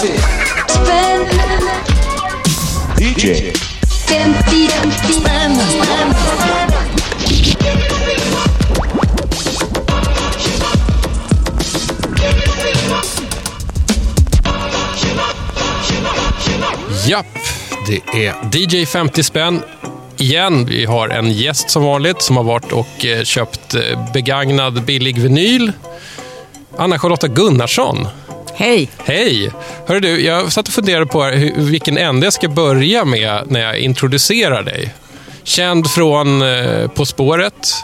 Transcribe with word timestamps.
Spänn. 0.00 0.16
DJ 2.98 3.52
50 4.08 5.12
spänn. 5.12 5.56
Japp, 17.08 17.26
det 17.86 18.26
är 18.26 18.34
DJ 18.56 18.86
50 18.86 19.22
spänn 19.22 19.62
igen. 20.16 20.66
Vi 20.66 20.84
har 20.84 21.08
en 21.08 21.32
gäst 21.32 21.70
som 21.70 21.82
vanligt 21.84 22.22
som 22.22 22.36
har 22.36 22.44
varit 22.44 22.72
och 22.72 23.04
eh, 23.04 23.24
köpt 23.24 23.74
eh, 23.74 24.12
begagnad 24.12 24.82
billig 24.82 25.18
vinyl. 25.18 25.72
Anna-Charlotta 26.76 27.28
Gunnarsson. 27.28 28.06
Hej! 28.60 28.88
Hej! 29.04 29.50
Hörru 29.86 30.00
du, 30.00 30.20
jag 30.24 30.52
satt 30.52 30.68
och 30.68 30.74
funderade 30.74 31.06
på 31.06 31.24
hur, 31.24 31.52
vilken 31.56 31.98
ände 31.98 32.26
jag 32.26 32.32
ska 32.32 32.48
börja 32.48 33.04
med 33.04 33.42
när 33.50 33.60
jag 33.60 33.78
introducerar 33.78 34.62
dig. 34.62 34.94
Känd 35.42 35.90
från 35.90 36.42
eh, 36.42 36.88
På 36.88 37.06
spåret, 37.06 37.74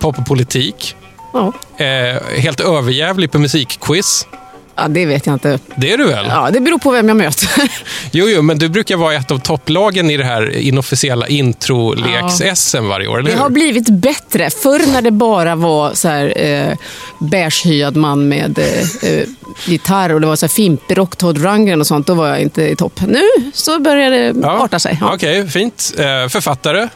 Pop 0.00 0.18
och 0.18 0.26
politik, 0.26 0.96
Ja. 1.32 1.52
eh, 1.84 2.22
helt 2.38 2.60
överjävlig 2.60 3.32
på 3.32 3.38
musikquiz. 3.38 4.26
Ja, 4.76 4.88
det 4.88 5.06
vet 5.06 5.26
jag 5.26 5.32
inte. 5.34 5.58
Det 5.76 5.92
är 5.92 5.98
du 5.98 6.04
väl? 6.04 6.26
Ja, 6.28 6.50
det 6.52 6.60
beror 6.60 6.78
på 6.78 6.90
vem 6.90 7.08
jag 7.08 7.16
möter. 7.16 7.48
Jo, 8.12 8.26
jo, 8.28 8.42
men 8.42 8.58
du 8.58 8.68
brukar 8.68 8.96
vara 8.96 9.14
ett 9.14 9.30
av 9.30 9.38
topplagen 9.38 10.10
i 10.10 10.16
det 10.16 10.24
här 10.24 10.56
inofficiella 10.56 11.26
introleks-SM 11.26 12.88
varje 12.88 13.08
år, 13.08 13.18
eller 13.18 13.30
Det 13.30 13.36
har 13.36 13.50
blivit 13.50 13.88
bättre. 13.90 14.50
Förr 14.50 14.92
när 14.92 15.02
det 15.02 15.10
bara 15.10 15.54
var 15.54 15.94
så 15.94 16.08
här, 16.08 16.32
eh, 16.44 16.76
beigehyad 17.20 17.96
man 17.96 18.28
med 18.28 18.58
eh, 18.58 19.10
eh, 19.12 19.24
gitarr 19.66 20.12
och 20.12 20.20
det 20.20 20.26
var 20.26 20.36
så 20.36 20.46
här 20.46 20.50
fimpig 20.50 20.98
rock, 20.98 21.16
Todd 21.16 21.38
Rundgren 21.42 21.80
och 21.80 21.86
sånt, 21.86 22.06
då 22.06 22.14
var 22.14 22.28
jag 22.28 22.40
inte 22.40 22.62
i 22.62 22.76
topp. 22.76 23.00
Nu 23.06 23.22
så 23.54 23.78
börjar 23.80 24.10
det 24.10 24.34
Ja. 24.42 24.64
arta 24.64 24.78
sig. 24.78 24.98
Ja. 25.00 25.14
Okej, 25.14 25.48
fint. 25.48 25.92
Eh, 25.98 26.28
författare? 26.28 26.88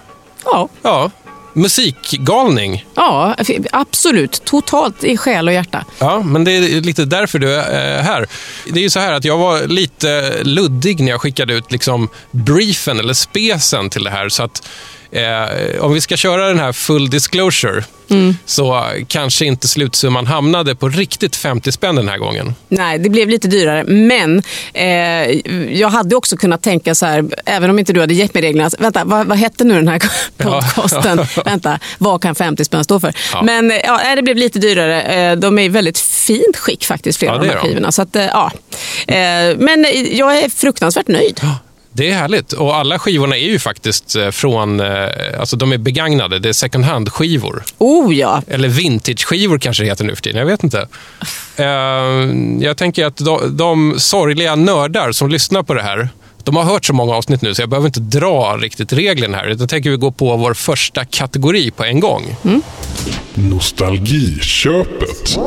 Ja. 0.45 0.69
Ja. 0.83 1.11
Musikgalning? 1.53 2.85
ja, 2.95 3.37
absolut. 3.73 4.45
Totalt 4.45 5.05
i 5.05 5.17
själ 5.17 5.49
och 5.49 5.55
hjärta. 5.55 5.85
Ja, 5.99 6.23
men 6.23 6.45
det 6.45 6.53
är 6.53 6.81
lite 6.81 7.05
därför 7.05 7.39
du 7.39 7.55
är 7.55 7.99
eh, 7.99 8.05
här. 8.05 8.27
Det 8.67 8.81
är 8.81 8.83
ju 8.83 8.91
så 8.91 9.01
här 9.01 9.13
att 9.13 9.25
jag 9.25 9.39
var 9.39 9.67
lite 9.67 10.43
luddig 10.43 11.01
när 11.01 11.11
jag 11.11 11.21
skickade 11.21 11.55
ut 11.55 11.73
liksom 11.73 12.09
briefen 12.31 12.99
eller 12.99 13.15
spesen 13.15 13.91
till 13.91 14.05
det 14.05 14.11
här. 14.11 14.29
Så 14.29 14.43
att 14.43 14.69
eh, 15.13 15.85
om 15.85 15.93
vi 15.93 16.01
ska 16.01 16.17
köra 16.17 16.49
den 16.49 16.59
här 16.59 16.73
full 16.73 17.11
disclosure 17.11 17.85
så 18.45 18.85
kanske 19.09 19.45
inte 19.47 19.69
slutsumman 19.69 20.27
hamnade 20.27 20.75
på 20.75 20.89
riktigt 20.89 21.37
50 21.37 21.73
spänn 21.73 21.95
den 21.97 22.09
här 22.09 22.19
gången. 22.19 22.55
Nej, 22.69 22.99
det 22.99 23.09
blev 23.11 23.29
lite 23.29 23.49
dyrare. 23.49 23.85
Men 23.85 24.43
eh, 24.75 24.87
jag 25.81 25.89
hade 25.89 26.17
också 26.17 26.37
kunnat 26.37 26.63
tänka 26.63 26.95
så 26.95 27.07
här, 27.07 27.25
även 27.47 27.71
om 27.71 27.79
inte 27.79 27.93
du 27.93 28.01
hade 28.01 28.15
gett 28.15 28.35
mig 28.35 28.43
reglerna. 28.43 28.65
alltså, 28.65 28.83
Vänta, 28.83 29.05
vad, 29.05 29.27
vad 29.27 29.39
hette 29.39 29.65
nu 29.65 29.75
den 29.75 29.89
här 29.89 30.03
podcasten? 30.37 31.27
Vänta, 31.45 31.79
vad 31.99 32.23
kan 32.23 32.35
50 32.35 32.65
spänn 32.65 32.85
stå 32.85 33.01
för? 33.01 33.15
Ja. 33.33 33.43
Men 33.43 33.71
eh, 33.71 33.77
ja, 33.85 34.15
det 34.17 34.23
blev 34.23 34.37
lite 34.37 34.59
dyrare. 34.59 35.03
Eh, 35.03 35.37
de 35.37 35.59
är 35.59 35.63
i 35.63 35.69
väldigt 35.69 35.99
fint 35.99 36.57
skick 36.57 36.85
faktiskt, 36.85 37.19
flera 37.19 37.33
Ja, 37.33 37.39
av 37.39 37.45
de 37.45 37.51
här 37.51 37.59
skivorna. 37.59 37.93
Så 37.93 38.03
att, 38.03 38.15
ja. 38.15 38.53
eh, 39.07 39.57
men 39.59 39.87
jag 40.11 40.39
är 40.39 40.49
fruktansvärt 40.49 41.09
nöjd. 41.09 41.41
Det 41.93 42.11
är 42.11 42.15
härligt. 42.15 42.53
Och 42.53 42.77
alla 42.77 42.99
skivorna 42.99 43.37
är 43.37 43.47
ju 43.47 43.59
faktiskt 43.59 44.17
eh, 44.17 44.31
från, 44.31 44.81
eh, 44.81 45.09
alltså 45.41 45.57
de 45.57 45.73
är 45.73 45.79
begagnade. 45.79 46.39
Det 46.39 46.49
är 46.49 46.53
second 46.53 46.85
hand-skivor. 46.85 47.63
Oh 47.79 48.15
ja, 48.15 48.43
Eller 48.47 48.69
vintage-skivor 48.69 49.59
kanske 49.59 49.83
det 49.83 49.89
heter 49.89 50.05
nu 50.05 50.15
för 50.15 50.23
tiden. 50.23 50.39
Jag 50.39 50.47
vet 50.47 50.65
inte. 50.65 50.89
Eh, 51.57 51.65
jag 52.61 52.77
tänker 52.77 53.07
att 53.07 53.17
de, 53.17 53.57
de 53.57 53.95
sorgliga 53.99 54.57
nördar 54.57 55.13
som 55.13 55.29
lyssnar 55.29 55.63
på 55.63 55.75
det 55.75 55.83
här, 55.83 56.09
de 56.45 56.57
har 56.57 56.65
hört 56.65 56.85
så 56.85 56.93
många 56.93 57.15
avsnitt 57.15 57.43
nu 57.43 57.55
så 57.55 57.63
jag 57.63 57.69
behöver 57.69 57.89
inte 57.89 58.01
dra 58.01 58.57
riktigt 58.61 58.93
reglerna 58.93 59.37
här. 59.37 59.47
Utan 59.47 59.69
tänker 59.69 59.91
vi 59.91 59.97
gå 59.97 60.11
på 60.11 60.37
vår 60.37 60.55
första 60.55 61.05
kategori 61.05 61.71
på 61.71 61.85
en 61.85 62.01
gång. 62.01 62.37
Nostalgiköpet. 63.35 65.39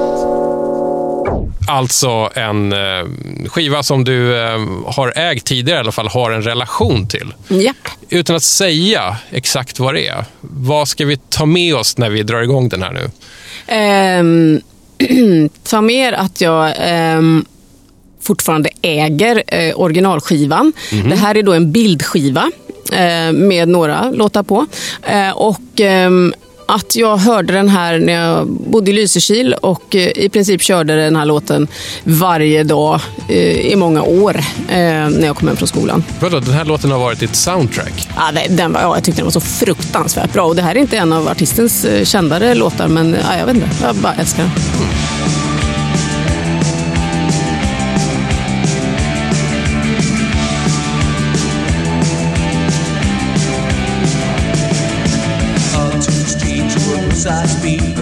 Alltså 1.68 2.30
en 2.36 2.74
eh, 2.74 2.80
skiva 3.48 3.84
som 3.84 4.04
du 4.04 4.44
eh, 4.44 4.60
har 4.86 5.14
ägt 5.18 5.46
tidigare 5.46 5.78
i 5.78 5.80
alla 5.80 5.92
fall, 5.92 6.08
har 6.08 6.32
en 6.32 6.42
relation 6.42 7.08
till. 7.08 7.34
japp. 7.48 7.76
Utan 8.10 8.36
att 8.36 8.44
säga 8.44 9.18
exakt 9.32 9.80
vad 9.80 9.94
det 9.94 10.08
är, 10.08 10.26
vad 10.42 10.88
ska 10.88 11.06
vi 11.06 11.18
ta 11.18 11.46
med 11.46 11.76
oss 11.76 11.98
när 11.98 12.10
vi 12.10 12.24
drar 12.24 12.42
igång 12.42 12.70
den 12.70 12.84
här 12.84 12.92
nu? 12.92 13.10
Ehm, 13.68 14.62
ta 15.64 15.82
med 15.82 15.96
er 15.96 16.14
att 16.14 16.42
jag 16.42 16.74
ehm, 16.78 17.46
fortfarande 18.22 18.70
äger 18.82 19.44
eh, 19.48 19.80
originalskivan. 19.80 20.74
Det 21.10 21.16
här 21.16 21.38
är 21.38 21.44
då 21.44 21.54
en 21.54 21.72
bildskiva 21.72 22.52
med 23.34 23.68
några 23.68 24.12
låtar 24.12 24.44
på. 24.44 24.66
Och 25.36 25.82
ehm, 25.82 26.34
att 26.66 26.96
jag 26.96 27.18
hörde 27.18 27.54
den 27.54 27.70
här 27.70 28.00
när 28.00 28.14
jag 28.14 28.48
bodde 28.48 28.92
i 28.92 28.94
Lysekil 28.94 29.54
och 29.54 29.96
eh, 29.96 30.12
i 30.16 30.30
princip 30.30 30.62
körde 30.62 30.96
den 30.96 31.16
här 31.16 31.26
låten 31.26 31.68
varje 32.04 32.64
dag 32.64 33.00
eh, 33.30 33.72
i 33.72 33.76
många 33.76 34.04
år 34.04 34.38
eh, 34.70 34.76
när 35.10 35.26
jag 35.26 35.36
kom 35.38 35.48
hem 35.48 35.58
från 35.58 35.68
skolan. 35.68 36.04
Vadå, 36.20 36.40
den 36.40 36.54
här 36.54 36.66
låten 36.66 36.92
har 36.92 37.00
varit 37.00 37.20
ditt 37.20 37.36
soundtrack? 37.36 38.08
Ja, 38.16 38.42
den 38.50 38.74
var, 38.74 38.82
ja, 38.82 38.96
jag 38.96 39.04
tyckte 39.04 39.20
den 39.20 39.26
var 39.26 39.32
så 39.32 39.42
fruktansvärt 39.42 40.34
bra. 40.34 40.46
Och 40.46 40.56
det 40.56 40.62
här 40.62 40.76
är 40.76 40.80
inte 40.80 40.98
en 40.98 41.14
av 41.14 41.28
artistens 41.28 41.86
kändare 42.04 42.56
låtar, 42.56 42.88
men 42.88 43.16
ja, 43.24 43.38
jag 43.38 43.46
vet 43.46 43.56
inte. 43.56 43.70
Jag 43.82 43.96
bara 43.96 44.14
älskar 44.14 44.44
den. 44.44 44.93
To 57.24 57.30
a 57.30 57.93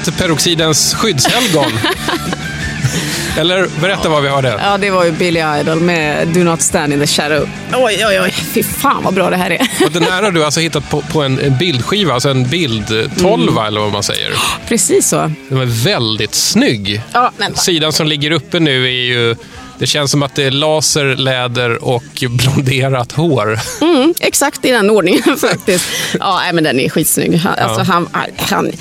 Väteperoxidens 0.00 0.94
skyddshelgon. 0.94 1.72
Eller 3.38 3.80
berätta 3.80 4.08
vad 4.08 4.22
vi 4.22 4.28
hörde. 4.28 4.60
Ja, 4.62 4.78
det 4.78 4.90
var 4.90 5.04
ju 5.04 5.12
Billy 5.12 5.40
Idol 5.60 5.80
med 5.80 6.28
Do 6.28 6.40
Not 6.40 6.62
Stand 6.62 6.92
In 6.92 7.00
The 7.00 7.06
Shadow. 7.06 7.48
Oj, 7.74 8.06
oj, 8.06 8.20
oj. 8.20 8.30
Fy 8.30 8.62
fan 8.62 9.02
vad 9.04 9.14
bra 9.14 9.30
det 9.30 9.36
här 9.36 9.50
är. 9.50 9.60
Och 9.86 9.92
den 9.92 10.02
här 10.02 10.22
har 10.22 10.30
du 10.30 10.44
alltså 10.44 10.60
hittat 10.60 10.90
på, 10.90 11.00
på 11.02 11.22
en, 11.22 11.38
en 11.38 11.58
bildskiva, 11.58 12.14
alltså 12.14 12.28
en 12.28 12.48
bildtolva 12.48 13.66
eller 13.66 13.80
vad 13.80 13.92
man 13.92 14.02
säger. 14.02 14.32
Precis 14.68 15.08
så. 15.08 15.32
Den 15.48 15.60
är 15.60 15.84
väldigt 15.84 16.34
snygg. 16.34 17.02
Ja, 17.12 17.32
men, 17.36 17.56
Sidan 17.56 17.92
som 17.92 18.06
ligger 18.06 18.30
uppe 18.30 18.60
nu 18.60 18.84
är 18.84 18.90
ju 18.90 19.36
Det 19.80 19.86
känns 19.86 20.10
som 20.10 20.22
att 20.22 20.34
det 20.34 20.44
är 20.44 20.50
laser, 20.50 21.04
läder 21.16 21.84
och 21.84 22.24
blonderat 22.30 23.12
hår. 23.12 23.58
Mm, 23.80 24.14
exakt 24.20 24.64
i 24.64 24.70
den 24.70 24.90
ordningen 24.90 25.36
faktiskt. 25.40 25.84
Ja, 26.18 26.40
men 26.52 26.64
den 26.64 26.80
är 26.80 26.88
skitsnygg. 26.88 27.34
Han, 27.36 27.54
alltså, 27.58 27.92
han, 27.92 28.08
han 28.36 28.72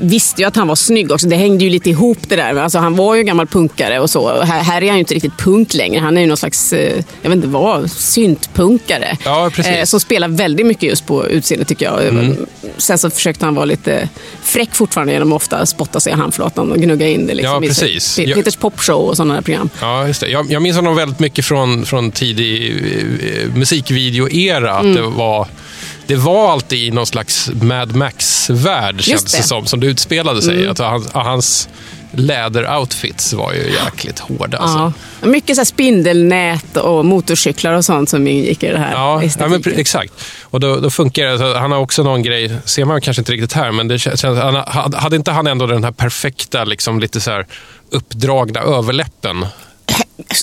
visste 0.00 0.42
ju 0.42 0.48
att 0.48 0.56
han 0.56 0.68
var 0.68 0.74
snygg 0.74 1.12
också. 1.12 1.28
Det 1.28 1.36
hängde 1.36 1.64
ju 1.64 1.70
lite 1.70 1.90
ihop 1.90 2.18
det 2.28 2.36
där. 2.36 2.54
Alltså, 2.54 2.78
han 2.78 2.96
var 2.96 3.14
ju 3.14 3.22
gammal 3.22 3.46
punkare 3.46 4.00
och 4.00 4.10
så. 4.10 4.42
Här, 4.42 4.62
här 4.62 4.82
är 4.82 4.86
han 4.86 4.96
ju 4.96 5.00
inte 5.00 5.14
riktigt 5.14 5.38
punk 5.38 5.74
längre. 5.74 6.00
Han 6.00 6.16
är 6.16 6.20
ju 6.20 6.26
någon 6.26 6.36
slags, 6.36 6.72
eh, 6.72 7.02
jag 7.22 7.30
vet 7.30 7.36
inte 7.36 7.48
vad, 7.48 7.90
syntpunkare. 7.90 9.16
Ja. 9.24 9.50
Eh, 9.64 9.84
som 9.84 10.00
spelar 10.00 10.28
väldigt 10.28 10.66
mycket 10.66 10.82
just 10.82 11.06
på 11.06 11.26
utseende 11.26 11.64
tycker 11.64 11.84
jag. 11.86 12.06
Mm. 12.08 12.46
Sen 12.76 12.98
så 12.98 13.10
försökte 13.10 13.44
han 13.44 13.54
vara 13.54 13.64
lite 13.64 14.08
fräck 14.42 14.74
fortfarande 14.74 15.12
genom 15.12 15.32
att 15.32 15.36
ofta 15.36 15.66
spotta 15.66 16.00
sig 16.00 16.12
i 16.12 16.16
handflatan 16.16 16.72
och 16.72 16.78
gnugga 16.78 17.08
in 17.08 17.26
det. 17.26 17.34
Liksom, 17.34 17.54
Ja, 17.54 17.64
i 17.64 17.68
precis. 17.68 18.18
Jag- 18.18 18.34
Peters 18.34 18.56
popshow 18.56 18.96
och 19.08 19.16
sådana 19.16 19.34
där 19.34 19.40
program. 19.42 19.70
Ja, 19.80 20.06
just 20.06 20.20
det. 20.20 20.28
Jag, 20.28 20.45
jag 20.48 20.62
minns 20.62 20.76
honom 20.76 20.96
väldigt 20.96 21.18
mycket 21.18 21.44
från, 21.44 21.86
från 21.86 22.10
tidig 22.10 22.70
eh, 22.70 23.54
musikvideo-era. 23.54 24.72
Att 24.74 24.82
Mm. 24.82 24.94
det, 24.94 25.02
var, 25.02 25.48
det 26.06 26.16
var 26.16 26.52
alltid 26.52 26.78
i 26.78 26.90
någon 26.90 27.06
slags 27.06 27.50
Mad 27.62 27.94
Max-värld, 27.96 29.00
känns 29.00 29.24
det. 29.24 29.42
som, 29.42 29.66
som 29.66 29.80
det 29.80 29.86
utspelade 29.86 30.42
sig. 30.42 30.68
Att 30.68 30.78
hans, 30.78 31.12
hans 31.12 31.68
läderoutfits 32.40 33.32
var 33.32 33.52
ju 33.52 33.72
jäkligt 33.84 34.18
hårda. 34.18 34.58
Alltså. 34.58 34.92
Ja. 35.20 35.28
Mycket 35.28 35.56
så 35.56 35.64
spindelnät 35.64 36.76
och 36.76 37.04
motorcyklar 37.04 37.72
och 37.72 37.84
sånt 37.84 38.08
som 38.08 38.26
ingick 38.28 38.62
i 38.62 38.68
det 38.68 38.78
här 38.78 38.92
Ja, 38.92 39.22
ja 39.38 39.48
men, 39.48 39.62
exakt. 39.76 40.12
Och 40.42 40.60
då, 40.60 40.76
då 40.76 40.90
funkar 40.90 41.24
det. 41.24 41.38
Så 41.38 41.54
han 41.54 41.72
har 41.72 41.78
också 41.78 42.02
någon 42.02 42.22
grej, 42.22 42.50
ser 42.64 42.84
man 42.84 43.00
kanske 43.00 43.20
inte 43.20 43.32
riktigt 43.32 43.52
här, 43.52 43.72
men 43.72 43.88
det 43.88 43.98
känns, 43.98 44.22
han, 44.22 44.54
hade- 44.66 44.96
hade 44.98 45.16
inte 45.16 45.30
han 45.30 45.46
ändå 45.46 45.66
den 45.66 45.84
här 45.84 45.92
perfekta, 45.92 46.64
liksom, 46.64 47.00
lite 47.00 47.20
så 47.20 47.30
här 47.30 47.46
uppdragna 47.90 48.60
överläppen? 48.60 49.46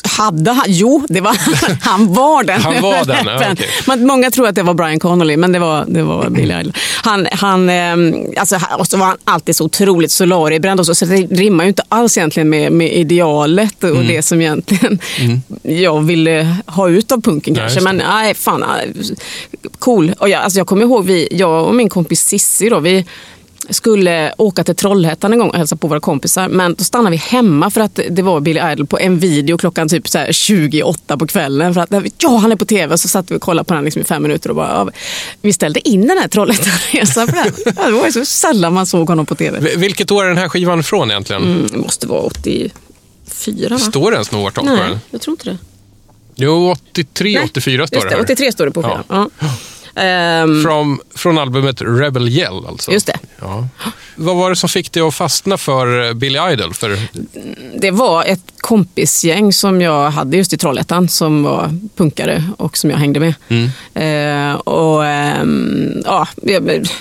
Hade 0.03 0.51
han? 0.51 0.65
Jo, 0.67 1.05
det 1.09 1.21
var, 1.21 1.37
han 1.81 2.13
var 2.13 2.43
den. 2.43 2.61
Han 2.61 2.81
var 2.81 3.05
den, 3.05 3.25
ja, 3.25 3.51
okej. 3.51 3.67
Men 3.87 4.07
Många 4.07 4.31
tror 4.31 4.47
att 4.47 4.55
det 4.55 4.63
var 4.63 4.73
Brian 4.73 4.99
Connolly, 4.99 5.37
men 5.37 5.51
det 5.51 5.59
var, 5.59 5.85
det 5.87 6.03
var 6.03 6.29
Billy 6.29 6.53
Idol. 6.59 6.73
Han, 7.03 7.27
han, 7.31 7.69
ehm, 7.69 8.15
alltså, 8.37 8.59
och 8.77 8.87
så 8.87 8.97
var 8.97 9.05
han 9.05 9.17
alltid 9.23 9.55
så 9.55 9.65
otroligt 9.65 10.11
solariebränd 10.11 10.79
och 10.79 10.85
så, 10.85 10.95
så 10.95 11.05
det 11.05 11.15
rimmar 11.15 11.63
ju 11.63 11.67
inte 11.67 11.83
alls 11.89 12.17
egentligen 12.17 12.49
med, 12.49 12.71
med 12.71 12.93
idealet 12.93 13.83
och 13.83 13.89
Mm. 13.93 14.07
det 14.07 14.21
som 14.21 14.41
egentligen 14.41 14.99
jag 15.63 16.01
ville 16.01 16.55
ha 16.65 16.89
ut 16.89 17.11
av 17.11 17.21
punken 17.21 17.55
kanske. 17.55 17.79
det. 17.79 17.83
Men 17.83 17.97
nej, 17.97 18.33
fan, 18.33 18.63
nej, 18.67 18.93
cool. 19.79 20.13
Och 20.19 20.29
jag, 20.29 20.41
alltså, 20.43 20.59
jag 20.59 20.67
kommer 20.67 20.81
ihåg, 20.83 21.05
vi, 21.05 21.27
jag 21.31 21.65
och 21.67 21.75
min 21.75 21.89
kompis 21.89 22.25
Sissi 22.25 22.69
då, 22.69 22.79
vi 22.79 23.05
skulle 23.69 24.33
åka 24.37 24.63
till 24.63 24.75
Trollhättan 24.75 25.33
en 25.33 25.39
gång 25.39 25.49
och 25.49 25.55
hälsa 25.55 25.75
på 25.75 25.87
våra 25.87 25.99
kompisar. 25.99 26.47
Men 26.49 26.75
då 26.75 26.83
stannade 26.83 27.11
vi 27.11 27.17
hemma 27.17 27.69
för 27.69 27.81
att 27.81 27.99
det 28.09 28.21
var 28.21 28.39
Billy 28.39 28.61
Idol 28.71 28.87
på 28.87 28.99
en 28.99 29.19
video 29.19 29.57
klockan 29.57 29.89
typ 29.89 30.07
så 30.07 30.17
här 30.17 30.31
28 30.31 31.17
på 31.17 31.27
kvällen. 31.27 31.73
För 31.73 31.81
att 31.81 31.89
ja, 32.17 32.37
han 32.37 32.51
är 32.51 32.55
på 32.55 32.65
tv. 32.65 32.97
Så 32.97 33.07
satt 33.07 33.31
vi 33.31 33.35
och 33.35 33.41
kollade 33.41 33.65
på 33.65 33.73
den 33.73 33.83
liksom 33.83 34.01
i 34.01 34.05
fem 34.05 34.23
minuter 34.23 34.49
och 34.49 34.55
bara, 34.55 34.69
ja, 34.69 34.89
vi 35.41 35.53
ställde 35.53 35.89
in 35.89 36.07
den 36.07 36.17
här 36.17 36.27
Trollhättanresan. 36.27 37.27
För 37.27 37.35
det, 37.35 37.71
det 37.85 37.91
var 37.91 38.05
ju 38.05 38.11
så 38.11 38.25
sällan 38.25 38.73
man 38.73 38.85
såg 38.85 39.07
honom 39.09 39.25
på 39.25 39.35
tv. 39.35 39.75
Vilket 39.75 40.11
år 40.11 40.23
är 40.23 40.27
den 40.27 40.37
här 40.37 40.49
skivan 40.49 40.79
ifrån 40.79 41.11
egentligen? 41.11 41.43
Mm, 41.43 41.67
det 41.71 41.77
måste 41.77 42.07
vara 42.07 42.21
84 42.21 43.69
va? 43.69 43.77
Står 43.79 44.11
det 44.11 44.15
ens 44.15 44.31
något 44.31 44.45
årtal 44.47 44.65
på 44.65 44.71
Nej, 44.75 44.89
den? 44.89 44.99
jag 45.11 45.21
tror 45.21 45.33
inte 45.33 45.49
det. 45.49 45.57
Jo, 46.35 46.71
83, 46.91 47.33
Nej, 47.33 47.43
84 47.45 47.87
står 47.87 47.97
det 47.99 48.09
det, 48.09 48.15
här. 48.15 48.21
83 48.23 48.51
står 48.51 48.65
det 48.65 48.71
på 48.71 48.81
Ja. 48.81 48.89
skivan. 49.07 49.29
Ja. 49.39 49.47
Ehm, 49.95 50.63
Från, 50.63 50.99
från 51.15 51.37
albumet 51.37 51.81
Rebel 51.81 52.27
Yell 52.29 52.65
alltså. 52.67 52.91
Just 52.91 53.07
det. 53.07 53.17
Ja. 53.41 53.67
Vad 54.15 54.35
var 54.35 54.49
det 54.49 54.55
som 54.55 54.69
fick 54.69 54.91
dig 54.91 55.03
att 55.03 55.13
fastna 55.15 55.57
för 55.57 56.07
eh, 56.07 56.13
Billy 56.13 56.39
Idol? 56.51 56.73
För, 56.73 56.97
Det 57.77 57.91
var 57.91 58.23
ett 58.25 58.43
kompisgäng 58.57 59.53
som 59.53 59.81
jag 59.81 60.11
hade 60.11 60.37
just 60.37 60.53
i 60.53 60.57
Trollhättan 60.57 61.09
som 61.09 61.43
var 61.43 61.71
punkare 61.95 62.43
och 62.57 62.77
som 62.77 62.89
jag 62.89 62.97
hängde 62.97 63.19
med. 63.19 63.33
Eh, 63.93 64.55
och, 64.55 65.05
ehm, 65.05 66.01
ja, 66.05 66.27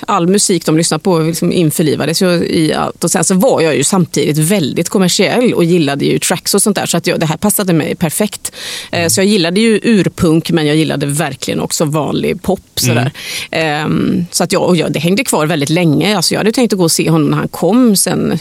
all 0.06 0.26
musik 0.26 0.66
de 0.66 0.76
lyssnade 0.76 1.02
på 1.02 1.18
liksom 1.18 1.52
införlivades 1.52 2.22
ju 2.22 2.28
i 2.32 2.74
allt. 2.74 3.04
Och 3.04 3.10
sen 3.10 3.24
så 3.24 3.34
var 3.34 3.60
jag 3.60 3.76
ju 3.76 3.84
samtidigt 3.84 4.38
väldigt 4.38 4.88
kommersiell 4.88 5.54
och 5.54 5.64
gillade 5.64 6.04
ju 6.04 6.18
tracks 6.18 6.54
och 6.54 6.62
sånt 6.62 6.76
där. 6.76 6.86
Så 6.86 6.96
att 6.96 7.06
jag, 7.06 7.20
det 7.20 7.26
här 7.26 7.36
passade 7.36 7.72
mig 7.72 7.94
perfekt. 7.94 8.52
Eh, 8.92 9.08
Så 9.08 9.20
jag 9.20 9.26
gillade 9.26 9.60
ju 9.60 9.80
urpunk 9.82 10.50
men 10.50 10.66
jag 10.66 10.76
gillade 10.76 11.06
verkligen 11.06 11.60
också 11.60 11.84
vanlig 11.84 12.42
pop. 12.42 12.60
Sådär. 12.86 13.12
Ehm, 13.50 14.26
så 14.30 14.44
att 14.44 14.52
jag, 14.52 14.62
och 14.62 14.76
jag, 14.76 14.92
det 14.92 14.98
hängde 14.98 15.24
kvar 15.24 15.46
väldigt 15.46 15.70
länge. 15.70 16.16
Alltså 16.16 16.34
jag 16.34 16.40
hade 16.40 16.52
tänkt 16.52 16.72
att 16.72 16.78
gå 16.78 16.84
och 16.84 16.92
se 16.92 17.10
honom 17.10 17.30
när 17.30 17.36
han 17.36 17.48
kom 17.48 17.96
sen 17.96 18.38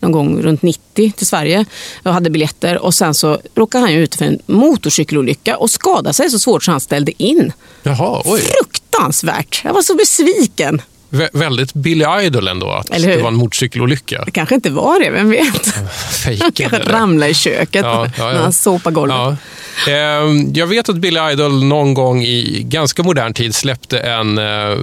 någon 0.00 0.12
gång 0.12 0.42
runt 0.42 0.62
90 0.62 1.12
till 1.12 1.26
Sverige 1.26 1.64
och 2.02 2.12
hade 2.12 2.30
biljetter. 2.30 2.78
Och 2.78 2.94
sen 2.94 3.14
så 3.14 3.38
råkade 3.54 3.84
han 3.84 3.92
ju 3.92 4.02
ut 4.02 4.14
för 4.14 4.24
en 4.24 4.38
motorcykelolycka 4.46 5.56
och 5.56 5.70
skadade 5.70 6.14
sig 6.14 6.30
så 6.30 6.38
svårt 6.38 6.64
så 6.64 6.70
han 6.70 6.80
ställde 6.80 7.22
in. 7.22 7.52
jaha, 7.82 8.22
oj. 8.24 8.40
Fruktansvärt! 8.40 9.60
Jag 9.64 9.72
var 9.72 9.82
så 9.82 9.94
besviken. 9.94 10.82
Vä- 11.10 11.28
väldigt 11.32 11.72
Billy 11.74 12.04
Idol 12.22 12.48
ändå, 12.48 12.70
att 12.70 12.86
det 12.86 13.16
var 13.22 13.28
en 13.28 13.34
motorcykelolycka. 13.34 14.22
Det 14.24 14.30
kanske 14.30 14.54
inte 14.54 14.70
var 14.70 15.00
det, 15.00 15.10
vem 15.10 15.30
vet? 15.30 15.74
Han 16.40 16.52
kanske 16.52 16.78
ramlade 16.78 17.30
i 17.30 17.34
köket 17.34 17.82
Ja, 17.84 18.06
ja, 18.06 18.12
ja. 18.18 18.32
när 18.32 18.40
han 18.42 18.52
såpade 18.52 18.94
golvet. 18.94 19.16
Ja. 19.16 19.36
Ehm, 19.92 20.52
Jag 20.54 20.66
vet 20.66 20.88
att 20.88 20.96
Billy 20.96 21.20
Idol 21.32 21.64
någon 21.64 21.94
gång 21.94 22.22
i 22.22 22.62
ganska 22.62 23.02
modern 23.02 23.34
tid 23.34 23.54
släppte 23.54 23.98
en 23.98 24.38
eh, 24.38 24.76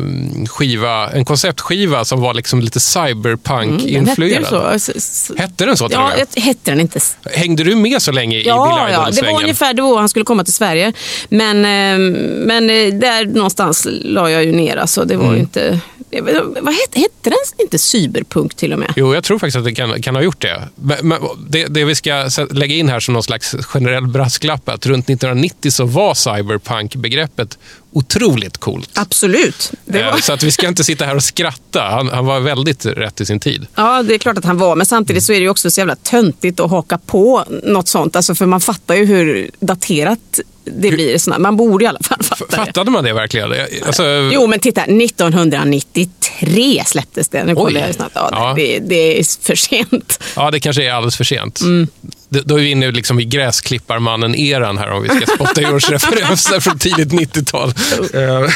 skiva, 0.50 1.10
en 1.10 1.26
konceptskiva 1.26 2.06
som 2.06 2.22
var 2.22 2.34
liksom 2.34 2.62
lite 2.62 2.80
Mm, 2.80 3.08
Den 3.14 4.08
hette 4.08 4.16
cyberpunk-influerad. 4.16 4.82
så. 4.82 5.34
Hette 5.38 5.66
den 5.66 5.78
så 5.78 5.88
Ja, 5.92 6.12
jag- 6.36 6.42
hette 6.44 6.72
den 6.72 6.80
inte 6.82 7.00
Hängde 7.34 7.64
du 7.64 7.76
med 7.76 8.02
så 8.02 8.12
länge 8.12 8.38
i 8.38 8.48
Ja, 8.48 8.64
Billy 8.64 8.78
ja, 8.82 8.88
det 8.92 8.98
var 8.98 9.04
Idol-svängen? 9.08 9.42
ungefär 9.42 9.74
var 9.82 10.00
han 10.00 10.10
skulle 10.10 10.26
komma 10.26 10.44
till 10.44 10.54
Sverige. 10.54 10.94
Men, 11.30 11.58
eh, 11.58 12.00
men 12.46 12.70
eh, 12.70 12.94
där 12.94 13.26
någonstans 13.26 13.88
la 13.92 14.30
jag 14.32 14.46
ju 14.46 14.52
ner. 14.52 14.78
Alltså, 14.78 15.04
det 15.06 15.16
var 15.16 15.24
Mm. 15.24 15.36
ju 15.36 15.42
inte... 15.42 15.80
var- 16.12 16.62
Vad 16.62 16.74
hette, 16.74 17.00
hette 17.00 17.30
den 17.30 17.34
inte 17.60 17.80
cyberpunk 17.80 18.56
till 18.56 18.74
och 18.74 18.80
med? 18.80 18.94
Jo, 18.96 19.14
jag 19.14 19.24
tror 19.24 19.40
faktiskt 19.40 19.58
att 19.58 19.64
det 19.64 19.76
kan, 19.76 20.02
kan 20.02 20.16
ha 20.16 20.22
gjort 20.22 20.42
det. 20.42 20.62
Men, 20.76 21.14
det. 21.50 21.66
Det 21.66 21.86
vi 21.86 21.96
ska 21.96 22.30
lägga 22.52 22.76
in 22.76 22.90
här 22.90 23.00
som 23.00 23.14
någon 23.14 23.24
slags 23.24 23.56
generell 23.62 24.08
brasklapp 24.08 24.70
att 24.70 24.86
runt 24.86 25.06
1990 25.10 25.72
så 25.72 25.86
var 25.86 26.14
cyberpunk-begreppet 26.14 27.58
otroligt 27.92 28.58
coolt. 28.58 28.90
Absolut. 28.94 29.72
Det 29.86 30.00
Eh, 30.00 30.12
var, 30.12 30.18
Så 30.18 30.34
att 30.34 30.44
vi 30.44 30.52
ska 30.52 30.68
inte 30.68 30.84
sitta 30.84 31.06
här 31.06 31.16
och 31.16 31.24
skratta. 31.24 31.82
Han, 31.82 32.08
han 32.10 32.26
var 32.26 32.40
väldigt 32.40 32.86
rätt 32.86 33.22
i 33.22 33.26
sin 33.26 33.40
tid. 33.40 33.68
ja, 33.76 34.04
det 34.04 34.14
är 34.14 34.18
klart 34.18 34.38
att 34.38 34.46
han 34.46 34.58
var. 34.58 34.76
Men 34.76 34.86
samtidigt 34.86 35.24
så 35.24 35.34
är 35.34 35.40
det 35.40 35.50
också 35.50 35.72
så 35.72 35.80
jävla 35.82 35.96
töntigt 35.96 36.60
att 36.60 36.70
haka 36.70 36.98
på 36.98 37.44
något 37.64 37.88
sånt. 37.88 38.16
Alltså, 38.16 38.36
för 38.36 38.46
man 38.46 38.62
fattar 38.62 38.96
ju 38.96 39.06
hur 39.06 39.52
daterat 39.60 40.40
det 40.72 40.92
blir. 40.92 41.18
Såna. 41.18 41.40
Man 41.40 41.58
borde 41.58 41.86
i 41.86 41.88
alla 41.88 42.00
fall 42.04 42.24
fatta 42.24 42.46
det. 42.50 42.56
Fattade 42.56 42.92
man 42.92 43.04
det 43.04 43.14
verkligen? 43.14 43.54
Alltså, 43.86 44.04
Jo, 44.34 44.48
men 44.48 44.60
titta. 44.60 44.82
1993 44.82 46.84
släpptes 46.86 47.30
det. 47.30 47.44
Nu 47.44 47.56
kollar 47.56 47.82
jag 47.82 47.96
snabbt. 47.96 48.12
Ja, 48.16 48.30
Ja. 48.32 48.54
Det, 48.56 48.80
det 48.80 49.20
är 49.20 49.44
för 49.46 49.56
sent. 49.56 50.24
Ja, 50.36 50.52
det 50.52 50.60
kanske 50.60 50.84
är 50.84 50.92
alldeles 50.92 51.18
för 51.18 51.24
sent. 51.24 51.62
Mm. 51.62 51.88
Då 52.30 52.56
är 52.56 52.60
vi 52.60 52.72
inne 52.72 52.92
liksom 52.92 53.20
i 53.20 53.26
gräsklipparmannen-eran 53.26 54.78
här 54.78 54.92
om 54.92 55.04
vi 55.04 55.10
ska 55.10 55.34
spotta 55.36 55.62
George 55.62 55.90
referenser 55.92 56.60
från 56.60 56.80
tidigt 56.80 57.12
90-tal. 57.12 57.74
Eh, 58.14 58.50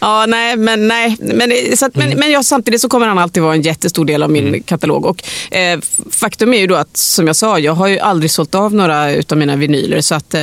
Ja, 0.00 0.26
nej, 0.26 0.56
men, 0.56 0.88
nej, 0.88 1.16
men, 1.20 1.76
så 1.76 1.86
att, 1.86 1.94
men, 1.94 2.18
men 2.18 2.30
jag, 2.30 2.44
samtidigt 2.44 2.80
så 2.80 2.88
kommer 2.88 3.06
han 3.06 3.18
alltid 3.18 3.42
vara 3.42 3.54
en 3.54 3.62
jättestor 3.62 4.04
del 4.04 4.22
av 4.22 4.30
min 4.30 4.62
katalog. 4.62 5.06
Och, 5.06 5.22
eh, 5.54 5.78
faktum 6.10 6.54
är 6.54 6.58
ju 6.58 6.66
då 6.66 6.74
att, 6.74 6.96
som 6.96 7.26
jag 7.26 7.36
sa, 7.36 7.58
jag 7.58 7.72
har 7.72 7.88
ju 7.88 7.98
aldrig 7.98 8.30
sålt 8.30 8.54
av 8.54 8.74
några 8.74 9.04
av 9.30 9.36
mina 9.36 9.56
vinyler. 9.56 10.00
Så 10.00 10.14
att, 10.14 10.34
eh, 10.34 10.42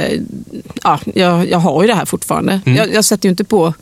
ja, 0.83 0.99
jag, 1.13 1.49
jag 1.49 1.57
har 1.57 1.81
ju 1.81 1.87
det 1.87 1.95
här 1.95 2.05
fortfarande. 2.05 2.59
Jag, 2.65 2.93
jag 2.93 3.05
sätter 3.05 3.25
ju 3.25 3.29
inte 3.29 3.43
på 3.43 3.73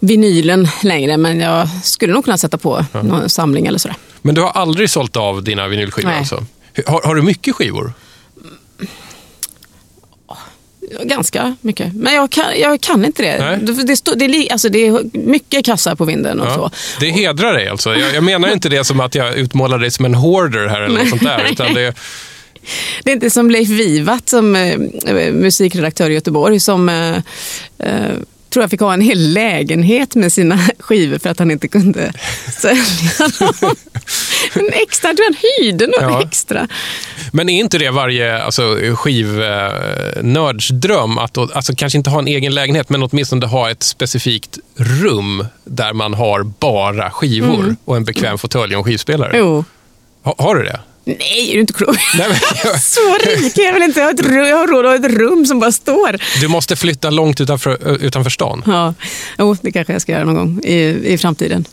vinylen 0.00 0.68
längre, 0.82 1.16
men 1.16 1.40
jag 1.40 1.68
skulle 1.82 2.12
nog 2.12 2.24
kunna 2.24 2.38
sätta 2.38 2.58
på 2.58 2.84
någon 2.92 3.28
samling 3.28 3.66
eller 3.66 3.78
sådär. 3.78 3.96
Men 4.22 4.34
du 4.34 4.40
har 4.40 4.50
aldrig 4.50 4.90
sålt 4.90 5.16
av 5.16 5.42
dina 5.42 5.68
vinylskivor 5.68 6.08
Nej. 6.08 6.18
alltså? 6.18 6.44
Har, 6.86 7.02
har 7.02 7.14
du 7.14 7.22
mycket 7.22 7.54
skivor? 7.54 7.92
Ganska 11.02 11.56
mycket. 11.60 11.94
Men 11.94 12.14
jag 12.14 12.30
kan, 12.30 12.44
jag 12.60 12.80
kan 12.80 13.04
inte 13.04 13.22
det. 13.22 13.38
Nej. 13.38 13.58
Det, 13.62 13.84
det, 14.16 14.26
det, 14.28 14.50
alltså, 14.50 14.68
det 14.68 14.86
är 14.86 15.18
mycket 15.18 15.64
kassar 15.64 15.94
på 15.94 16.04
vinden 16.04 16.40
och 16.40 16.46
Ja. 16.46 16.54
så. 16.54 16.70
Det 17.00 17.10
hedrar 17.10 17.52
dig 17.52 17.68
alltså. 17.68 17.94
Jag, 17.96 18.14
jag 18.14 18.24
menar 18.24 18.52
inte 18.52 18.68
det 18.68 18.84
som 18.84 19.00
att 19.00 19.14
jag 19.14 19.34
utmålar 19.36 19.78
dig 19.78 19.90
som 19.90 20.04
en 20.04 20.14
hoarder 20.14 20.66
här 20.66 20.80
eller 20.80 20.98
något 20.98 21.08
sånt 21.08 21.22
där. 21.22 21.46
Utan 21.52 21.74
det, 21.74 21.94
Det 23.04 23.10
är 23.10 23.14
inte 23.14 23.30
som 23.30 23.50
Leif 23.50 23.68
Wivat 23.68 24.28
som 24.28 24.56
eh, 24.56 24.78
musikredaktör 25.32 26.10
i 26.10 26.14
Göteborg 26.14 26.60
som 26.60 26.88
eh, 26.88 27.16
eh, 27.78 28.10
tror 28.58 28.62
jag 28.62 28.70
fick 28.70 28.80
ha 28.80 28.92
en 28.94 29.00
hel 29.00 29.32
lägenhet 29.32 30.14
med 30.14 30.32
sina 30.32 30.58
skivor 30.78 31.18
för 31.18 31.30
att 31.30 31.38
han 31.38 31.50
inte 31.50 31.68
kunde 31.68 32.12
sälja 32.60 33.28
dem. 33.38 33.74
En 34.54 34.68
extra, 34.72 35.08
han 35.08 35.34
hyrde 35.60 35.86
några 35.86 36.02
Ja. 36.12 36.22
extra. 36.22 36.68
men 37.32 37.48
är 37.48 37.60
inte 37.60 37.78
det 37.78 37.90
varje 37.90 38.42
alltså, 38.42 38.62
skivnörds 38.94 40.68
dröm? 40.68 41.18
Att 41.18 41.38
alltså, 41.38 41.74
kanske 41.74 41.98
inte 41.98 42.10
ha 42.10 42.18
en 42.18 42.28
egen 42.28 42.54
lägenhet, 42.54 42.88
men 42.90 43.02
åtminstone 43.02 43.46
ha 43.46 43.70
ett 43.70 43.82
specifikt 43.82 44.58
rum 44.76 45.46
där 45.64 45.92
man 45.92 46.14
har 46.14 46.42
bara 46.42 47.10
skivor 47.10 47.76
och 47.84 47.96
en 47.96 48.04
bekväm 48.04 48.38
fåtölj 48.38 48.74
och 48.74 48.78
en 48.78 48.84
skivspelare. 48.84 49.32
Jo. 49.38 49.64
Ha, 50.22 50.34
har 50.38 50.54
du 50.54 50.62
det? 50.64 50.80
Nej, 51.18 51.50
är 51.50 51.54
du 51.54 51.60
inte 51.60 51.72
klok? 51.72 51.96
Nej, 52.18 52.26
men, 52.28 52.80
Så 52.80 53.00
rik 53.26 53.58
är 53.58 53.62
jag 53.62 53.72
väl 53.72 53.82
inte. 53.82 54.00
Jag 54.00 54.06
har, 54.06 54.14
ett, 54.14 54.20
rum- 54.20 54.46
jag 54.48 54.56
har 54.56 54.66
råd 54.66 54.86
att 54.86 55.00
ha 55.00 55.08
ett 55.08 55.14
rum 55.18 55.46
som 55.46 55.60
bara 55.60 55.72
står. 55.72 56.16
du 56.40 56.48
måste 56.48 56.76
flytta 56.76 57.10
långt 57.10 57.40
utanför, 57.40 57.98
utanför 58.02 58.30
stan. 58.30 58.62
Ja, 58.66 58.94
jo, 59.38 59.56
det 59.62 59.72
kanske 59.72 59.92
jag 59.92 60.02
ska 60.02 60.12
göra 60.12 60.24
någon 60.24 60.34
gång 60.34 60.60
i, 60.64 60.74
i 61.12 61.18
framtiden. 61.18 61.64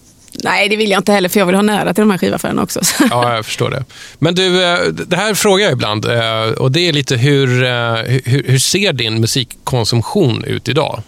Nej, 0.43 0.69
det 0.69 0.75
vill 0.75 0.89
jag 0.91 0.99
inte 0.99 1.11
heller, 1.11 1.29
för 1.29 1.39
jag 1.39 1.45
vill 1.45 1.55
ha 1.55 1.61
nära 1.61 1.93
till 1.93 2.01
de 2.01 2.11
här 2.11 2.17
skivaffärerna 2.17 2.63
också. 2.63 2.79
Ja, 3.09 3.35
jag 3.35 3.45
förstår 3.45 3.69
det. 3.69 3.85
Men 4.19 4.35
du, 4.35 4.63
eh, 4.63 4.79
det 4.87 5.15
här 5.15 5.33
frågar 5.33 5.65
jag 5.65 5.73
ibland. 5.73 6.05
eh, 6.05 6.51
Och 6.57 6.71
det 6.71 6.87
är 6.87 6.93
lite 6.93 7.15
hur, 7.17 7.63
eh, 7.63 7.93
hur, 8.25 8.43
hur 8.47 8.59
ser 8.59 8.93
din 8.93 9.21
musikkonsumtion 9.21 10.43
ut 10.43 10.67
idag? 10.69 11.01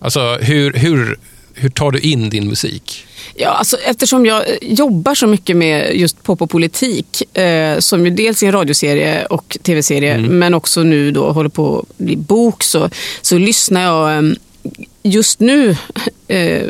Alltså, 0.00 0.38
hur, 0.40 0.72
hur, 0.72 1.18
hur 1.54 1.68
tar 1.70 1.90
du 1.90 1.98
in 1.98 2.30
din 2.30 2.48
musik? 2.48 3.06
Ja, 3.34 3.48
alltså, 3.50 3.76
eftersom 3.76 4.26
jag 4.26 4.48
eh, 4.50 4.56
jobbar 4.60 5.14
så 5.14 5.26
mycket 5.26 5.56
med 5.56 5.96
just 5.96 6.22
pop 6.22 6.42
och 6.42 6.50
politik, 6.50 7.36
eh, 7.38 7.78
som 7.78 8.04
ju 8.04 8.10
dels 8.10 8.42
är 8.42 8.46
en 8.46 8.52
radioserie 8.52 9.24
och 9.24 9.56
tv-serie, 9.62 10.18
men 10.18 10.54
också 10.54 10.82
nu 10.82 11.10
då 11.10 11.32
håller 11.32 11.50
på 11.50 11.78
att 11.90 11.98
bli 11.98 12.16
bok, 12.16 12.62
så, 12.62 12.90
så 13.22 13.38
lyssnar 13.38 13.82
jag 13.82 14.16
eh, 14.24 14.30
just 15.02 15.40
nu 15.40 15.76
eh, 16.28 16.62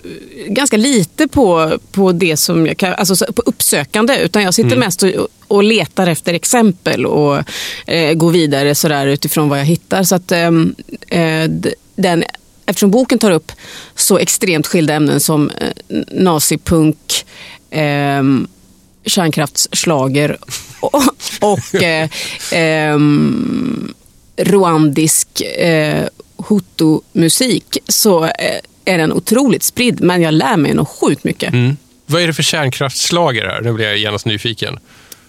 ganska 0.47 0.76
lite 0.76 1.28
på, 1.28 1.78
på 1.92 2.12
det 2.12 2.37
som 2.37 2.66
jag 2.66 2.76
kan, 2.76 2.95
alltså 2.95 3.16
så- 3.16 3.33
på 3.33 3.42
uppsökande, 3.47 4.16
utan 4.19 4.42
jag 4.42 4.54
sitter 4.54 4.71
mest 4.76 5.02
och, 5.02 5.11
och 5.49 5.64
letar 5.64 6.07
efter 6.07 6.35
exempel 6.35 7.07
och 7.07 7.38
eh, 7.87 8.12
går 8.14 8.30
vidare 8.30 8.75
sådär 8.75 9.07
utifrån 9.07 9.49
vad 9.49 9.59
jag 9.59 9.64
hittar. 9.64 10.02
Så 10.02 10.14
att 10.14 10.33
eh, 10.33 10.50
d- 11.49 11.75
den 11.97 12.25
eftersom 12.70 12.90
boken 12.90 13.18
tar 13.18 13.30
upp 13.30 13.52
så 13.94 14.18
extremt 14.18 14.66
skilda 14.66 14.94
ämnen 14.94 15.20
som 15.20 15.50
eh, 15.50 15.72
nazipunk, 16.08 17.24
eh, 17.70 18.22
kärnkraftsschlager 19.06 20.38
och, 20.80 21.02
och 21.40 21.82
eh, 21.82 22.08
eh, 22.52 22.98
rwandisk 24.36 25.40
eh, 25.40 26.06
hutu-musik 26.36 27.78
så 27.88 28.24
eh, 28.24 28.60
är 28.84 28.98
den 28.98 29.12
otroligt 29.12 29.62
spridd. 29.62 30.00
Men 30.00 30.22
jag 30.22 30.34
lär 30.34 30.56
mig 30.56 30.74
nog 30.74 30.88
sjukt 30.88 31.24
mycket. 31.24 31.52
Mm. 31.52 31.76
Vad 32.06 32.22
är 32.22 32.26
det 32.26 32.32
för 32.32 32.42
kärnkraftsslager 32.42 33.46
här? 33.46 33.60
Nu 33.60 33.72
blir 33.72 33.86
jag 33.86 33.98
genast 33.98 34.26
nyfiken. 34.26 34.78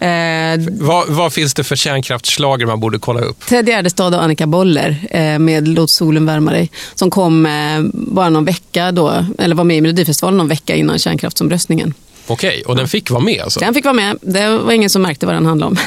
Eh, 0.01 0.59
Vad, 0.71 1.07
vad 1.09 1.33
finns 1.33 1.53
det 1.53 1.63
för 1.63 1.75
kärnkraftsslager 1.75 2.65
man 2.65 2.79
borde 2.79 2.99
kolla 2.99 3.19
upp? 3.21 3.45
Ted 3.45 3.67
Gärdestad 3.67 4.15
och 4.15 4.23
Annika 4.23 4.47
Boller 4.47 4.95
eh, 5.09 5.39
med 5.39 5.67
Låt 5.67 5.89
solen 5.89 6.25
värma 6.25 6.51
dig. 6.51 6.71
Som 6.95 7.09
kom 7.09 7.45
eh, 7.45 7.51
bara 7.93 8.29
någon 8.29 8.45
vecka 8.45 8.91
då, 8.91 9.25
eller 9.39 9.55
var 9.55 9.63
med 9.63 9.77
i 9.77 9.81
Melodifestivalen 9.81 10.37
någon 10.37 10.47
vecka 10.47 10.75
innan 10.75 10.99
kärnkraftsomröstningen. 10.99 11.93
Okej, 12.27 12.63
och 12.65 12.75
den 12.75 12.87
fick 12.87 13.11
vara 13.11 13.23
med 13.23 13.41
alltså? 13.41 13.59
Den 13.59 13.73
fick 13.73 13.85
vara 13.85 13.93
med. 13.93 14.17
Det 14.21 14.57
var 14.57 14.71
ingen 14.71 14.89
som 14.89 15.01
märkte 15.01 15.25
vad 15.25 15.35
den 15.35 15.45
handlade 15.45 15.69
om. 15.71 15.77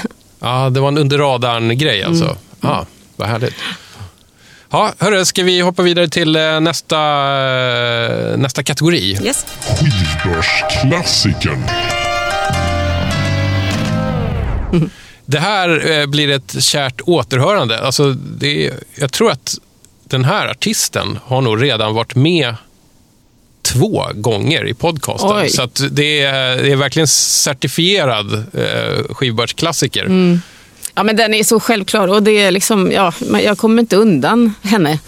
Ja, 0.40 0.70
det 0.70 0.80
var 0.80 0.88
en 0.88 0.98
under 0.98 1.18
radarn-grej 1.18 2.02
alltså. 2.02 2.24
Mm. 2.24 2.36
Ja, 2.60 2.86
vad 3.16 3.28
härligt. 3.28 3.54
Ja, 4.70 4.92
hörru, 4.98 5.24
ska 5.24 5.42
vi 5.42 5.60
hoppa 5.60 5.82
vidare 5.82 6.08
till 6.08 6.36
eh, 6.36 6.60
nästa, 6.60 6.96
eh, 6.96 8.36
nästa 8.36 8.62
kategori? 8.62 9.18
Yes. 9.24 9.46
Skivbörsklassikern. 9.60 11.64
Det 15.26 15.38
här 15.38 15.90
eh, 15.90 16.06
blir 16.06 16.30
ett 16.30 16.62
kärt 16.62 17.00
återhörande. 17.00 17.78
Alltså, 17.78 18.12
det 18.12 18.66
är, 18.66 18.74
jag 18.94 19.12
tror 19.12 19.30
att 19.30 19.58
den 20.04 20.24
här 20.24 20.48
artisten 20.48 21.18
har 21.24 21.40
nog 21.40 21.62
redan 21.62 21.94
varit 21.94 22.14
med 22.14 22.54
två 23.62 24.06
gånger 24.14 24.68
i 24.68 24.74
podcasten. 24.74 25.30
Oj. 25.32 25.50
Så 25.50 25.68
det, 25.90 26.22
är, 26.22 26.56
det 26.56 26.72
är 26.72 26.76
verkligen 26.76 27.08
certifierad 27.08 28.34
eh, 28.34 29.14
skivbörsklassiker. 29.14 30.08
Ja, 30.94 31.02
men 31.02 31.16
den 31.16 31.34
är 31.34 31.44
så 31.44 31.60
självklar 31.60 32.08
och 32.08 32.22
det 32.22 32.32
är 32.32 32.50
liksom, 32.50 32.92
ja, 32.92 33.12
jag 33.42 33.58
kommer 33.58 33.82
inte 33.82 33.96
undan 33.96 34.54
henne. 34.62 34.98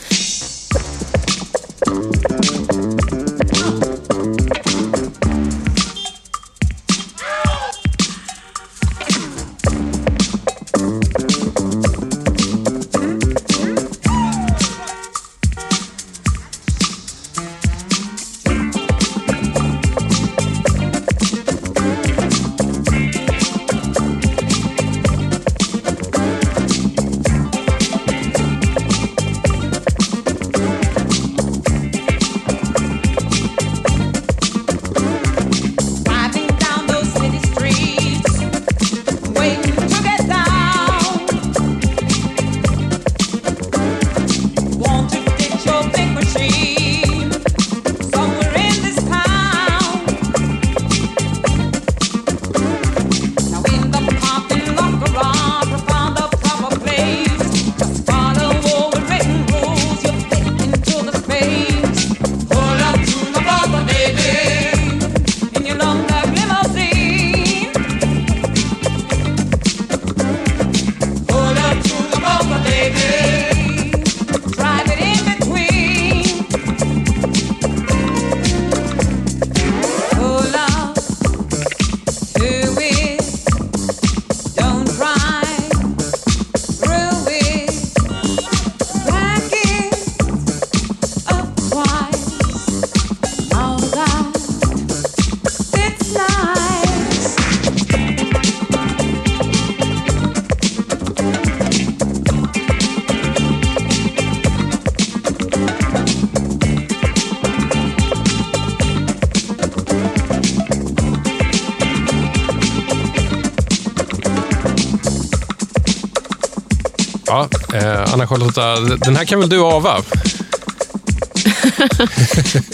Anna-Charlotta, 118.47 118.97
den 119.05 119.17
här 119.17 119.25
kan 119.25 119.41
väl 119.41 119.49
du 119.49 119.61
ava? 119.61 119.97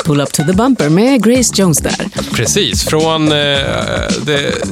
Pull 0.05 0.21
up 0.21 0.33
to 0.33 0.43
the 0.45 0.53
bumper 0.53 0.89
med 0.89 1.25
Grace 1.25 1.53
Jones 1.57 1.79
där. 1.79 2.09
Precis, 2.33 2.85
från 2.85 3.33
eh, 3.33 3.37
det 4.23 4.65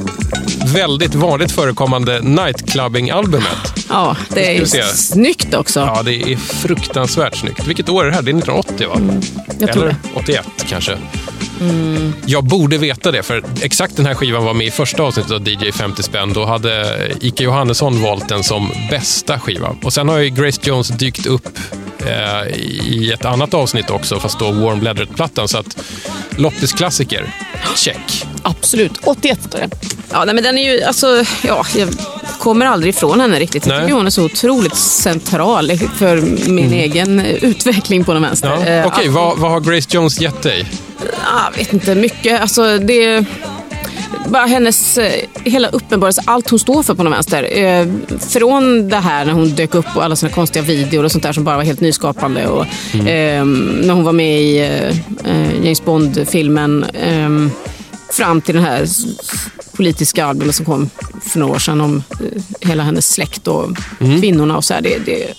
väldigt 0.73 1.15
vanligt 1.15 1.51
förekommande 1.51 2.21
nightclubbing-albumet. 2.21 3.85
Ja, 3.89 4.15
det 4.29 4.57
är 4.57 4.65
snyggt 4.95 5.53
också. 5.53 5.79
Ja, 5.79 6.01
det 6.03 6.13
är 6.13 6.35
fruktansvärt 6.37 7.35
snyggt. 7.37 7.67
Vilket 7.67 7.89
år 7.89 8.05
är 8.05 8.09
det 8.09 8.15
här? 8.15 8.21
Det 8.21 8.31
är 8.31 8.37
1980, 8.37 8.87
va? 8.87 8.95
Mm, 8.95 9.21
jag 9.59 9.73
tror 9.73 9.83
Eller 9.83 9.95
det. 10.13 10.19
81 10.19 10.47
kanske. 10.69 10.97
Jag 12.25 12.43
borde 12.43 12.77
veta 12.77 13.11
det, 13.11 13.23
för 13.23 13.43
exakt 13.61 13.95
den 13.97 14.05
här 14.05 14.13
skivan 14.13 14.45
var 14.45 14.53
med 14.53 14.67
i 14.67 14.71
första 14.71 15.03
avsnittet 15.03 15.31
av 15.31 15.47
DJ 15.49 15.71
50 15.71 16.03
spänn. 16.03 16.33
Då 16.33 16.45
hade 16.45 16.97
Ike 17.21 17.43
Johannesson 17.43 18.01
valt 18.01 18.29
den 18.29 18.43
som 18.43 18.69
bästa 18.89 19.39
skiva. 19.39 19.75
Och 19.83 19.93
Sen 19.93 20.09
har 20.09 20.17
ju 20.17 20.29
Grace 20.29 20.59
Jones 20.63 20.87
dykt 20.87 21.25
upp 21.25 21.57
eh, 21.99 22.47
i 22.67 23.11
ett 23.13 23.25
annat 23.25 23.53
avsnitt 23.53 23.89
också, 23.89 24.19
fast 24.19 24.39
då 24.39 24.51
Warm 24.51 24.81
Leathered-plattan. 24.81 25.47
Så 25.47 25.57
att 25.57 25.77
loppisklassiker, 26.35 27.33
check. 27.75 28.25
Absolut. 28.41 28.91
81 29.03 29.39
står 29.43 29.59
det. 29.59 29.69
Ja, 30.11 30.25
nej, 30.25 30.35
men 30.35 30.43
den 30.43 30.57
är 30.57 30.73
ju, 30.73 30.83
alltså, 30.83 31.23
ja, 31.43 31.65
jag 31.75 31.87
kommer 32.39 32.65
aldrig 32.65 32.93
ifrån 32.95 33.19
henne 33.19 33.39
riktigt. 33.39 33.65
Jag 33.67 33.81
tycker 33.81 33.93
hon 33.93 34.05
är 34.05 34.09
så 34.09 34.23
otroligt 34.25 34.75
central 34.75 35.71
för 35.97 36.21
min 36.49 36.73
egen 36.73 37.19
utveckling 37.19 38.03
på 38.03 38.13
den 38.13 38.21
vänster. 38.21 38.49
Ja. 38.49 38.65
Eh, 38.65 38.87
Okej, 38.87 39.03
allt- 39.07 39.15
vad, 39.15 39.37
vad 39.37 39.51
har 39.51 39.59
Grace 39.59 39.87
Jones 39.91 40.21
gett 40.21 40.41
dig? 40.41 40.67
Jag 41.33 41.57
vet 41.57 41.73
inte, 41.73 41.95
mycket. 41.95 42.41
Alltså, 42.41 42.77
det, 42.77 43.25
bara 44.27 44.45
hennes 44.45 44.97
eh, 44.97 45.27
hela 45.43 45.67
uppenbarelse, 45.67 46.21
allt 46.25 46.49
hon 46.49 46.59
står 46.59 46.83
för 46.83 46.95
på 46.95 47.03
något 47.03 47.13
vänster. 47.13 47.57
Eh, 47.57 47.87
från 48.19 48.89
det 48.89 48.97
här 48.97 49.25
när 49.25 49.33
hon 49.33 49.49
dök 49.49 49.75
upp 49.75 49.95
och 49.95 50.03
alla 50.03 50.15
sina 50.15 50.31
konstiga 50.31 50.65
videor 50.65 51.03
och 51.03 51.11
sånt 51.11 51.23
där 51.23 51.33
som 51.33 51.43
bara 51.43 51.57
var 51.57 51.63
helt 51.63 51.81
nyskapande. 51.81 52.47
Och, 52.47 52.65
eh, 53.07 53.45
när 53.45 53.93
hon 53.93 54.03
var 54.03 54.13
med 54.13 54.41
i 54.41 54.59
eh, 54.59 54.89
eh, 55.31 55.63
James 55.63 55.85
Bond-filmen. 55.85 56.83
Eh, 56.83 57.29
fram 58.11 58.41
till 58.41 58.55
den 58.55 58.63
här 58.63 58.87
politiska 59.71 60.25
albumet 60.25 60.55
som 60.55 60.65
kom 60.65 60.89
för 61.21 61.39
några 61.39 61.53
år 61.53 61.59
sedan 61.59 61.81
om 61.81 62.03
hela 62.61 62.83
hennes 62.83 63.09
släkt 63.09 63.47
och 63.47 63.77
kvinnorna 63.99 64.57
och 64.57 64.63
så 64.63 64.73
här. 64.73 64.81
Det, 64.81 64.97
det, 65.05 65.33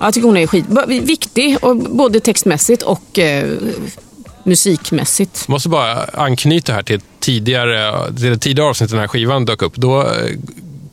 jag 0.00 0.14
tycker 0.14 0.26
hon 0.26 0.36
är 0.36 0.46
skit, 0.46 0.64
viktig, 0.88 1.56
och 1.60 1.76
både 1.76 2.20
textmässigt 2.20 2.82
och 2.82 3.18
musikmässigt. 4.46 5.48
Måste 5.48 5.68
bara 5.68 6.04
anknyta 6.04 6.72
här 6.72 6.82
till, 6.82 6.96
ett 6.96 7.04
tidigare, 7.20 8.06
till 8.14 8.30
det 8.30 8.38
tidigare 8.38 8.68
avsnittet 8.70 8.92
när 8.92 8.96
den 8.96 9.02
här 9.02 9.08
skivan 9.08 9.44
dök 9.44 9.62
upp. 9.62 9.76
Då 9.76 10.02
eh, 10.02 10.06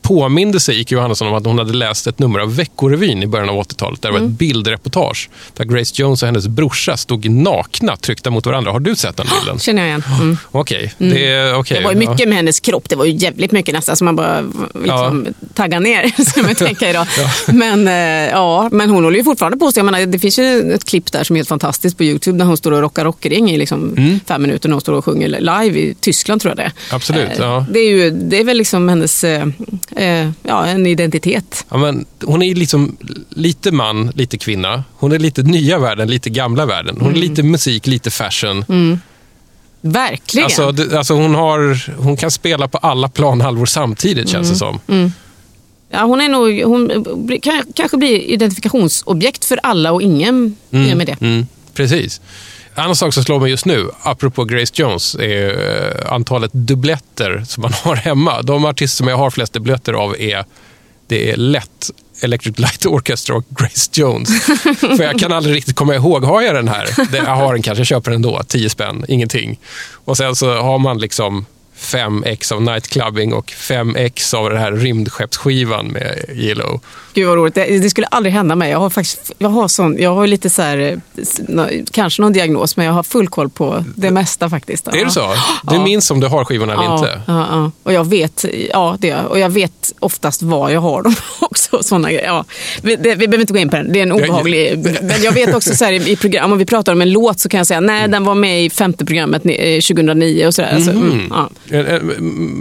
påminde 0.04 0.60
sig 0.60 0.80
Ike 0.80 0.94
Johannesson 0.94 1.28
om 1.28 1.34
att 1.34 1.44
hon 1.46 1.58
hade 1.58 1.72
läst 1.72 2.06
ett 2.06 2.18
nummer 2.18 2.38
av 2.40 2.56
Veckorevyn 2.56 3.22
i 3.22 3.26
början 3.26 3.48
av 3.48 3.56
80-talet. 3.56 4.02
Där 4.02 4.08
det 4.08 4.16
Mm. 4.16 4.22
var 4.28 4.32
ett 4.32 4.38
bildreportage 4.38 5.30
där 5.56 5.64
Grace 5.64 5.92
Jones 6.02 6.22
och 6.22 6.26
hennes 6.26 6.46
brorsa 6.48 6.96
stod 6.96 7.30
nakna 7.30 7.96
tryckta 7.96 8.30
mot 8.30 8.46
varandra. 8.46 8.72
Har 8.72 8.80
du 8.80 8.96
sett 8.96 9.16
den 9.16 9.26
bilden? 9.38 9.58
Känner 9.60 9.82
jag 9.82 9.88
igen. 9.88 10.04
Mm. 10.20 10.36
Okej. 10.50 10.94
Det, 10.98 11.26
är- 11.26 11.54
okej, 11.56 11.78
Det 11.78 11.84
var 11.84 11.92
ju 11.94 12.02
ja. 12.02 12.10
mycket 12.10 12.28
med 12.28 12.36
hennes 12.36 12.60
kropp. 12.60 12.88
Det 12.88 12.96
var 12.96 13.04
ju 13.04 13.12
jävligt 13.12 13.52
mycket 13.52 13.74
nästan 13.74 13.96
som 13.96 14.04
man 14.04 14.16
bara 14.16 14.40
liksom, 14.74 15.26
taggar 15.54 15.80
ner. 15.80 16.24
Ska 16.30 16.42
man 16.42 16.54
tänka 16.54 16.90
idag. 16.90 17.06
Men, 17.46 17.88
eh, 17.88 18.30
ja, 18.30 18.68
men 18.72 18.90
hon 18.90 19.04
håller 19.04 19.18
ju 19.18 19.24
fortfarande 19.24 19.58
på 19.58 19.72
sig. 19.72 19.80
Jag 19.80 19.84
menar, 19.84 20.06
det 20.06 20.18
finns 20.18 20.38
ju 20.38 20.72
ett 20.72 20.84
klipp 20.84 21.12
där 21.12 21.24
som 21.24 21.36
är 21.36 21.38
helt 21.38 21.48
fantastiskt 21.48 21.96
på 21.98 22.04
Youtube 22.04 22.38
när 22.38 22.44
hon 22.44 22.56
står 22.56 22.72
och 22.72 22.80
rockar 22.80 23.04
rockering 23.04 23.50
i 23.50 23.56
liksom 23.58 23.96
fem 24.28 24.42
minuter 24.42 24.68
när 24.68 24.74
hon 24.74 24.80
står 24.80 24.92
och 24.92 25.04
sjunger 25.04 25.28
live 25.28 25.78
i 25.80 25.94
Tyskland 26.00 26.40
tror 26.40 26.50
jag 26.50 26.56
det 26.56 26.62
är. 26.62 26.66
Mm. 26.66 26.96
Absolut, 26.96 27.28
Eh, 27.28 27.34
ja. 27.38 27.66
Det 27.70 27.78
är, 27.78 27.88
ju, 27.90 28.10
det 28.10 28.40
är 28.40 28.44
väl 28.44 28.56
liksom 28.56 28.88
hennes 28.88 29.24
eh, 29.96 30.30
ja, 30.42 30.66
en 30.66 30.86
identitet. 30.86 31.66
Ja, 31.70 31.76
men 31.76 32.04
hon 32.22 32.42
är 32.42 32.54
liksom 32.54 32.96
lite 33.28 33.72
man, 33.72 34.12
lite 34.14 34.38
kvinna. 34.38 34.84
Hon 34.96 35.12
är 35.12 35.18
lite 35.18 35.42
nya 35.42 35.78
världen, 35.78 36.08
lite 36.08 36.30
gamla 36.30 36.66
världen. 36.66 36.96
Hon 37.00 37.12
är 37.12 37.16
lite 37.16 37.42
musik, 37.42 37.86
lite 37.86 38.10
fashion. 38.10 38.64
Verkligen. 39.80 40.44
Alltså, 40.44 40.72
det, 40.72 40.98
alltså 40.98 41.14
hon, 41.14 41.34
har, 41.34 41.90
hon 42.02 42.16
kan 42.16 42.30
spela 42.30 42.68
på 42.68 42.78
alla 42.78 43.08
planhalvor 43.08 43.66
samtidigt 43.66 44.28
känns 44.28 44.50
det 44.50 44.56
som. 44.56 44.80
ja, 45.90 46.04
hon 46.04 46.20
är 46.20 46.28
nog, 46.28 46.62
hon 46.62 47.04
kan, 47.42 47.64
kanske 47.74 47.96
blir 47.96 48.18
identifikationsobjekt 48.18 49.44
för 49.44 49.60
alla 49.62 49.92
och 49.92 50.02
ingen 50.02 50.56
i 50.70 50.92
och 50.92 50.96
med 50.96 51.06
det. 51.06 51.16
Mm, 51.20 51.46
precis. 51.74 52.20
En 52.76 52.82
annan 52.82 52.96
sak 52.96 53.14
som 53.14 53.24
slår 53.24 53.40
mig 53.40 53.50
just 53.50 53.64
nu, 53.64 53.90
apropå 54.02 54.44
Grace 54.44 54.72
Jones, 54.74 55.14
är 55.14 55.48
eh, 56.06 56.12
antalet 56.12 56.50
dubbletter 56.52 57.44
som 57.46 57.62
man 57.62 57.72
har 57.82 57.96
hemma. 57.96 58.42
De 58.42 58.64
artister 58.64 58.96
som 58.96 59.08
jag 59.08 59.16
har 59.16 59.30
flest 59.30 59.52
dubbletter 59.52 59.92
av 59.92 60.20
är, 60.20 60.44
det 61.06 61.30
är 61.30 61.36
lätt 61.36 61.90
Electric 62.20 62.58
Light 62.58 62.86
Orchestra 62.86 63.36
och 63.36 63.44
Grace 63.48 63.90
Jones. 63.92 64.44
För 64.80 65.02
jag 65.02 65.18
kan 65.18 65.32
aldrig 65.32 65.56
riktigt 65.56 65.76
komma 65.76 65.94
ihåg, 65.94 66.24
har 66.24 66.42
jag 66.42 66.54
den 66.54 66.68
här? 66.68 66.88
Jag 67.12 67.24
har 67.24 67.52
den 67.52 67.62
kanske, 67.62 67.80
jag 67.80 67.86
köper 67.86 68.10
den 68.10 68.22
då, 68.22 68.42
10 68.48 68.70
spänn, 68.70 69.04
ingenting. 69.08 69.58
Och 70.04 70.16
sen 70.16 70.36
så 70.36 70.54
har 70.54 70.78
man 70.78 70.98
liksom 70.98 71.46
5x 71.78 72.52
av 72.52 72.62
Nightclubbing 72.62 73.32
och 73.32 73.46
5x 73.52 74.34
av 74.34 74.50
den 74.50 74.58
här 74.58 74.72
rymdskeppsskivan 74.72 75.86
med 75.86 76.24
Yellow. 76.34 76.80
Gud 77.14 77.26
vad 77.28 77.36
roligt. 77.36 77.54
Det, 77.54 77.78
det 77.78 77.90
skulle 77.90 78.06
aldrig 78.06 78.32
hända 78.34 78.54
mig. 78.56 78.70
Jag 78.70 78.78
har 78.78 78.90
faktiskt, 78.90 79.32
jag 79.38 79.48
har 79.48 79.68
sån, 79.68 79.96
jag 79.98 80.14
har 80.14 80.26
lite 80.26 80.50
så 80.50 80.62
här, 80.62 81.00
kanske 81.92 82.22
någon 82.22 82.32
diagnos, 82.32 82.76
men 82.76 82.86
jag 82.86 82.92
har 82.92 83.02
full 83.02 83.28
koll 83.28 83.50
på 83.50 83.84
det 83.96 84.10
mesta 84.10 84.50
faktiskt. 84.50 84.88
Är 84.88 85.04
det 85.04 85.10
så? 85.10 85.34
Du 85.62 85.74
Ja. 85.74 85.84
minns 85.84 86.10
om 86.10 86.20
du 86.20 86.26
har 86.26 86.44
skivorna 86.44 86.72
eller 86.72 86.84
Ja, 86.84 86.94
inte? 86.98 87.20
ja, 87.26 87.46
ja. 87.50 87.70
Och 87.82 87.92
jag 87.92 88.04
vet, 88.08 88.44
ja 88.72 88.96
det. 89.00 89.14
Och 89.14 89.38
jag 89.38 89.50
vet 89.50 89.92
oftast 90.00 90.42
var 90.42 90.70
jag 90.70 90.80
har 90.80 91.02
dem 91.02 91.14
också. 91.40 91.63
Såna 91.82 92.10
grejer. 92.12 92.24
Ja. 92.26 92.44
Vi, 92.82 92.96
det, 92.96 93.14
vi 93.14 93.28
behöver 93.28 93.40
inte 93.40 93.52
gå 93.52 93.58
in 93.58 93.68
på 93.70 93.76
den, 93.76 93.92
det 93.92 93.98
är 93.98 94.02
en 94.02 94.12
obehaglig... 94.12 94.78
Men 95.02 95.22
jag 95.22 95.32
vet 95.32 95.54
också 95.54 95.74
så 95.74 95.84
här, 95.84 95.92
i, 96.08 96.16
program, 96.16 96.52
om 96.52 96.58
vi 96.58 96.66
pratar 96.66 96.92
om 96.92 97.02
en 97.02 97.12
låt 97.12 97.40
så 97.40 97.48
kan 97.48 97.58
jag 97.58 97.66
säga 97.66 97.80
nej 97.80 98.08
den 98.08 98.24
var 98.24 98.34
med 98.34 98.64
i 98.64 98.70
femte 98.70 99.04
programmet 99.04 99.44
ni- 99.44 99.54
eh, 99.76 99.80
2009 99.80 100.46
och 100.46 100.54
sådär. 100.54 100.74
Alltså, 100.74 100.90
mm, 100.90 101.26
ja. 101.30 101.50
En, 101.70 101.86
en 101.86 102.06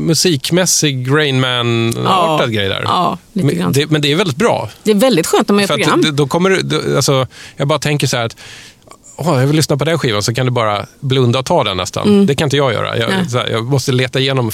musikmässig 0.05 1.07
Rain 1.11 1.39
Man-artad 1.39 2.41
Ja, 2.41 2.59
grej 2.59 2.69
där. 2.69 2.81
ja, 2.85 3.17
lite 3.33 3.45
men, 3.47 3.57
grann. 3.57 3.71
det, 3.71 3.89
men 3.91 4.01
det 4.01 4.11
är 4.11 4.15
väldigt 4.15 4.37
bra. 4.37 4.69
Det 4.83 4.91
är 4.91 4.95
väldigt 4.95 5.27
skönt 5.27 5.49
om 5.49 5.55
man 5.55 5.61
gör 5.63 5.67
För 5.67 5.75
program. 5.77 5.99
att, 5.99 6.17
då 6.17 6.27
kommer 6.27 6.49
du, 6.49 6.95
alltså, 6.95 7.27
jag 7.57 7.67
bara 7.67 7.79
tänker 7.79 8.07
så 8.07 8.17
här 8.17 8.25
att 8.25 8.35
Åh, 9.15 9.39
jag 9.39 9.47
vill 9.47 9.55
lyssna 9.55 9.77
på 9.77 9.85
den 9.85 9.99
skivan 9.99 10.23
så 10.23 10.33
kan 10.33 10.45
du 10.45 10.51
bara 10.51 10.85
blunda 10.99 11.39
och 11.39 11.45
ta 11.45 11.63
den 11.63 11.77
nästan. 11.77 12.25
Det 12.25 12.35
kan 12.35 12.45
inte 12.45 12.57
jag 12.57 12.73
göra. 12.73 12.97
Jag, 12.97 13.09
Mm. 13.13 13.25
Här, 13.33 13.47
jag 13.51 13.65
måste 13.65 13.91
leta 13.91 14.19
igenom 14.19 14.51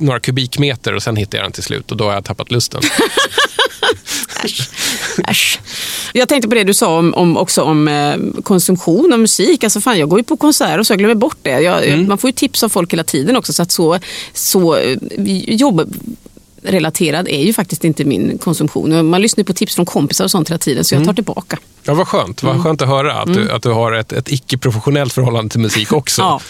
några 0.00 0.20
kubikmeter 0.20 0.94
och 0.94 1.02
sen 1.02 1.16
hittar 1.16 1.38
jag 1.38 1.44
den 1.44 1.52
till 1.52 1.62
slut 1.62 1.90
och 1.90 1.96
då 1.96 2.04
har 2.04 2.12
jag 2.14 2.24
tappat 2.24 2.50
lusten. 2.50 2.80
Äsch. 5.28 5.60
Jag 6.12 6.28
tänkte 6.28 6.48
på 6.48 6.54
det 6.54 6.64
du 6.64 6.74
sa 6.74 6.98
om, 6.98 7.14
om, 7.14 7.36
också 7.36 7.62
om 7.62 7.88
eh, 7.88 8.42
konsumtion 8.42 9.12
av 9.12 9.18
musik. 9.18 9.64
Alltså 9.64 9.80
fan, 9.80 9.98
jag 9.98 10.08
går 10.08 10.18
ju 10.18 10.24
på 10.24 10.36
konserter 10.36 10.82
så 10.82 10.92
jag 10.92 10.98
glömmer 10.98 11.14
bort 11.14 11.38
det. 11.42 11.60
Jag, 11.60 11.84
Mm. 11.88 12.08
man 12.08 12.18
får 12.18 12.28
ju 12.28 12.32
tips 12.32 12.62
av 12.62 12.68
folk 12.68 12.92
hela 12.92 13.04
tiden 13.04 13.36
också. 13.36 13.52
Så 13.52 13.62
att 13.62 13.72
så, 13.72 13.98
så 14.32 14.76
eh, 14.76 14.96
jobbrelaterad 16.62 17.28
är 17.28 17.42
ju 17.42 17.52
faktiskt 17.52 17.84
inte 17.84 18.04
min 18.04 18.38
konsumtion. 18.38 18.92
Och 18.92 19.04
Man 19.04 19.22
lyssnar 19.22 19.44
på 19.44 19.52
tips 19.52 19.74
från 19.74 19.86
kompisar 19.86 20.24
och 20.24 20.30
sånt 20.30 20.48
hela 20.50 20.58
tiden 20.58 20.84
så 20.84 20.94
jag 20.94 21.04
tar 21.04 21.12
tillbaka. 21.14 21.58
Ja, 21.84 21.94
vad 21.94 22.08
skönt. 22.08 22.42
Mm. 22.42 22.54
Vad 22.56 22.64
skönt 22.64 22.82
att 22.82 22.88
höra 22.88 23.14
att, 23.14 23.34
du, 23.34 23.50
att 23.50 23.62
du 23.62 23.68
har 23.70 23.92
ett, 23.92 24.12
ett 24.12 24.28
icke-professionellt 24.32 25.12
förhållande 25.12 25.50
till 25.50 25.60
musik 25.60 25.92
också. 25.92 26.22
Ja, 26.22 26.40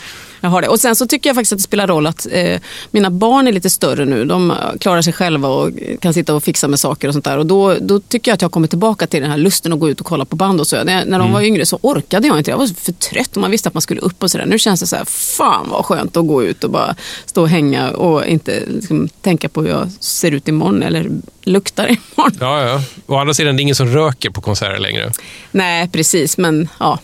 jag 0.40 0.48
har 0.48 0.62
det. 0.62 0.68
Och 0.68 0.80
sen 0.80 0.96
så 0.96 1.06
tycker 1.06 1.30
jag 1.30 1.34
faktiskt 1.34 1.52
att 1.52 1.58
det 1.58 1.62
spelar 1.62 1.86
roll 1.86 2.06
att 2.06 2.26
eh, 2.30 2.60
mina 2.90 3.10
barn 3.10 3.48
är 3.48 3.52
lite 3.52 3.70
större 3.70 4.04
nu. 4.04 4.24
De 4.24 4.54
klarar 4.80 5.02
sig 5.02 5.12
själva 5.12 5.48
och 5.48 5.70
kan 6.00 6.14
sitta 6.14 6.34
och 6.34 6.44
fixa 6.44 6.68
med 6.68 6.80
saker 6.80 7.08
och 7.08 7.14
sånt 7.14 7.24
där. 7.24 7.38
Och 7.38 7.46
då, 7.46 7.74
då 7.80 8.00
tycker 8.00 8.30
jag 8.30 8.34
att 8.34 8.42
jag 8.42 8.52
kommit 8.52 8.70
tillbaka 8.70 9.06
till 9.06 9.22
den 9.22 9.30
här 9.30 9.38
lusten 9.38 9.72
att 9.72 9.78
gå 9.78 9.90
ut 9.90 10.00
och 10.00 10.06
kolla 10.06 10.24
på 10.24 10.36
band 10.36 10.60
och 10.60 10.66
så. 10.66 10.84
När, 10.84 11.04
när 11.04 11.18
de 11.18 11.32
var 11.32 11.42
yngre 11.42 11.66
så 11.66 11.78
orkade 11.82 12.26
jag 12.26 12.38
inte. 12.38 12.50
Jag 12.50 12.58
var 12.58 12.66
för 12.66 12.92
trött 12.92 13.36
och 13.36 13.40
man 13.40 13.50
visste 13.50 13.68
att 13.68 13.74
man 13.74 13.82
skulle 13.82 14.00
upp 14.00 14.22
och 14.22 14.30
sådär. 14.30 14.46
Nu 14.46 14.58
känns 14.58 14.80
det 14.80 14.86
så 14.86 14.96
här, 14.96 15.04
fan 15.04 15.66
vad 15.70 15.84
skönt 15.84 16.16
att 16.16 16.26
gå 16.26 16.44
ut 16.44 16.64
och 16.64 16.70
bara 16.70 16.96
stå 17.26 17.42
och 17.42 17.48
hänga 17.48 17.90
och 17.90 18.26
inte 18.26 18.62
liksom, 18.66 19.08
tänka 19.20 19.48
på 19.48 19.62
hur 19.62 19.68
jag 19.68 19.90
ser 20.00 20.30
ut 20.32 20.48
imorgon 20.48 20.82
eller 20.82 21.10
luktar 21.42 21.86
imorgon. 22.16 22.36
Ja, 22.40 22.68
ja. 22.68 22.82
Å 23.06 23.16
andra 23.16 23.34
sidan, 23.34 23.56
det 23.56 23.60
är 23.60 23.62
ingen 23.62 23.74
som 23.74 23.88
röker 23.88 24.30
på 24.30 24.40
konserter 24.40 24.78
längre. 24.78 25.12
Nej, 25.50 25.88
precis. 25.88 26.38
Men 26.38 26.68
ja, 26.78 26.98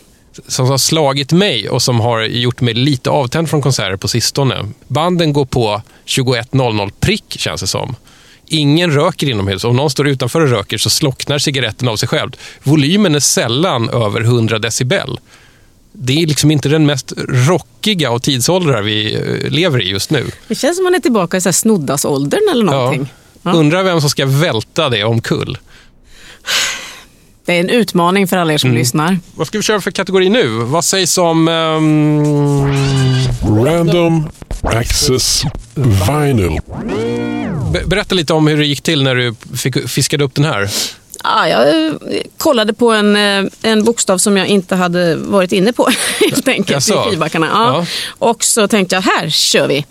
som 0.47 0.67
har 0.67 0.79
slagit 0.79 1.33
mig 1.33 1.69
och 1.69 1.83
som 1.83 2.01
har 2.01 2.23
gjort 2.23 2.61
mig 2.61 2.75
lite 2.75 3.11
avtänd 3.11 3.51
från 3.51 3.63
konserter 3.63 3.97
på 3.97 4.09
sistone. 4.09 4.69
Banden 4.89 5.33
går 5.33 5.45
på 5.45 5.83
21.00 6.07 6.93
prick, 7.01 7.37
känns 7.39 7.61
det 7.61 7.67
som. 7.67 7.97
Ingen 8.47 8.91
röker 8.91 9.29
inomhus. 9.29 9.65
Om 9.65 9.77
någon 9.77 9.91
står 9.91 10.09
utanför 10.09 10.41
och 10.41 10.51
röker 10.51 10.79
så 10.79 10.91
slocknar 10.91 11.39
cigaretten 11.39 11.89
av 11.89 11.97
sig 11.97 12.09
själv. 12.09 12.31
Volymen 12.63 13.15
är 13.15 13.21
sällan 13.21 13.89
över 13.89 14.21
100 14.21 14.59
decibel. 14.59 15.19
Det 15.93 16.23
är 16.23 16.27
liksom 16.27 16.51
inte 16.51 16.69
den 16.69 16.87
mest 16.87 17.13
rockiga 17.29 18.11
och 18.11 18.23
tidsåldrar 18.23 18.83
vi 18.83 19.15
eh, 19.15 19.51
lever 19.51 19.83
i 19.83 19.89
just 19.89 20.11
nu. 20.11 20.31
det 20.49 20.55
känns 20.55 20.77
som 20.77 20.85
man 20.85 20.95
är 20.95 21.01
tillbaka 21.01 21.37
i 21.37 21.41
så 21.41 21.49
här 21.49 21.53
snoddas-åldern 21.53 22.49
eller 22.53 22.65
någonting. 22.65 23.13
Ja. 23.43 23.53
Undrar 23.53 23.83
vem 23.83 24.01
som 24.01 24.11
ska 24.11 24.27
välta 24.27 24.89
det 24.89 25.05
omkull. 25.05 25.59
Det 27.47 27.53
är 27.53 27.61
en 27.61 27.69
utmaning 27.69 28.29
för 28.29 28.37
alla 28.37 28.53
er 28.53 28.59
som 28.59 28.71
Mm. 28.71 28.79
lyssnar. 28.79 29.19
Vad 29.35 29.47
ska 29.47 29.59
vi 29.59 29.63
köra 29.63 29.81
för 29.81 29.91
kategori 29.91 30.29
nu? 30.29 30.49
Vad 30.49 30.85
sägs 30.85 31.19
om... 31.19 31.49
ehm, 31.49 32.75
Random 33.65 34.29
Access 34.63 35.43
Vinyl. 35.75 36.59
be- 37.73 37.83
berätta 37.87 38.15
lite 38.15 38.33
om 38.33 38.47
hur 38.47 38.57
det 38.57 38.67
gick 38.67 38.83
till 38.83 39.03
när 39.03 39.15
du 39.15 39.35
fick, 39.57 39.89
fiskade 39.89 40.25
upp 40.25 40.35
den 40.35 40.45
här. 40.45 40.71
Ja, 41.25 41.49
jag 41.49 41.87
eh, 41.87 41.93
kollade 42.39 42.73
på 42.73 42.91
en, 42.91 43.17
eh, 43.17 43.51
en 43.63 43.85
bokstav 43.85 44.19
som 44.19 44.37
jag 44.37 44.47
inte 44.47 44.75
hade 44.77 45.17
varit 45.17 45.53
inne 45.53 45.73
på 45.73 45.89
helt 46.21 46.49
enkelt 46.49 46.89
i 46.89 46.93
skivbackarna. 46.93 47.49
Ja. 47.53 47.67
Ja. 47.79 47.87
Och 48.19 48.45
så 48.45 48.69
tänkte 48.69 48.95
jag, 48.97 49.03
här 49.03 49.29
kör 49.31 49.69
vi. 49.69 49.85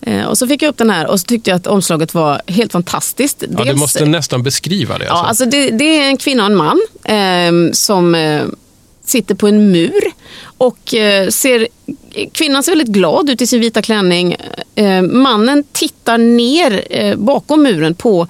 Eh, 0.00 0.24
Och 0.24 0.38
så 0.38 0.46
fick 0.46 0.62
jag 0.62 0.68
upp 0.68 0.78
den 0.78 0.90
här 0.90 1.06
och 1.06 1.20
så 1.20 1.26
tyckte 1.26 1.50
jag 1.50 1.56
att 1.56 1.66
omslaget 1.66 2.14
var 2.14 2.42
helt 2.46 2.72
fantastiskt. 2.72 3.36
Ja, 3.40 3.46
du 3.58 3.64
Dels- 3.64 3.78
måste 3.80 4.04
nästan 4.06 4.42
beskriva 4.42 4.98
det. 4.98 5.04
Ja, 5.04 5.10
Alltså. 5.10 5.26
alltså 5.28 5.44
det, 5.58 5.70
det 5.70 5.84
är 5.98 6.06
en 6.06 6.16
kvinna 6.16 6.42
och 6.42 6.50
en 6.50 6.56
man 6.56 6.80
eh, 7.04 7.72
som 7.72 8.14
eh, 8.14 8.42
sitter 9.04 9.34
på 9.34 9.48
en 9.48 9.72
mur. 9.72 10.02
Och 10.58 10.94
eh, 10.94 11.28
ser, 11.28 11.68
kvinnan 12.32 12.62
ser 12.62 12.72
väldigt 12.72 12.88
glad 12.88 13.30
ut 13.30 13.42
i 13.42 13.46
sin 13.46 13.60
vita 13.60 13.82
klänning. 13.82 14.36
Mannen 15.10 15.64
tittar 15.72 16.18
ner 16.18 17.16
bakom 17.16 17.62
muren 17.62 17.94
på 17.94 18.28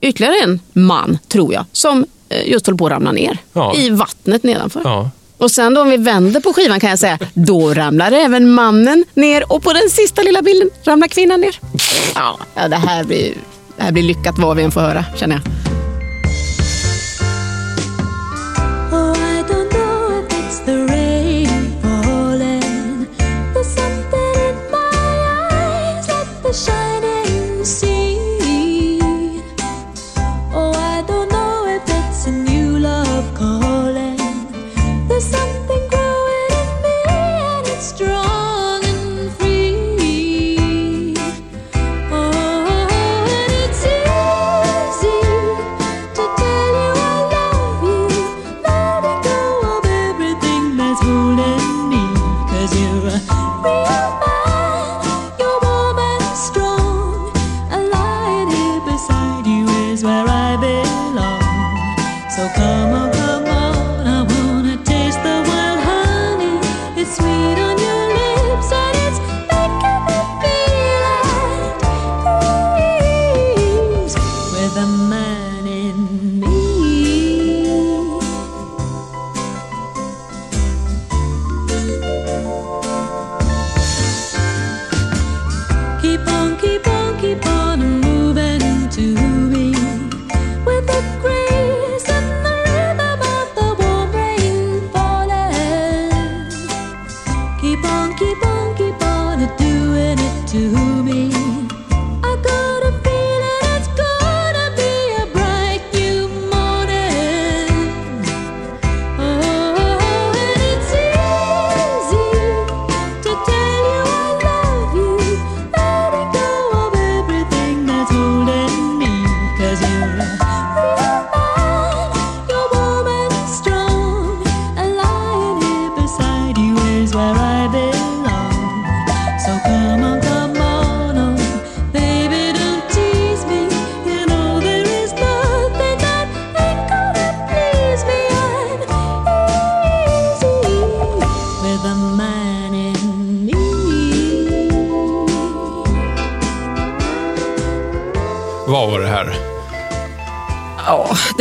ytterligare 0.00 0.34
en 0.44 0.60
man, 0.72 1.18
tror 1.28 1.52
jag, 1.54 1.64
som 1.72 2.06
eh, 2.28 2.50
just 2.50 2.66
håller 2.66 2.78
på 2.78 2.86
att 2.86 2.92
ramla 2.92 3.12
ner 3.12 3.38
Ja. 3.52 3.74
i 3.76 3.90
vattnet 3.90 4.42
nedanför. 4.42 4.80
Ja. 4.84 5.10
Och 5.38 5.50
sen 5.50 5.74
då 5.74 5.80
om 5.82 5.90
vi 5.90 5.96
vänder 5.96 6.40
på 6.40 6.52
skivan 6.52 6.80
kan 6.80 6.90
jag 6.90 6.98
säga, 6.98 7.18
då 7.34 7.74
ramlar 7.74 8.12
även 8.12 8.52
mannen 8.52 9.04
ner 9.14 9.52
och 9.52 9.62
på 9.62 9.72
den 9.72 9.90
sista 9.90 10.22
lilla 10.22 10.42
bilden 10.42 10.70
ramlar 10.84 11.08
kvinnan 11.08 11.40
ner. 11.40 11.58
Ja, 12.14 12.38
ja 12.54 12.68
det, 12.68 12.76
här 12.76 13.04
blir, 13.04 13.34
det 13.76 13.82
här 13.82 13.92
blir 13.92 14.02
lyckat 14.02 14.38
vad 14.38 14.56
vi 14.56 14.62
än 14.62 14.70
får 14.70 14.80
höra, 14.80 15.04
känner 15.16 15.34
jag. 15.36 15.79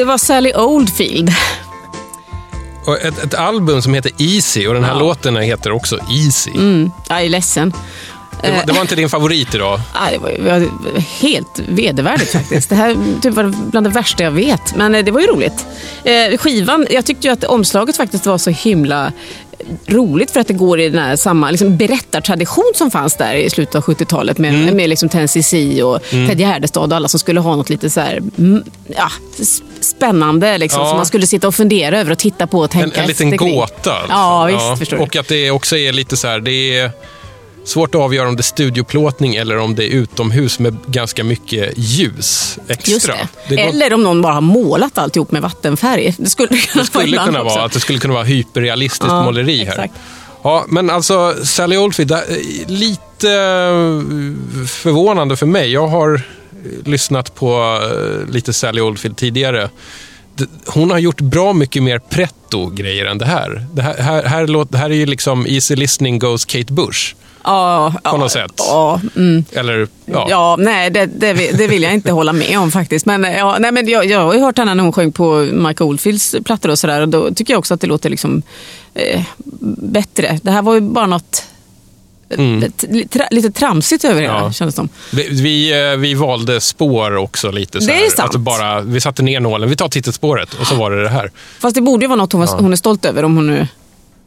Var 0.09 0.17
Sally 0.17 0.53
Oldfield. 0.53 1.31
Och 2.85 3.01
ett, 3.01 3.23
ett 3.23 3.33
album 3.33 3.81
som 3.81 3.93
heter 3.93 4.11
Easy 4.17 4.67
och 4.67 4.73
den 4.73 4.83
här 4.83 4.93
Ja. 4.93 4.99
låten 4.99 5.35
heter 5.37 5.71
också 5.71 5.99
Easy. 6.11 6.51
Mm, 6.51 6.91
jag 7.09 7.21
är 7.21 7.29
ledsen. 7.29 7.73
Det, 8.41 8.51
var, 8.51 8.63
det 8.65 8.73
var 8.73 8.81
inte 8.81 8.95
din 8.95 9.09
favorit 9.09 9.55
idag? 9.55 9.79
Ja, 9.93 10.01
det 10.11 10.41
var 10.43 10.67
helt 10.99 11.59
vedervärdigt 11.67 12.31
faktiskt. 12.31 12.69
Det 12.69 12.75
här 12.75 12.97
typ 13.21 13.33
var 13.33 13.53
bland 13.71 13.85
det 13.85 13.89
värsta 13.89 14.23
jag 14.23 14.31
vet. 14.31 14.75
Men 14.75 14.95
eh, 14.95 15.03
det 15.05 15.11
var 15.11 15.21
ju 15.21 15.27
roligt. 15.27 15.65
Eh, 16.03 16.37
skivan, 16.37 16.87
jag 16.89 17.05
tyckte 17.05 17.27
ju 17.27 17.33
att 17.33 17.43
omslaget 17.43 17.97
faktiskt 17.97 18.25
var 18.25 18.37
så 18.37 18.49
himla 18.49 19.11
roligt 19.87 20.31
för 20.31 20.39
att 20.39 20.47
det 20.47 20.53
går 20.53 20.79
i 20.79 20.89
den 20.89 21.03
här 21.03 21.15
samma 21.15 21.51
liksom, 21.51 21.77
berättartradition 21.77 22.71
som 22.75 22.91
fanns 22.91 23.15
där 23.15 23.33
i 23.33 23.49
slutet 23.49 23.75
av 23.75 23.83
70-talet 23.83 24.37
med, 24.37 24.73
med 24.75 24.89
liksom 24.89 25.09
Tennessee 25.09 25.83
och 25.83 26.01
Ted 26.09 26.39
Gärdestad 26.39 26.79
och 26.91 26.95
alla 26.95 27.07
som 27.07 27.19
skulle 27.19 27.39
ha 27.39 27.55
något 27.55 27.69
lite 27.69 27.89
så 27.89 27.99
här, 27.99 28.21
mm, 28.37 28.63
ja, 28.95 29.11
spännande 29.85 30.57
liksom, 30.57 30.81
Ja. 30.81 30.87
som 30.89 30.97
man 30.97 31.05
skulle 31.05 31.27
sitta 31.27 31.47
och 31.47 31.55
fundera 31.55 31.99
över 31.99 32.11
och 32.11 32.17
titta 32.17 32.47
på 32.47 32.57
och 32.59 32.63
En, 32.63 32.69
tänka 32.81 33.01
en 33.01 33.07
liten 33.07 33.27
efter 33.33 33.37
kring. 33.45 33.55
gåta. 33.55 33.93
alltså. 33.93 34.09
Ja, 34.09 34.45
visst. 34.45 34.79
Förstår 34.79 34.97
du. 34.97 35.03
Och 35.03 35.15
att 35.15 35.27
det 35.27 35.51
också 35.51 35.77
är 35.77 35.91
lite 35.91 36.17
så 36.17 36.27
här, 36.27 36.39
det 36.39 36.77
är 36.77 36.91
svårt 37.65 37.95
att 37.95 38.01
avgöra 38.01 38.27
om 38.27 38.35
det 38.35 38.41
är 38.41 38.43
studioplåtning 38.43 39.35
eller 39.35 39.57
om 39.57 39.75
det 39.75 39.83
är 39.83 39.89
utomhus 39.89 40.59
med 40.59 40.77
ganska 40.85 41.23
mycket 41.23 41.73
ljus 41.77 42.59
extra. 42.67 43.13
Det. 43.47 43.55
Det 43.55 43.61
Eller 43.61 43.93
om 43.93 44.03
någon 44.03 44.21
bara 44.21 44.33
har 44.33 44.41
målat 44.41 44.97
alltihop 44.97 45.31
med 45.31 45.41
vattenfärg. 45.41 46.15
Det 46.17 46.29
skulle, 46.29 46.49
Det 46.73 46.85
skulle 46.85 47.17
kunna 47.17 47.41
också. 47.41 47.55
vara 47.55 47.65
att 47.65 47.71
det 47.71 47.79
skulle 47.79 47.99
kunna 47.99 48.13
vara 48.13 48.23
hyperrealistiskt 48.23 49.05
Ja, 49.07 49.23
måleri 49.23 49.57
här. 49.63 49.71
exakt. 49.71 49.93
Ja, 50.43 50.65
men 50.67 50.89
alltså 50.89 51.35
Sally 51.43 51.77
Oldfield, 51.77 52.11
eh, 52.11 52.17
lite 52.67 53.31
eh, 53.31 54.67
förvånande 54.67 55.37
för 55.37 55.45
mig. 55.45 55.71
Jag 55.71 55.87
har 55.87 56.21
lyssnat 56.85 57.35
på 57.35 57.79
eh, 57.83 58.31
lite 58.33 58.53
Sally 58.53 58.81
Oldfield 58.81 59.17
tidigare. 59.17 59.69
Hon 60.65 60.91
har 60.91 60.97
gjort 60.97 61.21
bra 61.21 61.53
mycket 61.53 61.83
mer 61.83 61.99
pretto-grejer 61.99 63.05
än 63.05 63.17
det 63.17 63.25
här. 63.25 63.65
Det 63.73 63.81
här, 63.81 63.97
här, 63.97 64.23
här, 64.23 64.47
låt, 64.47 64.71
det 64.71 64.77
här 64.77 64.89
är 64.89 64.95
ju 64.95 65.05
liksom 65.05 65.45
Easy 65.47 65.75
listening 65.75 66.19
goes 66.19 66.45
Kate 66.45 66.73
Bush. 66.73 67.15
Ja, 67.43 67.93
ja, 68.03 68.17
något 68.17 68.31
sätt. 68.31 68.51
Ja, 68.57 69.01
mm. 69.15 69.45
Eller, 69.51 69.87
ja. 70.05 70.27
ja. 70.29 70.55
nej, 70.59 70.89
det, 70.89 71.05
det, 71.05 71.33
vill- 71.33 71.57
det 71.57 71.67
vill 71.67 71.83
jag 71.83 71.93
inte 71.93 72.11
hålla 72.11 72.33
med 72.33 72.59
om 72.59 72.71
faktiskt. 72.71 73.05
Men, 73.05 73.25
eh, 73.25 73.37
ja, 73.37 73.57
nej, 73.59 73.71
men 73.71 73.87
jag, 73.87 74.05
jag 74.05 74.19
har 74.19 74.33
ju 74.33 74.39
hört 74.39 74.57
henne 74.57 74.73
när 74.73 74.83
hon 74.83 74.93
sjöng 74.93 75.11
på 75.11 75.47
Mike 75.53 75.83
Oldfields 75.83 76.35
plattor 76.45 76.69
och 76.69 76.79
sådär. 76.79 77.01
Och 77.01 77.09
då 77.09 77.33
tycker 77.33 77.53
jag 77.53 77.59
också 77.59 77.73
att 77.73 77.81
det 77.81 77.87
låter 77.87 78.09
liksom 78.09 78.41
eh, 78.93 79.21
bättre. 79.77 80.39
Det 80.43 80.51
här 80.51 80.61
var 80.61 80.73
ju 80.73 80.81
bara 80.81 81.07
något 81.07 81.43
t- 82.77 83.07
tra, 83.09 83.27
lite 83.31 83.51
tramsigt 83.51 84.05
över 84.05 84.21
det 84.21 84.27
Mm. 84.27 84.35
Ja. 84.35 84.41
hela, 84.41 84.53
kändes 84.53 84.75
som. 84.75 84.89
Vi, 85.13 85.27
vi, 85.41 85.89
eh, 85.91 85.97
vi 85.97 86.13
valde 86.13 86.61
spår 86.61 87.15
också 87.15 87.51
lite. 87.51 87.81
Så 87.81 87.87
Det 87.87 87.93
är 87.93 87.97
här. 87.97 88.09
sant. 88.15 88.35
Att 88.35 88.41
bara, 88.41 88.81
vi 88.81 89.01
satte 89.01 89.21
ner 89.23 89.39
nålen, 89.39 89.69
vi 89.69 89.75
tar 89.75 89.89
titelspåret 89.89 90.53
och 90.53 90.67
så 90.67 90.75
var 90.75 90.91
det 90.91 91.03
det 91.03 91.09
här. 91.09 91.31
Fast 91.59 91.75
det 91.75 91.81
borde 91.81 92.03
ju 92.03 92.07
vara 92.07 92.17
något 92.17 92.31
hon, 92.33 92.41
var, 92.45 92.47
hon 92.59 92.71
är 92.71 92.77
stolt 92.77 93.05
över 93.05 93.25
om 93.25 93.35
hon 93.35 93.47
nu 93.47 93.67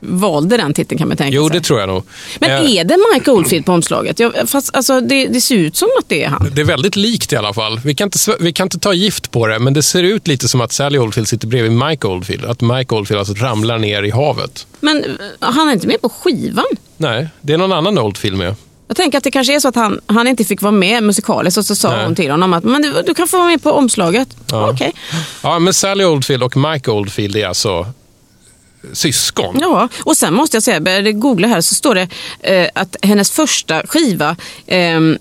valde 0.05 0.57
den 0.57 0.75
titeln 0.75 0.99
kan 0.99 1.09
man 1.09 1.17
tänka 1.17 1.37
Jo, 1.37 1.49
sig. 1.49 1.59
det 1.59 1.65
tror 1.65 1.81
jag 1.81 1.89
nog. 1.89 2.05
Men 2.41 2.51
Eh, 2.51 2.77
är 2.77 2.85
det 2.85 2.99
Mike 3.15 3.31
Oldfield 3.31 3.67
på 3.67 3.73
omslaget? 3.73 4.19
Jag, 4.21 4.33
fast, 4.49 4.77
alltså, 4.77 5.01
det, 5.01 5.27
det 5.27 5.41
ser 5.41 5.55
ut 5.57 5.77
som 5.77 5.89
att 5.99 6.09
det 6.09 6.25
är 6.25 6.29
han. 6.29 6.51
Det 6.55 6.61
är 6.61 6.65
väldigt 6.65 6.97
likt 6.97 7.33
i 7.33 7.37
alla 7.37 7.53
fall. 7.55 7.81
Vi 7.85 7.95
kan, 7.95 8.07
inte, 8.07 8.19
vi 8.41 8.53
kan 8.53 8.65
inte 8.65 8.79
ta 8.79 8.93
gift 8.95 9.31
på 9.31 9.47
det, 9.47 9.59
men 9.59 9.75
det 9.75 9.83
ser 9.83 10.03
ut 10.03 10.29
lite 10.29 10.49
som 10.49 10.61
att 10.61 10.73
Sally 10.73 10.99
Oldfield 10.99 11.29
sitter 11.29 11.47
bredvid 11.47 11.73
Mike 11.73 12.07
Oldfield. 12.07 12.45
Att 12.45 12.61
Mike 12.61 12.95
Oldfield 12.95 13.19
alltså 13.19 13.35
ramlar 13.35 13.79
ner 13.79 14.03
i 14.03 14.11
havet. 14.11 14.67
Men 14.81 15.05
eh, 15.05 15.11
han 15.41 15.69
är 15.69 15.73
inte 15.73 15.87
med 15.87 16.01
på 16.01 16.09
skivan. 16.09 16.65
Nej, 16.97 17.29
det 17.41 17.53
är 17.53 17.59
någon 17.59 17.73
annan 17.73 17.99
Oldfield 17.99 18.37
med. 18.39 18.55
Jag 18.89 18.97
tänker 18.97 19.19
att 19.19 19.25
det 19.25 19.31
kanske 19.31 19.55
är 19.55 19.61
så 19.61 19.69
att 19.69 19.77
han, 19.77 20.01
han 20.07 20.29
inte 20.29 20.45
fick 20.45 20.63
vara 20.63 20.73
med 20.73 21.03
musikaliskt 21.03 21.59
och 21.59 21.65
så 21.65 21.75
sa 21.75 21.91
Nej. 21.97 22.05
hon 22.05 22.15
till 22.15 22.31
honom 22.31 22.53
att 22.53 22.65
men 22.65 22.83
du, 22.83 23.03
du 23.07 23.15
kan 23.15 23.29
få 23.29 23.37
vara 23.37 23.49
med 23.49 23.63
på 23.63 23.71
omslaget. 23.73 24.29
Ja. 24.51 24.71
Okej. 24.71 24.93
Ja, 25.43 25.59
men 25.59 25.75
Sally 25.75 26.05
Oldfield 26.05 26.43
och 26.43 26.57
Mike 26.57 26.91
Oldfield 26.91 27.37
är 27.37 27.47
alltså 27.47 27.87
syskon. 28.93 29.57
Ja, 29.61 29.89
och 30.05 30.17
sen 30.17 30.35
måste 30.35 30.57
jag 30.57 30.63
säga, 30.63 30.75
jag 30.77 30.83
började 30.83 31.13
googla 31.13 31.49
här 31.49 31.61
så 31.61 31.75
står 31.75 31.95
det 31.95 32.09
eh, 32.41 32.69
att 32.75 32.97
hennes 33.03 33.31
första 33.31 33.83
skiva 33.87 34.37
ehm, 34.67 35.19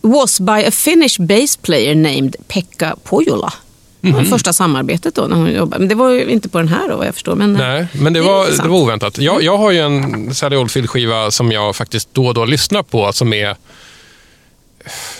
was 0.00 0.40
by 0.40 0.64
a 0.66 0.70
Finnish 0.70 1.20
bass 1.20 1.56
player 1.56 1.94
named 1.94 2.36
Pekka 2.48 2.96
Pohjola. 3.04 3.52
Det 4.00 4.08
Mhm. 4.12 4.24
första 4.26 4.52
samarbetet 4.52 5.14
då 5.14 5.22
när 5.22 5.36
hon 5.36 5.52
jobbade. 5.52 5.78
Men 5.78 5.88
det 5.88 5.94
var 5.94 6.10
ju 6.10 6.24
inte 6.30 6.48
på 6.48 6.58
den 6.58 6.68
här 6.68 6.88
då 6.88 6.96
vad 6.96 7.06
jag 7.06 7.14
förstår. 7.14 7.34
Men, 7.34 7.56
eh, 7.56 7.62
Nej, 7.68 7.86
men 7.92 8.12
det 8.12 8.18
är 8.18 8.24
var, 8.24 8.46
det 8.62 8.68
var 8.68 8.78
oväntat. 8.78 9.18
Jag, 9.18 9.42
jag 9.42 9.58
har 9.58 9.70
ju 9.70 9.78
en 9.78 10.34
Sally 10.34 10.56
Oldfield-skiva 10.56 11.30
som 11.30 11.52
jag 11.52 11.76
faktiskt 11.76 12.08
då 12.12 12.26
och 12.26 12.34
då 12.34 12.44
lyssnar 12.44 12.82
på 12.82 13.12
som 13.12 13.32
är... 13.32 13.56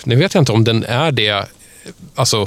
Nu 0.04 0.16
vet 0.16 0.34
jag 0.34 0.40
inte 0.42 0.52
om 0.52 0.64
den 0.64 0.84
är 0.84 1.12
det, 1.12 1.46
alltså 2.14 2.46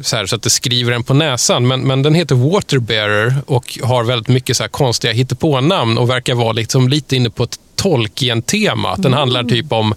så, 0.00 0.16
här, 0.16 0.26
så 0.26 0.36
att 0.36 0.42
det 0.42 0.50
skriver 0.50 0.92
en 0.92 1.04
på 1.04 1.14
näsan, 1.14 1.66
men, 1.66 1.80
men 1.80 2.02
den 2.02 2.14
heter 2.14 2.34
Waterbearer 2.34 3.34
och 3.46 3.78
har 3.82 4.04
väldigt 4.04 4.28
mycket 4.28 4.56
så 4.56 4.62
här 4.62 4.68
konstiga 4.68 5.12
hittepånamn 5.12 5.98
och 5.98 6.10
verkar 6.10 6.34
vara 6.34 6.52
liksom 6.52 6.88
lite 6.88 7.16
inne 7.16 7.30
på 7.30 7.42
ett 7.42 7.58
Tolkien-tema. 7.76 8.96
Den 8.98 9.12
handlar 9.12 9.44
typ 9.44 9.72
om 9.72 9.94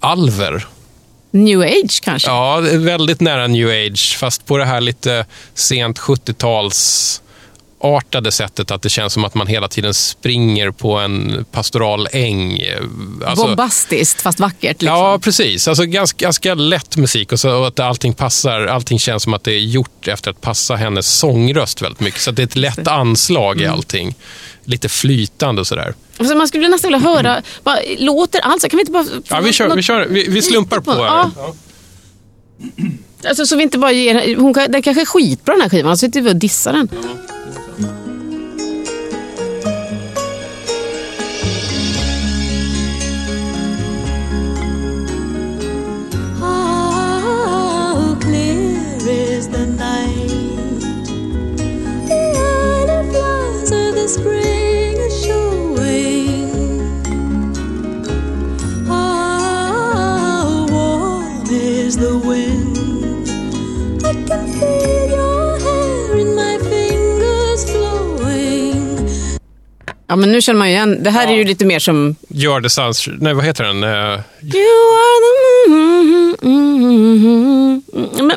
alver. 0.00 0.66
New 1.30 1.60
Age 1.60 2.00
kanske? 2.02 2.28
Ja, 2.28 2.60
väldigt 2.60 3.20
nära 3.20 3.46
new 3.46 3.68
age, 3.68 4.16
fast 4.18 4.46
på 4.46 4.56
det 4.56 4.64
här 4.64 4.80
lite 4.80 5.26
sent 5.54 5.98
70-tals 5.98 7.22
artade 7.80 8.32
sättet 8.32 8.70
att 8.70 8.82
det 8.82 8.88
känns 8.88 9.12
som 9.12 9.24
att 9.24 9.34
man 9.34 9.46
hela 9.46 9.68
tiden 9.68 9.94
springer 9.94 10.70
på 10.70 10.98
en 10.98 11.44
pastoral 11.52 12.08
äng. 12.12 12.62
Alltså, 13.26 13.46
Bombastiskt 13.46 14.20
fast 14.20 14.40
vackert. 14.40 14.82
Liksom. 14.82 14.98
Ja, 14.98 15.18
precis. 15.18 15.68
Alltså 15.68 15.84
ganska, 15.84 16.24
ganska 16.24 16.54
lätt 16.54 16.96
musik 16.96 17.32
och, 17.32 17.40
så, 17.40 17.56
och 17.56 17.66
att 17.66 17.80
allting 17.80 18.14
passar. 18.14 18.66
Allting 18.66 18.98
känns 18.98 19.22
som 19.22 19.34
att 19.34 19.44
det 19.44 19.52
är 19.52 19.58
gjort 19.58 20.08
efter 20.08 20.30
att 20.30 20.40
passa 20.40 20.76
hennes 20.76 21.18
sångröst 21.18 21.82
väldigt 21.82 22.00
mycket. 22.00 22.20
Så 22.20 22.30
det 22.30 22.42
är 22.42 22.46
ett 22.46 22.56
lätt 22.56 22.88
anslag 22.88 23.60
i 23.60 23.66
allting. 23.66 24.14
Lite 24.64 24.88
flytande 24.88 25.60
och 25.60 25.66
sådär. 25.66 25.94
Alltså 26.18 26.34
man 26.34 26.48
skulle 26.48 26.68
nästan 26.68 26.92
vilja 26.92 27.08
höra, 27.08 27.42
bara, 27.62 27.78
låter 27.98 28.40
allt 28.40 28.62
så? 28.62 28.68
Kan 28.68 28.76
vi 28.76 28.80
inte 28.80 28.92
bara... 28.92 29.06
Ja, 29.28 29.40
vi, 29.40 29.52
kör, 29.52 29.68
något 29.68 29.78
vi, 29.78 29.82
kör, 29.82 30.06
vi, 30.10 30.28
vi 30.28 30.42
slumpar 30.42 30.76
lite 30.76 30.84
på. 30.84 31.04
här. 31.04 31.30
Ja. 31.36 31.54
Alltså, 33.28 33.46
så 33.46 33.56
vi 33.56 33.62
inte 33.62 33.78
bara 33.78 33.92
ger, 33.92 34.36
hon, 34.36 34.52
den 34.52 34.82
kanske 34.82 35.00
är 35.00 35.06
skitbra 35.06 35.54
den 35.54 35.62
här 35.62 35.68
skivan, 35.68 35.96
så 35.96 36.06
sitter 36.06 36.20
vi 36.20 36.30
och 36.30 36.36
dissar 36.36 36.72
den. 36.72 36.88
Ja, 70.08 70.16
men 70.16 70.32
nu 70.32 70.40
känner 70.42 70.58
man 70.58 70.68
ju 70.68 70.74
igen. 70.74 71.02
Det 71.02 71.10
här 71.10 71.26
är 71.28 71.32
ju 71.36 71.44
lite 71.44 71.64
mer 71.64 71.78
som... 71.78 72.16
Gör 72.28 72.60
det 72.60 72.70
sans... 72.70 73.08
Nej, 73.20 73.34
vad 73.34 73.44
heter 73.44 73.64
den? 73.64 73.84
Eh, 73.84 73.90
You 73.90 74.94
are 74.98 75.20
the... 75.20 75.26
Men, 78.22 78.36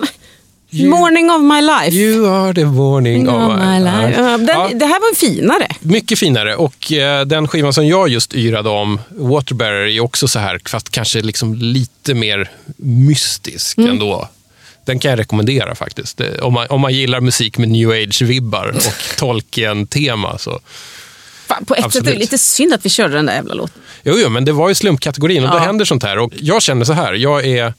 Morning 0.90 1.32
of 1.32 1.42
my 1.42 1.62
life. 1.62 1.96
You 1.98 2.28
are 2.28 2.54
the 2.54 2.64
warning 2.66 3.30
of 3.30 3.58
my 3.60 3.80
life. 3.80 4.22
Ja, 4.22 4.38
den, 4.38 4.48
Ja. 4.48 4.70
Det 4.74 4.86
här 4.86 5.00
var 5.00 5.16
finare. 5.16 5.68
Mycket 5.80 6.20
finare. 6.20 6.56
Och 6.56 6.92
eh, 6.92 7.26
den 7.26 7.48
skivan 7.48 7.74
som 7.74 7.88
jag 7.88 8.10
just 8.10 8.34
yrade 8.36 8.70
om, 8.70 9.00
Waterbearer, 9.10 9.88
är 9.88 10.00
också 10.00 10.28
så 10.28 10.40
här, 10.40 10.60
fast 10.66 10.90
kanske 10.90 11.22
liksom 11.22 11.56
lite 11.56 12.14
mer 12.14 12.52
mystisk 12.78 13.78
Mm. 13.78 13.90
ändå. 13.92 14.30
Den 14.86 15.00
kan 15.00 15.12
jag 15.12 15.20
rekommendera 15.20 15.76
faktiskt. 15.76 16.22
Om 16.42 16.54
man, 16.54 16.68
om 16.70 16.82
man 16.82 16.94
gillar 16.94 17.20
musik 17.22 17.58
med 17.58 17.70
new 17.70 17.90
age-vibbar 17.90 18.68
och 18.76 18.94
Tolkien-tema. 19.18 20.38
Så. 20.38 20.60
Fan, 21.50 21.66
på 21.66 21.76
ett 21.76 21.84
sätt 21.84 21.88
är 21.88 21.92
det 21.94 22.00
Absolut. 22.00 22.20
lite 22.20 22.38
synd 22.38 22.74
att 22.74 22.86
vi 22.86 22.90
körde 22.90 23.16
den 23.16 23.26
där 23.26 23.34
jävla 23.34 23.54
låten. 23.54 23.82
Jo, 24.04 24.14
jo, 24.18 24.30
men 24.30 24.46
det 24.46 24.52
var 24.52 24.70
ju 24.70 24.76
slumpkategorin 24.76 25.44
och 25.44 25.50
då 25.50 25.56
Ja. 25.58 25.60
händer 25.60 25.86
sånt 25.86 26.04
här. 26.04 26.18
Och 26.20 26.34
jag 26.36 26.62
känner 26.62 26.86
så 26.86 26.94
här, 26.94 27.14
jag 27.14 27.46
är 27.46 27.74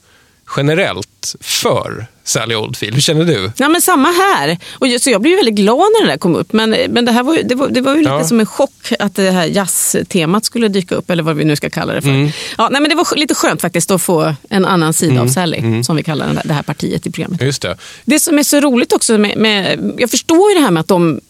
generellt 0.57 1.35
för 1.41 2.05
Sally 2.23 2.55
Oldfield. 2.55 2.93
Hur 2.95 3.01
känner 3.01 3.25
du? 3.25 3.51
Ja, 3.57 3.69
men 3.69 3.81
samma 3.81 4.07
här. 4.11 4.57
Och 4.71 4.87
just, 4.87 5.03
så 5.03 5.09
jag 5.09 5.21
blev 5.21 5.35
väldigt 5.35 5.55
glad 5.55 5.77
när 5.77 6.01
den 6.01 6.09
där 6.09 6.17
kom 6.17 6.35
upp. 6.35 6.53
Men, 6.53 6.69
men 6.89 7.05
det, 7.05 7.11
här 7.11 7.23
var, 7.23 7.35
ju- 7.35 7.43
det, 7.43 7.55
var, 7.55 7.69
det 7.69 7.81
var 7.81 7.91
ju 7.95 7.99
lite 7.99 8.11
Ja. 8.11 8.23
som 8.23 8.39
en 8.39 8.45
chock 8.45 8.91
att 8.99 9.15
det 9.15 9.31
här 9.31 9.45
jazztemat 9.45 10.45
skulle 10.45 10.67
dyka 10.67 10.95
upp. 10.95 11.09
Eller 11.09 11.23
vad 11.23 11.35
vi 11.35 11.43
nu 11.45 11.55
ska 11.55 11.69
kalla 11.69 11.93
det 11.93 12.01
för. 12.01 12.09
Mm. 12.09 12.29
Ja, 12.57 12.69
nej, 12.71 12.81
men 12.81 12.89
det 12.89 12.95
var 12.95 13.15
lite 13.17 13.35
skönt 13.35 13.61
faktiskt 13.61 13.91
att 13.91 14.01
få 14.01 14.35
en 14.49 14.65
annan 14.65 14.93
sida 14.93 15.21
av 15.21 15.27
Sally. 15.27 15.57
Mm. 15.57 15.83
Som 15.83 15.95
vi 15.95 16.03
kallar 16.03 16.25
den 16.25 16.35
där, 16.35 16.43
det 16.45 16.53
här 16.53 16.63
partiet 16.63 17.07
i 17.07 17.11
programmet. 17.11 17.41
Just 17.41 17.61
det. 17.61 17.77
Det 18.05 18.19
som 18.19 18.39
är 18.39 18.43
så 18.43 18.59
roligt 18.59 18.93
också 18.93 19.17
med, 19.17 19.37
med 19.37 19.93
jag 19.97 20.09
förstår 20.11 20.49
ju 20.51 20.55
det 20.55 20.61
här 20.63 20.71
med 20.71 20.81
att 20.81 20.87
de 20.87 21.21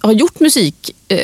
har 0.00 0.12
gjort 0.12 0.40
musik 0.40 0.90
eh, 1.08 1.18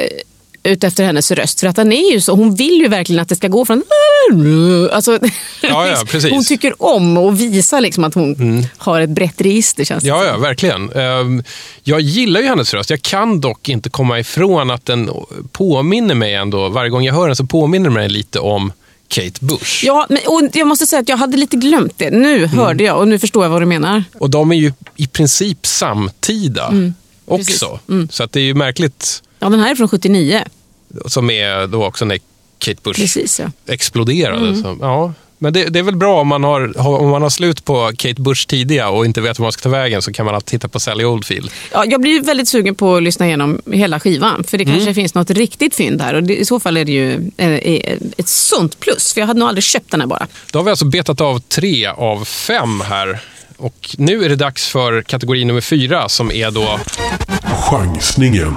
utefter 0.63 1.05
hennes 1.05 1.31
röst. 1.31 1.61
För 1.61 1.67
att 1.67 1.77
den 1.77 1.93
är 1.93 2.13
ju 2.13 2.21
så, 2.21 2.35
hon 2.35 2.55
vill 2.55 2.73
ju 2.81 2.89
verkligen 2.89 3.23
att 3.23 3.29
det 3.29 3.37
ska 3.37 3.49
gå 3.49 3.65
från... 3.65 3.83
Alltså, 4.93 5.19
Ja, 5.63 5.87
ja, 5.87 5.97
precis. 6.07 6.25
Mm. 6.25 6.35
Hon 6.35 6.45
tycker 6.45 6.83
om 6.83 7.17
och 7.19 7.41
visar 7.41 7.81
liksom 7.81 8.05
att 8.05 8.15
hon 8.15 8.67
har 8.79 9.01
ett 9.01 9.11
brett 9.11 9.41
register 9.41 9.85
känns 9.85 10.05
Ja, 10.05 10.25
ja, 10.25 10.37
verkligen. 10.37 10.93
Ehm, 10.93 11.43
Jag 11.83 12.01
gillar 12.01 12.41
ju 12.41 12.47
hennes 12.47 12.75
röst. 12.75 12.91
Jag 12.91 13.03
kan 13.03 13.41
dock 13.41 13.69
inte 13.69 13.91
komma 13.91 14.19
ifrån 14.21 14.71
att 14.71 14.87
den 14.87 15.11
påminner 15.53 16.15
mig 16.15 16.35
ändå. 16.35 16.69
Varje 16.69 16.91
gång 16.91 17.05
jag 17.05 17.15
hör 17.15 17.27
den 17.27 17.37
så 17.37 17.47
påminner 17.47 17.85
den 17.85 17.95
mig 17.95 18.09
lite 18.09 18.39
om 18.39 18.73
Kate 19.09 19.33
Bush. 19.41 19.85
Ja, 19.85 20.07
men, 20.09 20.19
och 20.27 20.43
jag 20.53 20.67
måste 20.67 20.87
säga 20.87 21.01
att 21.03 21.09
jag 21.09 21.17
hade 21.17 21.37
lite 21.37 21.57
glömt 21.57 21.93
det. 21.97 22.11
Nu 22.11 22.37
Mm. 22.37 22.49
hörde 22.51 22.85
jag 22.85 22.99
och 22.99 23.09
nu 23.09 23.19
förstår 23.19 23.45
jag 23.45 23.51
vad 23.51 23.63
du 23.63 23.67
menar. 23.67 24.05
Och 24.19 24.31
de 24.31 24.53
är 24.53 24.57
ju 24.57 24.73
i 24.97 25.07
princip 25.07 25.67
samtida 25.67 26.67
Mm. 26.69 26.95
också. 27.27 27.81
Så 28.11 28.23
att 28.23 28.33
det 28.33 28.41
är 28.41 28.45
ju 28.45 28.55
märkligt, 28.55 29.23
Ja, 29.41 29.49
den 29.49 29.61
här 29.61 29.71
är 29.71 29.75
från 29.75 29.89
79. 29.89 30.45
som 31.07 31.31
är 31.31 31.67
då 31.67 31.85
också 31.85 32.05
när 32.05 32.19
Kate 32.59 32.81
Bush 32.83 33.01
Precis, 33.01 33.41
ja. 33.41 33.47
exploderade. 33.75 34.49
Mm. 34.49 34.63
Så, 34.63 34.77
ja. 34.81 35.13
Men 35.43 35.53
det, 35.53 35.65
det 35.65 35.79
är 35.79 35.83
väl 35.83 35.97
bra 35.97 36.21
om 36.21 36.29
man, 36.29 36.45
har, 36.45 36.79
om 37.01 37.11
man 37.11 37.23
har 37.23 37.31
slut 37.31 37.65
på 37.65 37.93
Kate 37.97 38.23
Bush 38.23 38.47
tidiga 38.47 38.89
och 38.89 39.05
inte 39.05 39.21
vet 39.21 39.39
var 39.39 39.45
man 39.45 39.53
ska 39.53 39.63
ta 39.63 39.69
vägen 39.69 40.03
så 40.03 40.13
kan 40.13 40.27
man 40.27 40.35
alltid 40.35 40.47
titta 40.61 40.69
på 40.69 40.81
Sally 40.81 41.05
Oldfield. 41.05 41.51
Ja, 41.73 41.85
jag 41.85 42.01
blir 42.01 42.23
väldigt 42.23 42.49
sugen 42.49 42.75
på 42.75 42.97
att 42.97 43.03
lyssna 43.03 43.27
igenom 43.27 43.61
hela 43.73 44.01
skivan. 44.01 44.45
För 44.45 44.59
det 44.59 44.65
Mm. 44.65 44.77
kanske 44.77 44.95
finns 44.95 45.15
något 45.15 45.31
riktigt 45.31 45.75
fynd 45.75 46.03
här. 46.03 46.15
Och 46.15 46.23
det, 46.23 46.37
I 46.37 46.45
så 46.45 46.61
fall 46.61 46.77
är 46.77 46.85
det 46.85 46.93
ju 46.93 47.31
eh, 47.37 47.51
eh, 47.51 47.97
ett 48.17 48.29
sånt 48.29 48.81
plus. 48.81 49.13
För 49.15 49.21
jag 49.21 49.27
hade 49.27 49.41
nog 49.41 49.49
aldrig 49.49 49.65
köpt 49.65 49.91
den 49.91 50.01
här 50.01 50.07
bara. 50.09 50.27
Då 50.53 50.59
har 50.59 50.65
vi 50.65 50.71
alltså 50.71 50.85
betat 50.85 51.21
av 51.21 51.39
tre 51.41 51.87
av 51.87 52.25
fem 52.25 52.81
här. 52.81 53.21
Och 53.57 53.95
nu 53.99 54.25
är 54.25 54.29
det 54.29 54.37
dags 54.37 54.69
för 54.69 55.03
kategori 55.03 55.45
nummer 55.45 55.61
fyra 55.61 56.09
som 56.09 56.31
är 56.31 56.51
då... 56.51 56.81
Chansningen. 57.71 58.57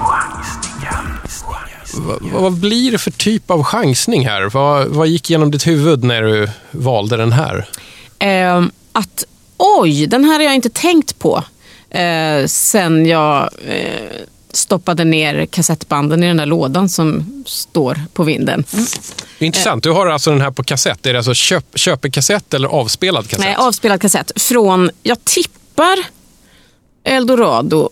Vad, 1.94 2.22
vad 2.22 2.54
blir 2.54 2.92
det 2.92 2.98
för 2.98 3.12
typ 3.12 3.52
av 3.52 3.64
chansning 3.64 4.28
här? 4.28 4.50
Vad, 4.50 4.88
vad 4.88 5.08
gick 5.08 5.30
genom 5.30 5.52
ditt 5.52 5.68
huvud 5.68 6.04
när 6.04 6.22
du 6.22 6.50
valde 6.72 7.18
den 7.18 7.32
här? 7.32 7.70
Eh, 8.20 8.64
att 8.92 9.26
oj, 9.58 10.08
den 10.08 10.24
här 10.24 10.34
har 10.34 10.42
jag 10.42 10.56
inte 10.56 10.70
tänkt 10.70 11.20
på. 11.20 11.44
Eh, 11.90 12.46
sen 12.46 13.06
jag 13.06 13.50
eh, 13.68 14.26
stoppade 14.52 15.04
ner 15.04 15.46
kassettbanden 15.46 16.24
i 16.24 16.28
den 16.28 16.38
där 16.38 16.46
lådan 16.46 16.90
som 16.90 17.44
står 17.46 18.00
på 18.14 18.24
vinden. 18.24 18.64
Intressant. 19.40 19.84
Du 19.84 19.92
har 19.92 20.08
alltså 20.08 20.32
den 20.32 20.42
här 20.42 20.52
på 20.52 20.64
kassett. 20.64 21.06
Är 21.06 21.14
det 21.14 21.20
alltså 21.20 21.34
köp, 21.34 21.66
köpekassett 21.76 22.54
eller 22.54 22.68
avspelad 22.68 23.30
kassett? 23.30 23.46
Nej, 23.46 23.56
avspelad 23.56 24.02
kassett. 24.02 24.42
Från, 24.42 24.90
jag 25.04 25.26
tippar 25.26 25.98
Eldorado. 27.04 27.90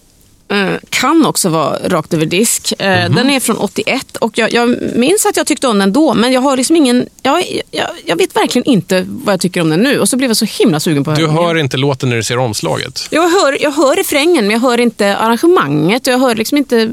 Eh, 0.51 0.73
kan 0.89 1.25
också 1.25 1.49
vara 1.49 1.77
rakt 1.89 2.13
över 2.13 2.25
disk. 2.25 2.73
Mhm. 2.79 3.15
Den 3.15 3.29
är 3.29 3.39
från 3.39 3.57
81 3.57 4.17
och 4.17 4.37
jag, 4.37 4.53
jag 4.53 4.77
minns 4.95 5.25
att 5.25 5.37
jag 5.37 5.47
tyckte 5.47 5.67
om 5.67 5.79
den 5.79 5.93
då 5.93 6.13
men 6.13 6.31
jag 6.31 6.41
har 6.41 6.57
liksom 6.57 6.75
ingen, 6.75 7.05
jag, 7.21 7.43
jag, 7.71 7.87
jag 8.05 8.15
vet 8.15 8.35
verkligen 8.35 8.65
inte 8.69 9.05
vad 9.07 9.33
jag 9.33 9.39
tycker 9.41 9.61
om 9.61 9.69
den 9.69 9.79
nu 9.79 9.99
och 9.99 10.09
så 10.09 10.17
blev 10.17 10.29
jag 10.29 10.37
så 10.37 10.45
himla 10.45 10.79
sugen 10.79 11.03
på 11.03 11.11
att 11.11 11.17
Du 11.17 11.27
hör 11.27 11.43
igen. 11.55 11.57
inte 11.65 11.77
låten 11.77 12.09
när 12.09 12.15
du 12.15 12.23
ser 12.23 12.37
omslaget? 12.37 13.07
jag 13.09 13.29
hör, 13.29 13.57
jag 13.63 13.71
hör 13.71 13.95
refrängen 13.95 14.47
men 14.47 14.51
jag 14.53 14.59
hör 14.61 14.79
inte 14.79 15.17
arrangemanget 15.17 16.07
och 16.07 16.13
jag 16.13 16.19
hör 16.19 16.35
liksom 16.35 16.57
inte 16.57 16.91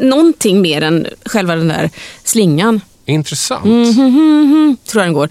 någonting 0.00 0.60
mer 0.60 0.82
än 0.82 1.06
själva 1.24 1.56
den 1.56 1.68
där 1.68 1.90
slingan. 2.24 2.80
Intressant. 3.06 3.64
Mhm, 3.64 4.76
tror 4.86 5.02
jag 5.04 5.06
den 5.06 5.14
går. 5.14 5.28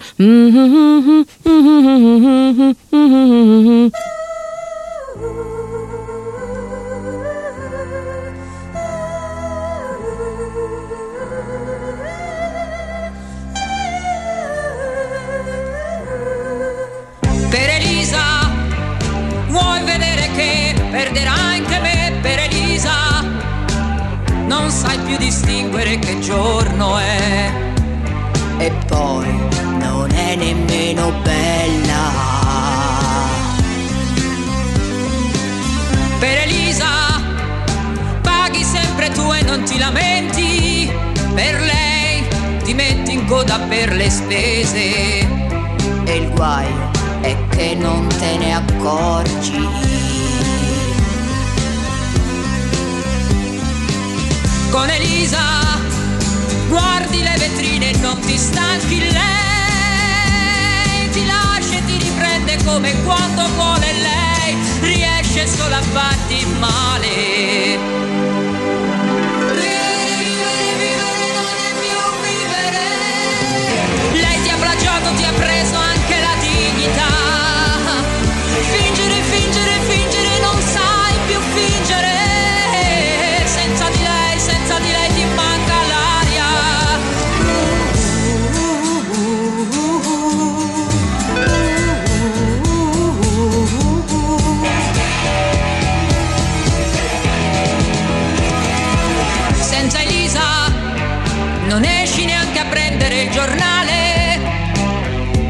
Sai 24.82 24.98
più 24.98 25.16
distinguere 25.16 25.98
che 26.00 26.18
giorno 26.18 26.98
è. 26.98 27.52
E 28.58 28.72
poi 28.86 29.30
non 29.78 30.10
è 30.10 30.34
nemmeno 30.34 31.12
bella. 31.22 32.10
Per 36.18 36.38
Elisa, 36.38 36.90
paghi 38.22 38.64
sempre 38.64 39.10
tu 39.10 39.30
e 39.32 39.42
non 39.42 39.62
ti 39.62 39.78
lamenti. 39.78 40.90
Per 41.34 41.60
lei 41.60 42.24
ti 42.64 42.74
metti 42.74 43.12
in 43.12 43.24
coda 43.26 43.58
per 43.60 43.92
le 43.92 44.10
spese. 44.10 45.20
E 46.04 46.16
il 46.16 46.28
guaio 46.30 46.90
è 47.20 47.36
che 47.50 47.76
non 47.78 48.08
te 48.08 48.36
ne 48.36 48.54
accorgi. 48.54 49.91
Con 54.72 54.88
Elisa 54.88 55.60
guardi 56.68 57.22
le 57.22 57.34
vetrine 57.36 57.90
e 57.90 57.96
non 57.98 58.18
ti 58.20 58.38
stanchi 58.38 59.00
lei 59.00 61.10
ti 61.10 61.26
lascia 61.26 61.76
e 61.76 61.84
ti 61.84 61.98
riprende 61.98 62.56
come 62.64 62.94
quando 63.02 63.46
vuole 63.54 63.92
lei. 63.92 64.56
Riesce 64.80 65.46
solo 65.46 65.74
a 65.74 65.82
farti 65.82 66.46
male. 66.58 67.90
Ti 75.14 75.24
ha 75.24 75.32
preso 75.32 75.76
anche 75.76 76.18
la 76.20 76.34
dignità. 76.40 77.06
Fingere, 78.70 79.22
fingere, 79.22 79.80
fingere 79.86 80.38
non 80.40 80.58
sai 80.62 81.18
più 81.26 81.38
fingere 81.54 82.11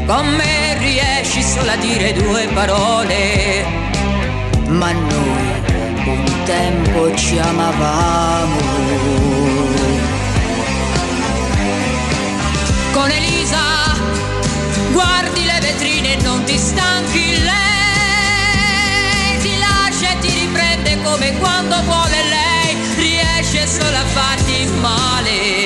con 0.05 0.27
me 0.35 0.77
riesci 0.79 1.41
solo 1.41 1.71
a 1.71 1.75
dire 1.77 2.13
due 2.13 2.47
parole. 2.53 3.65
Ma 4.67 4.91
noi 4.91 5.61
un 6.05 6.25
tempo 6.45 7.15
ci 7.15 7.37
amavamo. 7.37 8.61
Con 12.91 13.09
Elisa 13.09 13.95
guardi 14.91 15.45
le 15.45 15.59
vetrine 15.61 16.17
e 16.17 16.21
non 16.21 16.43
ti 16.43 16.57
stanchi. 16.57 17.41
Lei 17.41 19.37
ti 19.41 19.57
lascia 19.57 20.11
e 20.11 20.19
ti 20.19 20.33
riprende 20.33 21.01
come 21.01 21.37
quando 21.37 21.81
vuole 21.83 22.23
lei. 22.23 22.75
Riesce 22.95 23.67
solo 23.67 23.97
a 23.97 24.05
farti 24.05 24.65
male 24.79 25.62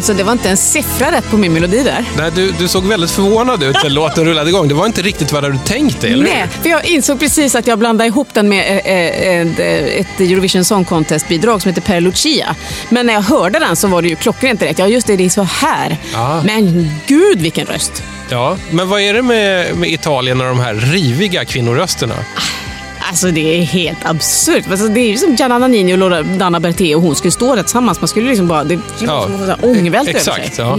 Alltså 0.00 0.14
det 0.14 0.22
var 0.22 0.32
inte 0.32 0.50
en 0.50 0.56
siffra 0.56 1.12
rätt 1.12 1.30
på 1.30 1.36
min 1.36 1.52
melodi 1.52 1.82
där. 1.82 2.04
Nej, 2.16 2.30
du, 2.34 2.52
du 2.52 2.68
såg 2.68 2.84
väldigt 2.84 3.10
förvånad 3.10 3.62
ut 3.62 3.76
när 3.82 3.90
låten 3.90 4.24
rullade 4.24 4.50
igång. 4.50 4.68
Det 4.68 4.74
var 4.74 4.86
inte 4.86 5.02
riktigt 5.02 5.32
vad 5.32 5.44
du 5.44 5.58
tänkte, 5.64 6.06
eller 6.08 6.16
hur? 6.16 6.32
Nej, 6.32 6.48
för 6.62 6.70
jag 6.70 6.84
insåg 6.84 7.20
precis 7.20 7.54
att 7.54 7.66
jag 7.66 7.78
blandade 7.78 8.08
ihop 8.08 8.28
den 8.32 8.48
med 8.48 8.70
eh, 8.70 8.76
eh, 8.76 9.40
ett, 9.40 9.58
ett 10.06 10.20
Eurovision 10.20 10.64
Song 10.64 10.84
Contest-bidrag 10.84 11.62
som 11.62 11.68
heter 11.68 11.82
Per 11.82 12.00
Lucia. 12.00 12.56
Men 12.88 13.06
när 13.06 13.14
jag 13.14 13.20
hörde 13.20 13.58
den 13.58 13.76
så 13.76 13.88
var 13.88 14.02
det 14.02 14.08
ju 14.08 14.16
klockrent 14.16 14.60
direkt. 14.60 14.78
Ja, 14.78 14.86
just 14.86 15.06
det, 15.06 15.16
det 15.16 15.24
är 15.24 15.28
så 15.28 15.42
här. 15.42 15.96
Ah. 16.14 16.42
Men 16.42 16.90
gud 17.06 17.40
vilken 17.40 17.66
röst! 17.66 18.02
Ja, 18.30 18.56
men 18.70 18.88
vad 18.88 19.00
är 19.00 19.14
det 19.14 19.22
med, 19.22 19.76
med 19.76 19.90
Italien 19.90 20.40
och 20.40 20.46
de 20.46 20.60
här 20.60 20.74
riviga 20.74 21.44
kvinnorösterna? 21.44 22.14
Alltså 23.10 23.30
det 23.30 23.58
är 23.58 23.62
helt 23.62 23.98
absurt. 24.04 24.64
Alltså, 24.70 24.88
det 24.88 25.00
är 25.00 25.08
ju 25.08 25.16
som 25.18 25.34
Gianna 25.34 25.58
Nannini 25.58 25.94
och 25.94 25.98
Loredana 25.98 26.60
Berté 26.60 26.94
och 26.94 27.02
hon 27.02 27.14
skulle 27.14 27.32
stå 27.32 27.54
där 27.54 27.62
tillsammans. 27.62 28.00
Man 28.00 28.08
skulle 28.08 28.28
liksom 28.28 28.48
bara... 28.48 28.64
Det 28.64 28.74
Ja, 28.74 28.80
ja. 29.00 29.28
så 29.38 29.44
här 29.44 29.56
ångvält 29.62 30.08
över 30.08 30.20
sig. 30.20 30.32
exakt, 30.44 30.58
ja. 30.58 30.78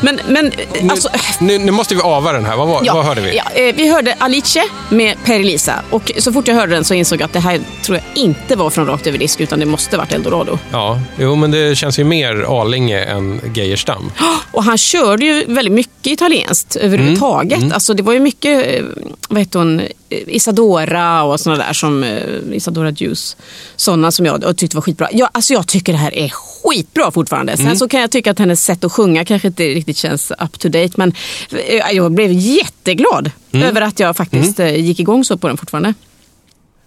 Men, 0.00 0.20
men 0.28 0.52
Nu, 0.82 0.90
alltså... 0.90 1.08
nu, 1.40 1.58
nu 1.58 1.72
måste 1.72 1.94
vi 1.94 2.00
ava 2.04 2.32
den 2.32 2.44
här. 2.44 2.56
Vad, 2.56 2.68
var- 2.68 2.94
vad 2.94 3.04
hörde 3.04 3.20
vi? 3.20 3.36
Ja, 3.36 3.44
eh, 3.62 3.74
vi 3.76 3.88
hörde 3.92 4.14
Alice 4.18 4.62
med 4.88 5.16
Per 5.24 5.40
Elisa. 5.40 5.74
Och 5.90 6.12
så 6.18 6.32
fort 6.32 6.48
jag 6.48 6.54
hörde 6.54 6.74
den 6.74 6.84
så 6.84 6.94
insåg 6.94 7.20
jag 7.20 7.26
att 7.26 7.32
det 7.32 7.40
här 7.40 7.60
tror 7.82 7.98
jag 7.98 8.22
inte 8.24 8.56
var 8.56 8.70
från 8.70 8.86
Rakt 8.86 9.06
över 9.06 9.18
disk 9.18 9.40
utan 9.40 9.60
det 9.60 9.66
måste 9.66 9.96
varit 9.96 10.12
Eldorado. 10.12 10.58
Ja, 10.72 11.00
jo, 11.18 11.34
men 11.34 11.50
det 11.50 11.76
känns 11.78 11.98
ju 11.98 12.04
mer 12.04 12.44
Arlinge 12.60 13.04
än 13.04 13.40
Geijerstam. 13.54 14.12
Och 14.52 14.64
han 14.64 14.78
körde 14.78 15.24
ju 15.24 15.44
väldigt 15.48 15.74
mycket 15.74 16.06
italienskt 16.06 16.76
överhuvudtaget. 16.76 17.58
Mm, 17.58 17.72
Alltså 17.72 17.94
det 17.94 18.02
var 18.02 18.12
ju 18.12 18.20
mycket, 18.20 18.66
eh, 18.78 18.84
vad 19.28 19.38
heter 19.38 19.58
hon, 19.58 19.82
Isadora 20.10 21.22
och 21.22 21.40
sådana 21.40 21.64
där 21.66 21.72
som 21.72 22.04
eh, 22.04 22.20
Isadora 22.52 22.90
Juice. 22.90 23.36
Sådana 23.76 24.10
som 24.10 24.26
jag 24.26 24.56
tyckte 24.56 24.76
var 24.76 24.82
skitbra. 24.82 25.08
Jag, 25.12 25.28
alltså 25.32 25.52
jag 25.52 25.66
tycker 25.68 25.92
det 25.92 25.98
här 25.98 26.14
är 26.14 26.28
skitbra 26.28 27.10
fortfarande. 27.10 27.56
Sen 27.56 27.66
Mm. 27.66 27.76
så 27.76 27.88
kan 27.88 28.00
jag 28.00 28.10
tycka 28.10 28.30
att 28.30 28.38
hennes 28.38 28.64
sätt 28.64 28.84
att 28.84 28.92
sjunga 28.92 29.24
kanske 29.24 29.48
inte 29.48 29.62
riktigt 29.64 29.96
känns 29.96 30.30
up 30.30 30.58
to 30.58 30.68
date. 30.68 30.90
Men 30.96 31.12
eh, 31.50 31.92
jag 31.92 32.12
blev 32.12 32.32
jätteglad 32.32 33.30
Mm. 33.52 33.68
över 33.68 33.80
att 33.80 34.00
jag 34.00 34.16
faktiskt 34.16 34.60
eh, 34.60 34.76
gick 34.76 35.00
igång 35.00 35.24
så 35.24 35.36
på 35.38 35.48
den 35.48 35.56
fortfarande. 35.56 35.94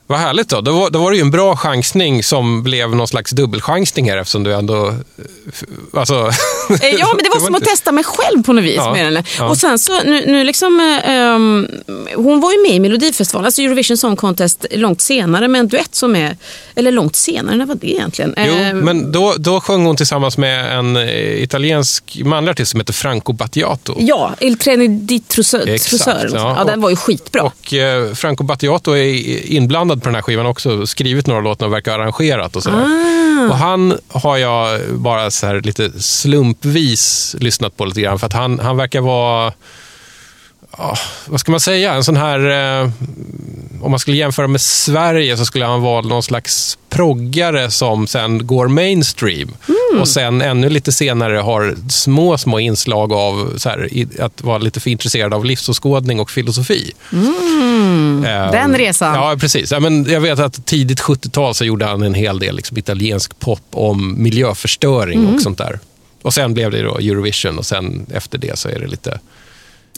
Vad 0.09 0.19
härligt 0.19 0.49
då. 0.49 0.61
Då 0.61 0.71
var, 0.71 0.89
då 0.89 0.99
var 0.99 1.11
det 1.11 1.17
ju 1.17 1.21
en 1.21 1.31
bra 1.31 1.55
chansning 1.57 2.23
som 2.23 2.63
blev 2.63 2.95
någon 2.95 3.07
slags 3.07 3.31
dubbelchansning 3.31 4.09
här 4.09 4.17
eftersom 4.17 4.43
du 4.43 4.53
ändå... 4.53 4.87
eh, 4.87 4.93
Alltså... 5.93 6.13
Eh, 6.81 6.89
Ja, 6.99 7.07
men 7.15 7.23
det 7.23 7.29
var 7.33 7.39
som 7.45 7.55
att 7.55 7.63
testa 7.63 7.91
mig 7.91 8.03
själv 8.03 8.43
på 8.43 8.53
något 8.53 8.63
vis. 8.63 8.75
Ja, 8.75 8.93
Med 8.93 9.23
ja. 9.39 9.49
Och 9.49 9.57
sen 9.57 9.79
så, 9.79 10.03
nu, 10.03 10.25
nu 10.25 10.43
liksom, 10.43 10.79
eh, 11.05 11.11
ehm, 11.15 11.67
hon 12.15 12.39
var 12.39 12.51
ju 12.51 12.61
med 12.61 12.71
i 12.71 12.79
Melodifestivalen, 12.79 13.45
alltså 13.45 13.61
Eurovision 13.61 13.97
Song 13.97 14.15
Contest, 14.15 14.65
långt 14.71 15.01
senare 15.01 15.47
med 15.47 15.59
en 15.59 15.67
duett 15.67 15.95
som 15.95 16.15
är, 16.15 16.37
eller 16.75 16.91
långt 16.91 17.15
senare, 17.15 17.55
när 17.55 17.65
var 17.65 17.75
det 17.75 17.91
egentligen? 17.91 18.33
Jo, 18.37 18.43
Eh, 18.53 18.73
men 18.73 19.11
då, 19.11 19.33
då 19.37 19.61
sjöng 19.61 19.85
hon 19.85 19.95
tillsammans 19.95 20.37
med 20.37 20.77
en 20.79 20.97
eh, 20.97 21.43
italiensk 21.43 22.21
manlig 22.25 22.51
artist 22.51 22.71
som 22.71 22.79
heter 22.79 22.93
Franco 22.93 23.33
Battiato. 23.33 23.95
Ja, 23.99 24.35
Il 24.39 24.57
Treni 24.57 24.87
di 24.87 25.19
Trousseur. 25.19 26.29
ja. 26.33 26.55
Ja, 26.57 26.63
den 26.63 26.81
var 26.81 26.89
ju 26.89 26.95
skitbra. 26.95 27.41
Och 27.43 27.73
eh, 27.73 28.13
Franco 28.13 28.43
Battiato 28.43 28.91
är 28.97 29.45
inblandad 29.51 29.98
på 29.99 30.05
den 30.05 30.15
här 30.15 30.21
skivan 30.21 30.45
också. 30.45 30.87
Skrivit 30.87 31.27
några 31.27 31.41
låtar 31.41 31.65
och 31.65 31.73
verkar 31.73 31.91
ha 31.91 31.99
arrangerat 31.99 32.55
och 32.55 32.63
sådär. 32.63 32.77
Ah. 32.77 33.49
Och 33.49 33.57
han 33.57 33.97
har 34.07 34.37
jag 34.37 34.79
bara 34.93 35.31
så 35.31 35.47
här 35.47 35.61
lite 35.61 36.01
slumpvis 36.01 37.35
lyssnat 37.39 37.77
på 37.77 37.85
lite 37.85 38.01
grann. 38.01 38.19
För 38.19 38.27
att 38.27 38.33
han, 38.33 38.59
han 38.59 38.77
verkar 38.77 39.01
vara, 39.01 39.53
ja, 40.77 40.97
vad 41.27 41.39
ska 41.39 41.51
man 41.51 41.59
säga, 41.59 41.93
en 41.93 42.03
sån 42.03 42.17
här... 42.17 42.39
Eh, 42.83 42.89
om 43.81 43.91
man 43.91 43.99
skulle 43.99 44.17
jämföra 44.17 44.47
med 44.47 44.61
Sverige 44.61 45.37
så 45.37 45.45
skulle 45.45 45.65
han 45.65 45.81
vara 45.81 46.01
någon 46.01 46.23
slags 46.23 46.77
proggare 46.89 47.71
som 47.71 48.07
sen 48.07 48.47
går 48.47 48.67
mainstream. 48.67 49.51
Mm. 49.67 50.01
Och 50.01 50.07
sen 50.07 50.41
ännu 50.41 50.69
lite 50.69 50.91
senare 50.91 51.37
har 51.37 51.75
små, 51.89 52.37
små 52.37 52.59
inslag 52.59 53.13
av 53.13 53.57
här, 53.65 53.87
i- 53.93 54.07
att 54.21 54.43
vara 54.43 54.57
lite 54.57 54.79
för 54.79 54.89
intresserad 54.89 55.33
av 55.33 55.45
livsåskådning 55.45 56.19
och 56.19 56.31
filosofi. 56.31 56.91
Eh, 58.25 58.51
Den 58.51 58.77
resan. 58.77 59.15
Ja, 59.15 59.35
precis. 59.39 59.71
Ja, 59.71 59.79
men 59.79 60.05
jag 60.05 60.21
vet 60.21 60.39
att 60.39 60.65
tidigt 60.65 60.99
70-tal 61.01 61.55
så 61.55 61.65
gjorde 61.65 61.85
han 61.85 62.01
en 62.01 62.13
hel 62.13 62.39
del 62.39 62.55
liksom, 62.55 62.77
italiensk 62.77 63.39
pop 63.39 63.61
om 63.71 64.23
miljöförstöring 64.23 65.19
Mm. 65.19 65.35
och 65.35 65.41
sånt 65.41 65.57
där. 65.57 65.79
Och 66.21 66.33
sen 66.33 66.53
blev 66.53 66.71
det 66.71 66.81
då 66.81 66.97
Eurovision 66.97 67.57
och 67.57 67.65
sen 67.65 68.05
efter 68.13 68.37
det 68.37 68.59
så 68.59 68.69
är 68.69 68.79
det 68.79 68.87
lite... 68.87 69.19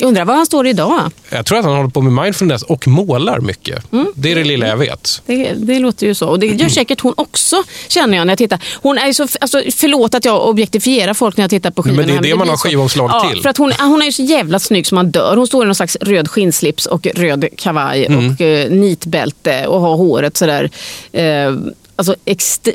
Jag 0.02 0.08
undrar 0.08 0.26
var 0.26 0.36
han 0.36 0.46
står 0.46 0.68
idag. 0.68 1.12
Jag 1.30 1.46
tror 1.46 1.58
att 1.60 1.66
han 1.66 1.76
håller 1.76 1.90
på 1.90 2.02
med 2.02 2.24
mindfulness 2.24 2.64
och 2.64 2.88
målar 2.88 3.40
mycket. 3.40 3.92
Mm. 3.92 4.06
Det 4.16 4.32
är 4.32 4.36
det 4.36 4.44
lilla 4.44 4.68
jag 4.68 4.78
vet. 4.78 5.22
Det, 5.26 5.54
det 5.54 5.80
låter 5.80 6.08
ju 6.08 6.16
så. 6.16 6.28
Och 6.28 6.40
det 6.40 6.48
gör 6.48 6.70
säkert 6.70 7.00
hon 7.02 7.14
också, 7.18 7.64
känner 7.88 8.18
jag 8.18 8.28
när 8.28 8.32
jag 8.32 8.38
tittar. 8.38 8.60
Hon 8.82 8.98
är 8.98 9.14
så, 9.14 9.28
alltså, 9.42 9.62
förlåt 9.76 10.16
att 10.16 10.26
jag 10.26 10.48
objektifierar 10.48 11.14
folk 11.14 11.38
när 11.38 11.44
jag 11.44 11.50
tittar 11.50 11.72
på 11.72 11.84
skivorna. 11.84 11.98
Men 11.98 12.08
det 12.08 12.14
är 12.14 12.16
här, 12.16 12.24
det 12.24 12.36
man 12.36 12.50
har 12.50 12.58
så. 12.58 12.68
skivomslag 12.68 13.10
ja, 13.14 13.30
till. 13.30 13.42
För 13.42 13.50
att 13.50 13.58
hon, 13.58 13.72
hon 13.80 14.02
är 14.02 14.06
ju 14.06 14.12
så 14.12 14.24
jävla 14.24 14.60
snygg 14.60 14.88
som 14.88 14.96
man 14.96 15.12
dör. 15.12 15.38
Hon 15.38 15.48
står 15.48 15.64
i 15.64 15.66
någon 15.66 15.76
slags 15.76 15.98
röd 16.02 16.28
skinnslips 16.28 16.86
och 16.86 17.08
röd 17.16 17.46
kavaj 17.58 18.06
Mm. 18.06 18.30
och 18.34 18.42
eh, 18.42 18.70
nitbälte 18.72 19.68
och 19.68 19.82
har 19.82 19.96
håret 19.96 20.38
sådär. 20.38 20.70
Eh, 21.12 21.54
Alltså, 22.02 22.16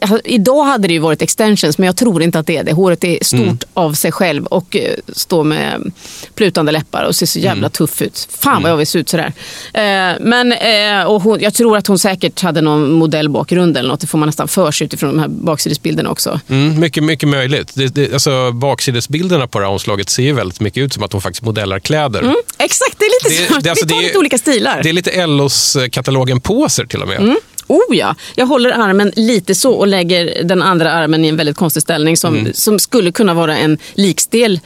alltså, 0.03 0.21
idag 0.25 0.65
hade 0.65 0.89
det 0.89 0.95
ju 0.95 1.01
varit 1.01 1.23
extensions, 1.23 1.79
men 1.79 1.87
jag 1.87 1.97
tror 1.97 2.23
inte 2.23 2.39
att 2.39 2.47
det 2.47 2.57
är 2.57 2.65
det. 2.65 2.73
Håret 2.73 3.05
är 3.05 3.19
stort 3.25 3.41
Mm. 3.41 3.59
av 3.75 3.93
sig 3.93 4.13
själv 4.13 4.47
och 4.47 4.77
eh, 4.77 4.93
står 5.13 5.45
med 5.45 5.93
plutande 6.35 6.73
läppar 6.73 7.05
och 7.05 7.17
ser 7.17 7.27
så 7.27 7.39
jävla 7.39 7.59
Mm. 7.67 7.71
tuff 7.71 8.03
ut. 8.03 8.29
Fan 8.31 8.63
vad 8.63 8.71
jag 8.73 8.77
vill 8.77 8.87
se 8.87 8.99
ut 8.99 9.09
sådär. 9.09 9.33
Eh, 9.75 9.83
men, 10.21 10.53
eh, 10.53 11.03
och 11.07 11.23
hon, 11.23 11.41
jag 11.41 11.55
tror 11.55 11.77
att 11.77 11.87
hon 11.87 11.99
säkert 11.99 12.41
hade 12.43 12.61
någon 12.61 12.93
modellbakgrund 12.93 13.77
eller 13.77 13.89
något. 13.89 14.01
Det 14.01 14.07
får 14.07 14.19
man 14.19 14.27
nästan 14.29 14.49
för 14.49 14.71
sig 14.71 14.85
utifrån 14.85 15.11
de 15.11 15.19
här 15.21 15.29
baksidesbilderna 15.29 16.11
också. 16.11 16.41
Mm, 16.49 16.81
mycket, 16.81 17.03
mycket 17.05 17.29
möjligt. 17.29 17.71
Det, 17.75 17.87
det, 17.95 18.13
alltså, 18.13 18.53
baksidesbilderna 18.53 19.47
på 19.47 19.59
det 19.59 19.65
här 19.65 19.73
omslaget 19.73 20.09
ser 20.11 20.23
ju 20.23 20.33
väldigt 20.33 20.61
mycket 20.61 20.81
ut 20.83 20.93
som 20.95 21.03
att 21.03 21.13
hon 21.13 21.23
faktiskt 21.23 21.43
modellar 21.43 21.79
kläder. 21.79 22.21
Mm, 22.23 22.37
exakt, 22.59 22.99
det 22.99 23.05
är 23.05 23.29
lite 23.31 23.43
Det- 23.43 23.49
så. 23.55 23.61
det- 23.61 23.71
alltså, 23.71 23.87
Vi 23.87 23.93
tar 23.93 24.03
lite 24.03 24.19
olika 24.19 24.39
stilar. 24.39 24.81
Det 24.83 24.89
är 24.89 24.93
lite 24.93 25.27
LOs-katalogen 25.27 26.41
påser 26.41 26.85
till 26.87 27.03
och 27.03 27.09
med. 27.09 27.37
Mm. 27.69 27.81
Oh 27.89 27.97
ja, 27.97 28.15
jag 28.35 28.47
håller 28.47 28.71
armen 28.71 29.13
lite 29.17 29.55
så 29.55 29.73
och 29.73 29.87
lägger 29.87 30.45
den 30.45 30.63
andra 30.63 30.93
armen 30.93 31.25
i 31.25 31.29
en 31.29 31.37
väldigt 31.37 31.57
konstig 31.57 31.83
ställning 31.83 32.17
som, 32.17 32.35
Mm. 32.37 32.53
som 32.55 32.79
skulle 32.79 33.13
kunna 33.13 33.35
vara 33.35 33.57
en 33.57 33.79
likstel 33.95 34.61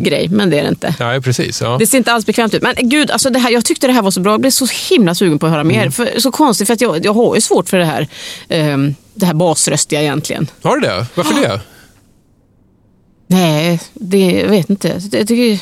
grej, 0.00 0.28
men 0.28 0.50
det 0.50 0.58
är 0.58 0.62
det 0.62 0.68
inte. 0.68 0.94
Ja, 0.98 1.20
precis. 1.24 1.60
Ja. 1.60 1.76
Det 1.78 1.86
ser 1.86 1.98
inte 1.98 2.12
alls 2.12 2.26
bekvämt 2.26 2.54
ut. 2.54 2.62
Men 2.62 2.74
gud, 2.82 3.10
alltså 3.10 3.30
det 3.30 3.38
här, 3.38 3.50
jag 3.50 3.64
tyckte 3.64 3.86
det 3.86 3.92
här 3.92 4.02
var 4.02 4.10
så 4.10 4.20
bra. 4.20 4.32
Jag 4.32 4.40
blev 4.40 4.50
så 4.50 4.66
himla 4.90 5.14
sugen 5.14 5.38
på 5.38 5.46
att 5.46 5.52
höra 5.52 5.60
Mm. 5.60 5.76
mer. 5.76 5.90
För, 5.90 6.20
så 6.20 6.30
konstigt, 6.30 6.66
för 6.66 6.74
att 6.74 6.80
jag, 6.80 7.04
jag 7.04 7.14
har 7.14 7.34
ju 7.34 7.40
svårt 7.40 7.68
för 7.68 7.78
det 7.78 7.84
här, 7.84 8.08
ehm, 8.48 8.94
det 9.14 9.26
här 9.26 9.34
basröstiga 9.34 10.02
egentligen. 10.02 10.46
Har 10.62 10.76
du 10.76 10.80
det? 10.80 11.06
Varför 11.14 11.34
det? 11.42 11.60
Nej, 13.26 13.80
det, 13.94 14.30
jag 14.30 14.48
vet 14.48 14.70
inte. 14.70 15.00
Jag, 15.12 15.28
tycker, 15.28 15.58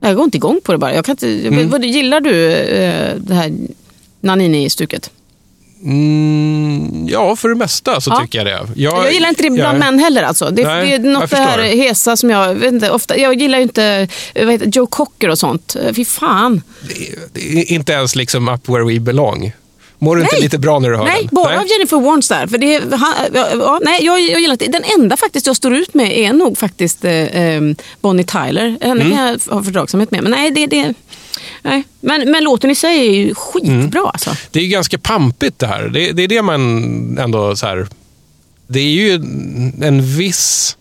jag 0.00 0.16
går 0.16 0.24
inte 0.24 0.36
igång 0.36 0.60
på 0.64 0.72
det 0.72 0.78
bara. 0.78 0.94
Jag 0.94 1.04
kan 1.04 1.12
inte, 1.12 1.48
Mm. 1.48 1.70
vad, 1.70 1.84
gillar 1.84 2.20
du 2.20 2.52
eh, 2.52 3.14
det 3.16 3.34
här 3.34 3.52
Nanini-stuket? 4.20 5.10
Mm, 5.84 7.06
ja, 7.08 7.36
för 7.36 7.48
det 7.48 7.54
mesta 7.54 8.00
så 8.00 8.10
Ja. 8.10 8.20
tycker 8.20 8.38
jag 8.38 8.46
det. 8.46 8.50
Jag, 8.82 8.98
Jag 9.06 9.12
gillar 9.12 9.28
inte 9.28 9.42
det 9.42 9.50
bland 9.50 9.78
jag- 9.78 9.80
män 9.84 9.98
heller. 9.98 10.22
Alltså. 10.22 10.50
Det, 10.50 10.64
Nej, 10.66 10.80
det 10.86 10.88
är 10.88 10.92
jag 10.92 11.04
något 11.04 11.30
det 11.30 11.36
här 11.36 11.58
hesa 11.62 12.16
som 12.16 12.30
jag 12.30 12.54
vet 12.54 12.72
inte, 12.72 12.90
ofta, 12.90 13.18
jag 13.18 13.34
gillar 13.40 13.58
ju 13.58 13.62
inte 13.62 14.08
heter, 14.34 14.58
det, 14.66 14.76
Joe 14.76 14.86
Cocker 14.86 15.28
och 15.30 15.38
sånt. 15.38 15.76
Fy 15.96 16.04
fan. 16.04 16.62
Det 17.32 17.40
är 17.60 17.72
inte 17.72 17.92
ens 17.92 18.16
liksom 18.16 18.48
up 18.48 18.68
where 18.68 18.84
we 18.84 19.00
belong. 19.00 19.52
Mår 19.98 20.16
du 20.16 20.22
inte 20.22 20.34
Nej. 20.34 20.42
lite 20.42 20.58
bra 20.58 20.78
när 20.78 20.90
du 20.90 20.96
hör 20.96 21.04
Nej, 21.04 21.18
den? 21.20 21.28
bara 21.32 21.60
av 21.60 21.66
Jennifer 21.66 22.00
Warnes 22.00 22.28
där. 22.28 22.46
För 22.46 22.58
det, 22.58 22.74
är- 22.74 22.96
han, 22.96 23.14
ja, 23.34 23.48
ja, 23.54 23.80
nej, 23.84 24.04
jag, 24.04 24.20
jag 24.20 24.40
gillar 24.40 24.52
inte. 24.52 24.66
Den 24.66 24.84
enda 24.98 25.16
faktiskt 25.16 25.46
jag 25.46 25.56
står 25.56 25.74
ut 25.74 25.94
med 25.94 26.18
är 26.18 26.32
nog 26.32 26.58
faktiskt 26.58 27.04
eh, 27.04 27.12
eh, 27.12 27.62
Bonnie 28.00 28.24
Tyler. 28.24 28.76
Henne 28.80 29.00
Mm. 29.04 29.16
kan 29.16 29.26
jag 29.26 29.38
ha 29.54 29.62
fördragsamhet 29.62 30.10
med. 30.10 30.22
Men 30.22 30.32
nej, 30.32 30.50
det, 30.50 30.66
det, 30.66 30.94
nej. 31.64 31.82
Men, 32.00 32.30
men 32.30 32.44
låten 32.44 32.70
i 32.70 32.74
sig 32.74 32.98
är 33.08 33.12
ju 33.12 33.34
skitbra 33.34 34.00
Mm. 34.00 34.06
alltså. 34.06 34.36
Det 34.50 34.60
är 34.60 34.66
ganska 34.68 34.98
pampigt 34.98 35.58
det 35.58 35.66
här. 35.66 35.88
Det, 35.88 36.12
det 36.12 36.22
är 36.22 36.28
det 36.28 36.42
man 36.42 37.18
ändå 37.18 37.56
så 37.56 37.66
här... 37.66 37.86
Det 38.66 38.80
är 38.80 38.90
ju 38.90 39.14
en 39.82 40.16
viss 40.16 40.76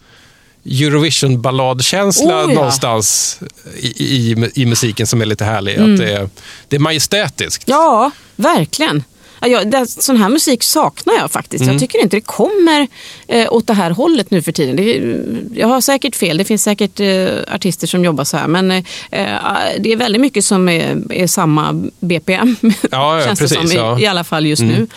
Eurovision-balladkänsla 0.65 2.45
Oh, 2.45 2.49
ja. 2.49 2.55
någonstans 2.55 3.39
i, 3.79 3.88
i, 3.88 4.51
i 4.55 4.65
musiken 4.65 5.07
som 5.07 5.21
är 5.21 5.25
lite 5.25 5.45
härlig. 5.45 5.75
Mm. 5.77 5.93
Att 5.93 5.99
det, 5.99 6.29
det 6.67 6.75
är 6.75 6.79
majestätiskt. 6.79 7.63
Ja, 7.67 8.11
verkligen. 8.36 9.03
Ja, 9.44 9.50
jag, 9.50 9.72
det, 9.72 9.88
sån 9.88 10.18
här 10.18 10.30
musik 10.30 10.64
saknar 10.64 11.14
jag 11.14 11.32
faktiskt. 11.32 11.62
Mm. 11.62 11.74
Jag 11.74 11.82
tycker 11.82 12.02
inte 12.02 12.18
det 12.18 12.22
kommer 12.22 12.88
eh, 13.28 13.54
åt 13.54 13.68
det 13.68 13.74
här 13.74 13.91
hållet 13.91 14.32
nu 14.32 14.41
för 14.41 14.52
tiden. 14.52 14.76
Det, 14.76 15.60
jag 15.60 15.68
har 15.68 15.82
säkert 15.82 16.16
fel, 16.16 16.38
det 16.38 16.46
finns 16.46 16.64
säkert 16.64 17.00
eh, 17.00 17.56
artister 17.56 17.88
som 17.88 18.06
jobbar 18.06 18.24
så 18.24 18.38
här. 18.38 18.48
Men 18.48 18.72
eh, 18.72 18.84
det 19.80 19.91
är 19.91 19.96
väldigt 19.96 20.22
mycket 20.22 20.46
som 20.46 20.70
är, 20.70 21.12
är 21.14 21.28
samma 21.28 21.89
BPM. 22.00 22.56
Ja, 22.91 23.22
känns 23.26 23.39
det 23.39 23.44
precis, 23.44 23.58
som, 23.58 23.72
i, 23.72 23.76
ja. 23.76 24.00
i 24.00 24.06
alla 24.06 24.24
fall 24.24 24.46
just 24.46 24.62
Mm. 24.62 24.76
nu. 24.76 24.88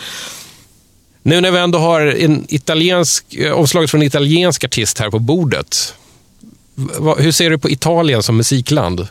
Nu 1.21 1.41
när 1.41 1.51
vi 1.51 1.59
ändå 1.59 1.79
har 1.79 2.01
en 2.01 2.45
italiensk, 2.49 3.33
eh, 3.33 3.51
omslaget 3.51 3.91
från 3.91 4.01
en 4.01 4.07
italiensk 4.07 4.63
artist 4.63 4.99
här 4.99 5.09
på 5.09 5.19
bordet. 5.19 5.93
Hur 7.17 7.31
ser 7.31 7.49
du 7.49 7.57
på 7.57 7.69
Italien 7.69 8.23
som 8.23 8.37
musikland? 8.37 9.07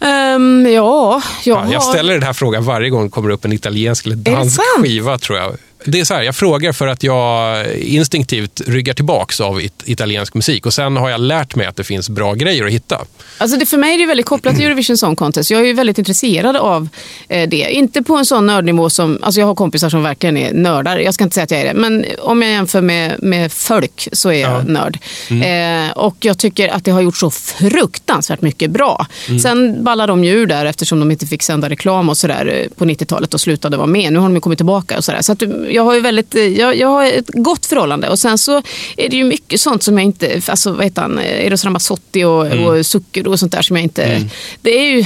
Ehm, 0.00 0.66
ja, 0.74 1.22
jag, 1.44 1.58
Ja, 1.58 1.72
jag 1.72 1.80
har- 1.80 1.92
ställer 1.92 2.14
den 2.14 2.22
här 2.22 2.32
frågan 2.32 2.64
varje 2.64 2.90
gång 2.90 3.04
det 3.04 3.10
kommer 3.10 3.30
upp 3.30 3.44
en 3.44 3.52
italiensk 3.52 4.06
eller 4.06 4.16
dansk 4.16 4.60
skiva 4.82 5.18
tror 5.18 5.38
jag. 5.38 5.56
Det 5.86 6.00
är 6.00 6.04
så 6.04 6.14
här, 6.14 6.22
jag 6.22 6.36
frågar 6.36 6.72
för 6.72 6.86
att 6.86 7.02
jag 7.02 7.66
instinktivt 7.76 8.60
ryggar 8.66 8.94
tillbaks 8.94 9.40
av 9.40 9.60
it 9.62 9.82
italiensk 9.84 10.34
musik 10.34 10.66
och 10.66 10.74
sen 10.74 10.96
har 10.96 11.10
jag 11.10 11.20
lärt 11.20 11.54
mig 11.54 11.66
att 11.66 11.76
det 11.76 11.84
finns 11.84 12.08
bra 12.10 12.34
grejer 12.34 12.64
att 12.64 12.72
hitta. 12.72 13.00
Alltså 13.38 13.56
det, 13.58 13.66
för 13.66 13.76
mig 13.78 13.94
är 13.94 13.98
det 13.98 14.06
väldigt 14.06 14.26
kopplat 14.26 14.56
till 14.56 14.64
Eurovision 14.66 14.96
Song 14.96 15.16
Contest. 15.16 15.50
Jag 15.50 15.60
är 15.60 15.64
ju 15.64 15.72
väldigt 15.72 15.98
intresserad 15.98 16.56
av 16.56 16.88
eh, 17.28 17.48
det. 17.48 17.56
Inte 17.70 18.02
på 18.02 18.16
en 18.16 18.26
sån 18.26 18.46
nördnivå 18.46 18.90
som... 18.90 19.18
Alltså 19.22 19.40
jag 19.40 19.46
har 19.46 19.54
kompisar 19.54 19.88
som 19.88 20.02
verkligen 20.02 20.36
är 20.36 20.52
nördar. 20.52 20.98
Jag 20.98 21.14
ska 21.14 21.24
inte 21.24 21.34
säga 21.34 21.44
att 21.44 21.50
jag 21.50 21.60
är 21.60 21.64
det. 21.64 21.74
Men 21.74 22.04
om 22.18 22.42
jag 22.42 22.50
jämför 22.50 22.80
med, 22.80 23.22
med 23.22 23.52
folk 23.52 24.08
så 24.12 24.28
är 24.32 24.40
jag 24.40 24.46
Ja. 24.52 24.62
nörd. 24.62 24.98
Eh, 25.30 25.90
och 25.96 26.16
jag 26.20 26.38
tycker 26.38 26.68
att 26.68 26.84
det 26.84 26.90
har 26.90 27.00
gjort 27.00 27.16
så 27.16 27.30
fruktansvärt 27.30 28.42
mycket 28.42 28.70
bra. 28.70 29.06
Sen 29.42 29.84
ballade 29.84 30.12
de 30.12 30.24
ju 30.24 30.30
ur 30.32 30.46
där 30.46 30.64
eftersom 30.66 31.00
de 31.00 31.10
inte 31.10 31.26
fick 31.26 31.42
sända 31.42 31.68
reklam 31.70 32.08
och 32.08 32.16
sådär 32.16 32.46
eh, 32.46 32.76
på 32.76 32.84
90-talet 32.84 33.34
och 33.34 33.40
slutade 33.40 33.76
vara 33.76 33.86
med. 33.86 34.12
Nu 34.12 34.18
har 34.18 34.26
de 34.28 34.34
ju 34.34 34.40
kommit 34.40 34.58
tillbaka 34.58 34.96
och 34.98 35.04
sådär. 35.04 35.22
Så 35.22 35.32
att 35.32 35.42
eh, 35.42 35.48
jag 35.76 35.84
har 35.84 35.94
ju 35.94 36.00
väldigt... 36.00 36.34
eh, 36.34 36.42
Jag, 36.46 36.76
jag 36.76 36.88
har 36.88 37.04
ett 37.04 37.28
gott 37.28 37.66
förhållande. 37.66 38.08
Och 38.08 38.18
sen 38.18 38.38
så 38.38 38.62
är 38.96 39.08
det 39.08 39.16
ju 39.16 39.24
mycket 39.24 39.60
sånt 39.60 39.82
som 39.82 39.98
jag 39.98 40.04
inte... 40.04 40.40
Alltså 40.48 40.72
vad 40.72 40.84
heter 40.84 41.02
han? 41.02 41.18
Eh, 41.18 41.46
Eros 41.46 41.64
Ramazzotti 41.64 42.24
och, 42.24 42.46
och 42.46 42.86
Zucchero 42.86 43.30
och 43.30 43.38
sånt 43.38 43.52
där 43.52 43.62
som 43.62 43.76
jag 43.76 43.82
inte... 43.84 44.28
Det 44.62 44.78
är 44.78 44.84
ju... 44.84 45.04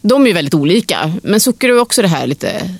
De 0.00 0.22
är 0.22 0.26
ju 0.26 0.32
väldigt 0.32 0.54
olika. 0.54 1.12
Men 1.22 1.40
Zucchero 1.40 1.76
är 1.76 1.80
också 1.80 2.02
det 2.02 2.08
här 2.08 2.26
lite... 2.26 2.70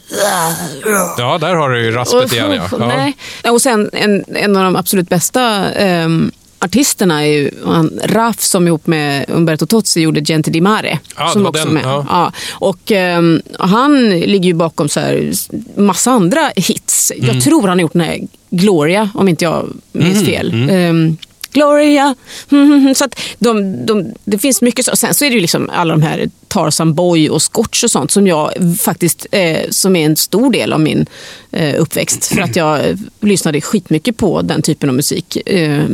Ja, 1.19 1.39
där 1.41 1.55
har 1.55 1.71
du 1.71 1.85
ju 1.85 1.91
raspet 1.91 2.33
igen. 2.33 2.53
Ja. 2.55 2.69
Ja. 2.71 2.87
Nej. 2.87 3.17
Och 3.53 3.63
sen 3.63 3.91
en, 3.93 4.25
en 4.29 4.57
av 4.57 4.65
de 4.65 4.77
absolut 4.77 5.09
bästa 5.09 5.71
ehm, 5.73 6.31
artisterna 6.67 7.23
är 7.27 7.27
ju 7.27 7.51
han, 7.65 8.01
Raf 8.05 8.41
som 8.41 8.67
ihop 8.67 8.87
med 8.87 9.25
Umberto 9.29 9.67
Tozzi 9.67 10.01
gjorde 10.01 10.21
Gente 10.21 10.51
di 10.51 10.61
Mare. 10.61 10.99
Ja, 11.17 11.29
som 11.29 11.47
också 11.47 11.65
den, 11.65 11.75
med. 11.75 11.85
ja. 11.85 12.07
Ja. 12.09 12.33
Och 12.53 12.93
ehm, 12.93 13.43
han 13.59 14.09
ligger 14.11 14.47
ju 14.47 14.55
bakom 14.55 14.89
så 14.89 15.01
här, 15.01 15.33
massa 15.77 16.11
andra 16.11 16.51
hits. 16.57 17.13
Mm. 17.17 17.27
Jag 17.27 17.45
tror 17.45 17.69
han 17.69 17.79
har 17.79 17.83
gjort 17.83 17.93
den 17.93 18.03
här 18.03 18.21
Gloria, 18.51 19.11
om 19.15 19.29
inte 19.29 19.45
jag 19.45 19.69
minns 19.93 20.19
Mm, 20.19 20.27
fel. 20.27 20.71
Ehm, 20.71 21.17
Gloria. 21.53 22.15
Mhm, 22.49 22.95
Så 22.95 23.05
att 23.05 23.21
de, 23.39 23.87
de, 23.87 24.15
det 24.25 24.39
finns 24.39 24.63
mycket 24.63 24.85
så. 24.85 24.97
Sen 24.97 25.15
så 25.15 25.25
är 25.25 25.29
det 25.31 25.35
ju 25.35 25.41
liksom 25.41 25.71
alla 25.73 25.95
de 25.95 26.03
här 26.03 26.31
Tarzan 26.49 26.95
Boy 26.95 27.31
och 27.31 27.43
Scotch 27.43 27.85
och 27.85 27.91
sånt 27.91 28.11
som 28.11 28.27
jag 28.27 28.53
faktiskt, 28.81 29.27
eh, 29.33 29.59
som 29.71 29.97
är 29.97 30.07
en 30.07 30.17
stor 30.17 30.53
del 30.53 30.73
av 30.73 30.81
min 30.81 31.07
eh, 31.53 31.81
uppväxt. 31.81 32.27
För 32.27 32.41
att 32.43 32.57
jag 32.57 32.81
lyssnade 33.21 33.61
skitmycket 33.61 34.17
på 34.17 34.43
den 34.43 34.63
typen 34.63 34.89
av 34.89 34.95
musik 34.95 35.37
eh, 35.49 35.85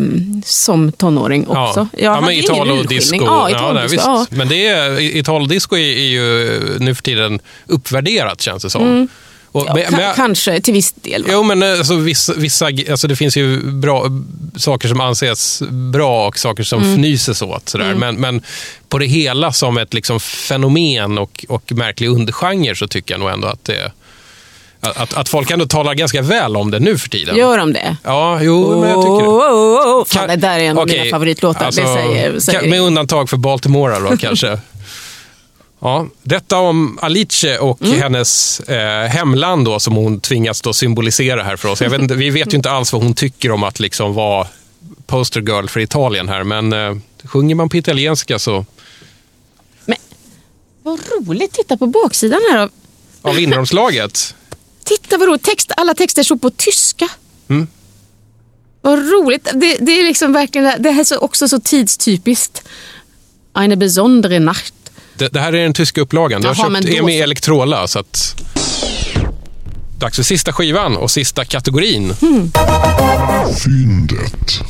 som 0.44 0.92
tonåring 0.92 1.46
också. 1.48 1.88
Ja, 1.92 1.98
Jag 2.02 2.16
ja 2.16 2.20
men 2.20 2.30
Italo-disco. 2.34 3.16
Ja, 3.20 3.42
nej, 3.44 3.52
Italo-disco. 3.54 3.88
visst. 3.92 4.04
ja. 4.06 4.26
Men 4.30 4.48
det 4.48 4.66
är, 4.66 5.00
Italo-disco 5.00 5.76
är, 5.76 5.80
är 5.96 6.08
ju 6.08 6.60
nu 6.78 6.94
för 6.94 7.02
tiden 7.02 7.38
uppvärderat 7.66 8.40
känns 8.40 8.62
det 8.62 8.70
som. 8.70 9.08
Och, 9.52 9.68
Mm. 9.70 9.82
Ja, 9.82 9.90
men- 9.90 10.00
ka- 10.00 10.04
men- 10.06 10.14
kanske 10.14 10.60
till 10.60 10.74
viss 10.74 10.92
del. 10.92 11.22
va? 11.22 11.28
Jo, 11.32 11.42
men 11.42 11.62
alltså, 11.62 11.96
vissa, 11.96 12.32
vissa, 12.34 12.66
alltså, 12.66 13.08
det 13.08 13.16
finns 13.16 13.36
ju 13.36 13.60
bra, 13.72 14.06
saker 14.56 14.88
som 14.88 15.00
anses 15.00 15.62
bra 15.92 16.26
och 16.28 16.38
saker 16.38 16.62
som 16.62 16.82
Mm. 16.82 16.94
fnyses 16.94 17.42
åt. 17.42 17.68
Sådär. 17.68 17.94
Men, 17.94 18.16
men 18.16 18.42
på 18.88 18.98
det 18.98 19.06
hela 19.06 19.52
som 19.52 19.78
ett 19.78 19.94
liksom, 19.94 20.20
fenomen 20.20 21.18
och, 21.18 21.44
och 21.48 21.72
märklig 21.72 22.08
undergenre 22.08 22.76
så 22.76 22.88
tycker 22.88 23.14
jag 23.14 23.20
nog 23.20 23.30
ändå 23.30 23.48
att 23.48 23.64
det 23.64 23.92
att, 24.84 25.14
att, 25.14 25.28
folk 25.28 25.50
ändå 25.50 25.66
talar 25.66 25.94
ganska 25.94 26.22
väl 26.22 26.56
om 26.56 26.70
det 26.70 26.78
nu 26.78 26.98
för 26.98 27.08
tiden. 27.08 27.36
Gör 27.36 27.58
de 27.58 27.72
det? 27.72 27.96
Ja, 28.04 28.42
jo, 28.42 28.80
men 28.80 28.90
jag 28.90 29.02
tycker 29.02 29.22
det. 29.22 29.28
Oh, 29.28 29.52
oh, 29.52 30.00
oh. 30.00 30.04
Fan, 30.04 30.20
Kan- 30.20 30.28
det 30.28 30.36
där 30.46 30.58
är 30.58 30.64
en 30.64 30.78
av 30.78 30.86
mina 30.88 31.04
favoritlåtar. 31.04 31.66
alltså, 31.66 31.82
säger, 31.94 32.38
säger 32.40 32.60
kan- 32.60 32.70
med 32.70 32.80
undantag 32.80 33.30
för 33.30 33.36
Baltimore 33.36 33.98
då 34.10 34.16
kanske. 34.16 34.58
Ja, 35.84 36.06
detta 36.22 36.58
om 36.58 36.98
Alice 37.02 37.58
och 37.58 37.82
Mm. 37.82 38.00
hennes 38.00 38.60
eh, 38.60 39.08
hemland 39.08 39.64
då, 39.64 39.80
som 39.80 39.94
hon 39.94 40.20
tvingas 40.20 40.60
då 40.62 40.72
symbolisera 40.72 41.42
här 41.42 41.56
för 41.56 41.68
oss. 41.68 41.82
Vet 41.82 41.92
inte, 42.00 42.14
vi 42.14 42.30
vet 42.30 42.52
ju 42.52 42.56
inte 42.56 42.70
alls 42.70 42.92
vad 42.92 43.02
hon 43.02 43.14
tycker 43.14 43.50
om 43.50 43.62
att 43.62 43.80
liksom 43.80 44.14
vara 44.14 44.46
poster 45.06 45.40
girl 45.40 45.66
för 45.66 45.80
Italien 45.80 46.28
här, 46.28 46.44
men 46.44 46.72
eh, 46.72 46.96
sjunger 47.24 47.54
man 47.54 47.68
på 47.68 47.76
italienska 47.76 48.38
så 48.38 48.66
Men, 49.84 49.96
vad 50.82 51.00
roligt. 51.10 51.52
Titta 51.52 51.76
på 51.76 51.86
baksidan 51.86 52.40
här. 52.52 52.58
av- 52.58 52.70
av 53.22 53.38
inneromslaget. 53.40 54.34
Titta 54.84 55.18
vad 55.18 55.28
roligt. 55.28 55.42
Text, 55.42 55.72
alla 55.76 55.94
texter 55.94 56.22
står 56.22 56.36
på 56.36 56.50
tyska. 56.50 57.08
Mm. 57.48 57.66
Vad 58.80 58.98
roligt. 58.98 59.44
Det, 59.54 59.76
det 59.80 59.92
är 60.00 60.04
liksom 60.04 60.32
verkligen 60.32 60.82
det 60.82 60.90
här 60.90 61.00
är 61.00 61.04
så, 61.04 61.18
också 61.18 61.48
så 61.48 61.60
tidstypiskt. 61.60 62.62
Eine 63.58 63.76
besondere 63.76 64.38
Nacht. 64.38 64.74
Det, 65.22 65.28
det 65.28 65.40
här 65.40 65.52
är 65.52 65.62
den 65.62 65.72
tyska 65.72 66.00
upplagan. 66.00 66.42
Jag 66.42 66.54
Jaha, 66.54 66.62
har 66.62 66.70
men 66.70 66.82
köpt 66.82 66.98
då 66.98 67.02
EMI. 67.02 67.20
Electrola. 67.20 67.88
Så 67.88 67.98
att... 67.98 68.44
Dags 69.98 70.16
för 70.16 70.22
sista 70.22 70.52
skivan 70.52 70.96
och 70.96 71.10
sista 71.10 71.44
kategorin. 71.44 72.14
Fyndet. 73.64 74.60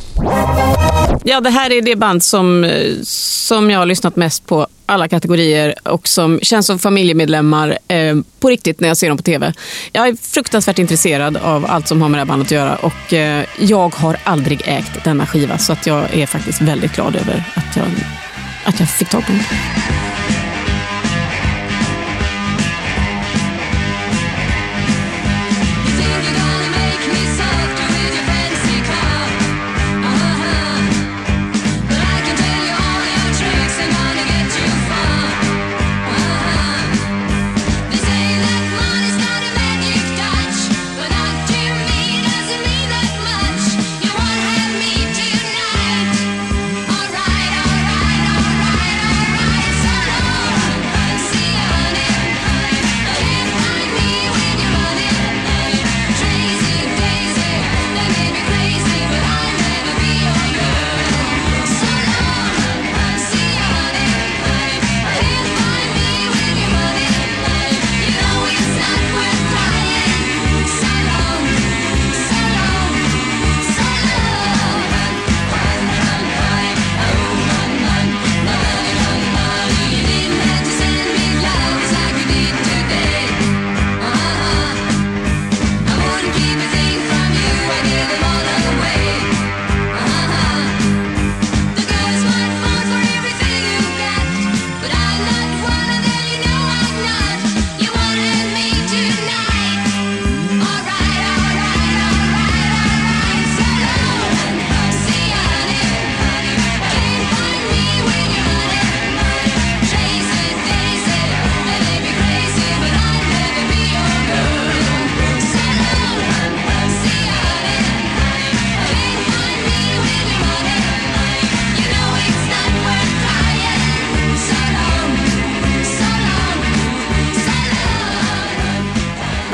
Ja, 1.23 1.41
det 1.41 1.49
här 1.49 1.71
är 1.71 1.81
det 1.81 1.95
band 1.95 2.23
som, 2.23 2.63
eh, 2.63 2.91
som 3.03 3.69
jag 3.69 3.79
har 3.79 3.85
lyssnat 3.85 4.15
mest 4.15 4.45
på 4.47 4.67
alla 4.85 5.07
kategorier 5.07 5.75
och 5.83 6.07
som 6.07 6.39
känns 6.41 6.67
som 6.67 6.79
familjemedlemmar 6.79 7.77
eh, 7.87 8.15
på 8.39 8.49
riktigt 8.49 8.79
när 8.79 8.87
jag 8.87 8.97
ser 8.97 9.07
dem 9.07 9.17
på 9.17 9.23
tv. 9.23 9.53
Jag 9.91 10.07
är 10.07 10.15
fruktansvärt 10.21 10.79
intresserad 10.79 11.37
av 11.37 11.65
allt 11.69 11.87
som 11.87 12.01
har 12.01 12.09
med 12.09 12.17
det 12.17 12.21
här 12.21 12.25
bandet 12.25 12.47
att 12.47 12.51
göra 12.51 12.75
och 12.75 13.13
eh, 13.13 13.45
jag 13.59 13.95
har 13.95 14.17
aldrig 14.23 14.61
ägt 14.65 15.03
denna 15.03 15.27
skiva 15.27 15.57
så 15.57 15.73
att 15.73 15.87
jag 15.87 16.13
är 16.13 16.25
faktiskt 16.25 16.61
väldigt 16.61 16.95
glad 16.95 17.15
över 17.15 17.43
att 17.55 17.75
jag, 17.75 17.85
att 18.63 18.79
jag 18.79 18.89
fick 18.89 19.09
tag 19.09 19.25
på 19.25 19.31
den. 19.31 19.41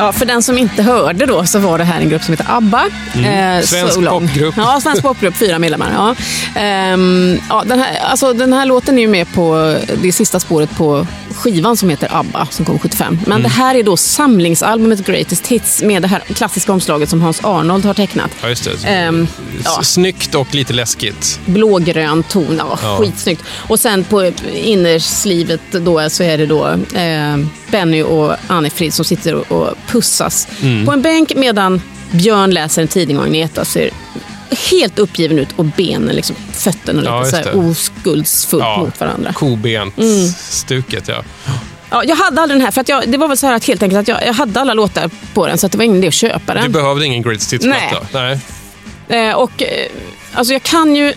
Ja, 0.09 0.13
för 0.13 0.25
den 0.25 0.43
som 0.43 0.57
inte 0.57 0.83
hörde 0.83 1.25
då 1.25 1.45
så 1.45 1.59
var 1.59 1.77
det 1.77 1.83
här 1.83 2.01
en 2.01 2.09
grupp 2.09 2.23
som 2.23 2.33
heter 2.33 2.45
ABBA. 2.49 2.85
Eh, 3.15 3.61
Svensk 3.63 3.93
So 3.93 4.01
popgrupp. 4.01 4.55
Ja, 4.57 4.79
svensk 4.81 5.01
popgrupp, 5.01 5.35
fyra 5.35 5.59
medlemmar. 5.59 5.91
Ja. 5.93 6.15
Ehm, 6.61 7.39
ja, 7.49 7.63
den, 7.65 7.79
här, 7.79 7.99
alltså, 7.99 8.33
den 8.33 8.53
här 8.53 8.65
låten 8.65 8.97
är 8.97 9.01
ju 9.01 9.07
med 9.07 9.33
på 9.33 9.75
det 10.01 10.11
sista 10.11 10.39
spåret 10.39 10.75
på 10.77 11.07
skivan 11.39 11.77
som 11.77 11.89
heter 11.89 12.09
ABBA 12.11 12.45
som 12.51 12.65
kom 12.65 12.79
75. 12.79 13.19
Men 13.27 13.43
det 13.43 13.49
här 13.49 13.75
är 13.75 13.83
då 13.83 13.97
samlingsalbumet 13.97 15.05
Greatest 15.05 15.47
Hits 15.47 15.81
med 15.81 16.01
det 16.01 16.07
här 16.07 16.19
klassiska 16.19 16.71
omslaget 16.73 17.09
som 17.09 17.21
Hans 17.21 17.43
Arnold 17.43 17.85
har 17.85 17.93
tecknat. 17.93 18.31
Ja, 18.41 18.49
just 18.49 18.63
det. 18.63 18.87
Ehm, 18.87 19.27
ja. 19.65 19.83
Snyggt 19.83 20.35
och 20.35 20.55
lite 20.55 20.73
läskigt. 20.73 21.39
blågrön 21.45 22.23
ton. 22.23 22.55
Ja, 22.57 22.79
Ja. 22.83 22.97
Skitsnyggt. 22.97 23.43
Och 23.67 23.79
sen 23.79 24.03
på 24.03 24.31
innerslivet 24.53 25.61
då 25.71 26.09
så 26.09 26.23
är 26.23 26.37
det 26.37 26.45
då 26.45 26.67
eh, 26.95 27.37
Benny 27.71 28.01
och 28.03 28.35
Anne-Frid 28.47 28.93
som 28.93 29.05
sitter 29.05 29.33
och, 29.35 29.51
och 29.51 29.73
pussas 29.87 30.47
Mm. 30.61 30.85
på 30.85 30.91
en 30.91 31.01
bänk 31.01 31.35
medan 31.35 31.81
Björn 32.11 32.51
läser 32.51 32.81
en 32.81 32.87
tidning 32.87 33.17
och 33.17 33.23
Agneta 33.25 33.65
ser 33.65 33.89
helt 34.71 34.99
uppgiven 34.99 35.39
ut 35.39 35.49
och 35.55 35.65
benen, 35.65 36.15
liksom, 36.15 36.35
fötterna 36.51 37.01
Ja, 37.05 37.19
lite 37.19 37.29
så 37.29 37.35
här 37.35 37.69
oskuldsfullt 37.69 38.63
Ja, 38.63 38.77
mot 38.77 38.99
varandra. 38.99 39.33
Kobent-stuket, 39.33 41.07
ja. 41.07 41.23
Ja, 41.89 42.03
jag 42.03 42.15
hade 42.15 42.41
aldrig 42.41 42.59
den 42.59 42.65
här, 42.65 42.71
för 42.71 42.81
att 42.81 42.89
jag, 42.89 43.11
det 43.11 43.17
var 43.17 43.27
väl 43.27 43.37
så 43.37 43.47
här 43.47 43.53
att 43.53 43.65
helt 43.65 43.83
enkelt 43.83 43.99
att 43.99 44.07
jag, 44.07 44.27
jag 44.27 44.33
hade 44.33 44.61
alla 44.61 44.73
låtar 44.73 45.09
på 45.33 45.47
den 45.47 45.57
så 45.57 45.65
att 45.65 45.71
det 45.71 45.77
var 45.77 45.85
ingen 45.85 45.97
idé 45.97 46.07
att 46.07 46.13
köpa 46.13 46.53
den. 46.53 46.63
Du 46.63 46.69
behövde 46.69 47.05
ingen 47.05 47.21
Greatest 47.21 47.53
Hits-platta? 47.53 48.07
Nej. 48.13 48.39
Eh, 49.09 49.35
och 49.35 49.63
eh, 49.63 49.87
alltså 50.33 50.53
jag 50.53 50.63
kan 50.63 50.95
ju, 50.95 51.13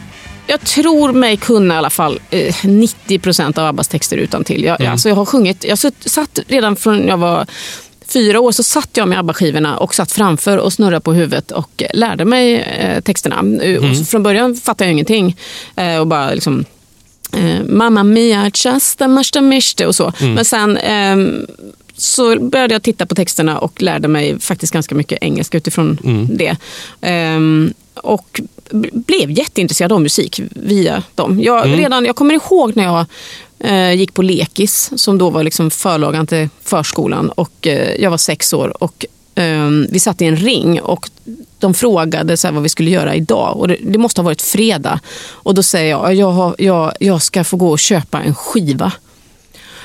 jag 0.47 0.61
tror 0.61 1.12
mig 1.12 1.37
kunna 1.37 1.74
i 1.74 1.76
alla 1.76 1.91
fall 1.91 2.20
eh, 2.30 2.55
90% 2.55 3.59
av 3.59 3.66
Abbas 3.66 3.89
texter 3.89 4.16
utan 4.16 4.45
till. 4.45 4.64
Jag, 4.64 4.83
alltså 4.83 5.09
jag 5.09 5.16
har 5.16 5.24
sjungit, 5.24 5.64
jag 5.64 5.78
satt 5.78 6.39
redan 6.49 6.76
från 6.76 7.09
jag 7.09 7.16
var 7.16 7.47
fyra 8.07 8.40
år 8.40 8.53
så 8.53 8.62
satt 8.62 8.96
jag 8.96 9.09
med 9.09 9.18
ABBA-skivorna 9.18 9.76
och 9.76 9.94
satt 9.94 10.12
framför 10.12 10.59
och 10.59 10.72
snurrade 10.72 11.00
på 11.00 11.12
huvudet 11.12 11.50
och 11.50 11.82
lärde 11.94 12.24
mig 12.24 12.55
eh, 12.61 13.00
texterna. 13.00 13.44
Så 13.98 14.05
från 14.05 14.22
början 14.22 14.57
fattade 14.57 14.84
jag 14.84 14.92
ingenting 14.92 15.36
eh, 15.76 15.98
och 15.98 16.07
bara 16.07 16.34
liksom 16.34 16.64
Mamma 17.68 18.05
mia, 18.05 18.50
chasta, 18.55 19.09
mashta, 19.09 19.40
mishte 19.40 19.86
och 19.86 19.94
så. 19.94 20.12
Men 20.20 20.44
sen 20.44 20.76
ehm, 20.76 21.46
så 21.96 22.40
började 22.40 22.74
jag 22.74 22.82
titta 22.82 23.07
på 23.07 23.14
texterna 23.14 23.59
och 23.59 23.82
lärde 23.82 24.09
mig 24.09 24.40
faktiskt 24.40 24.72
ganska 24.72 24.94
mycket 24.94 25.18
engelska 25.22 25.59
utifrån 25.59 25.98
det. 26.32 26.57
Ehm, 27.00 27.74
och 27.94 28.40
blev 28.92 29.30
jätteintresserad 29.30 29.92
av 29.92 30.00
musik 30.00 30.40
via 30.50 31.03
dem. 31.14 31.40
Jag, 31.42 31.78
redan, 31.78 32.05
jag 32.05 32.16
kommer 32.16 32.34
ihåg 32.34 32.76
när 32.76 32.84
jag 32.84 33.07
Eh, 33.64 33.92
gick 33.92 34.14
på 34.14 34.22
lekis, 34.22 34.90
som 34.96 35.18
då 35.18 35.30
var 35.30 35.42
liksom 35.42 35.70
förlagan 35.70 36.26
till 36.26 36.48
förskolan. 36.62 37.30
Och, 37.30 37.66
eh, 37.66 38.02
jag 38.02 38.10
var 38.10 38.18
sex 38.18 38.52
år 38.52 38.82
och 38.82 39.06
ehm, 39.34 39.86
vi 39.90 40.00
satt 40.00 40.22
i 40.22 40.24
en 40.24 40.36
ring 40.36 40.80
och 40.80 41.10
de 41.58 41.74
frågade 41.74 42.36
så 42.36 42.46
här 42.46 42.54
vad 42.54 42.62
vi 42.62 42.68
skulle 42.68 42.90
göra 42.90 43.14
idag. 43.14 43.56
Och 43.56 43.68
det, 43.68 43.76
det 43.80 43.98
måste 43.98 44.20
ha 44.20 44.24
varit 44.24 44.42
fredag. 44.42 45.00
Och 45.30 45.54
då 45.54 45.62
säger 45.62 45.90
jag, 45.90 46.14
jag, 46.14 46.54
jag, 46.58 46.92
jag 47.00 47.22
ska 47.22 47.44
få 47.44 47.56
gå 47.56 47.70
och 47.70 47.78
köpa 47.78 48.22
en 48.22 48.34
skiva. 48.34 48.92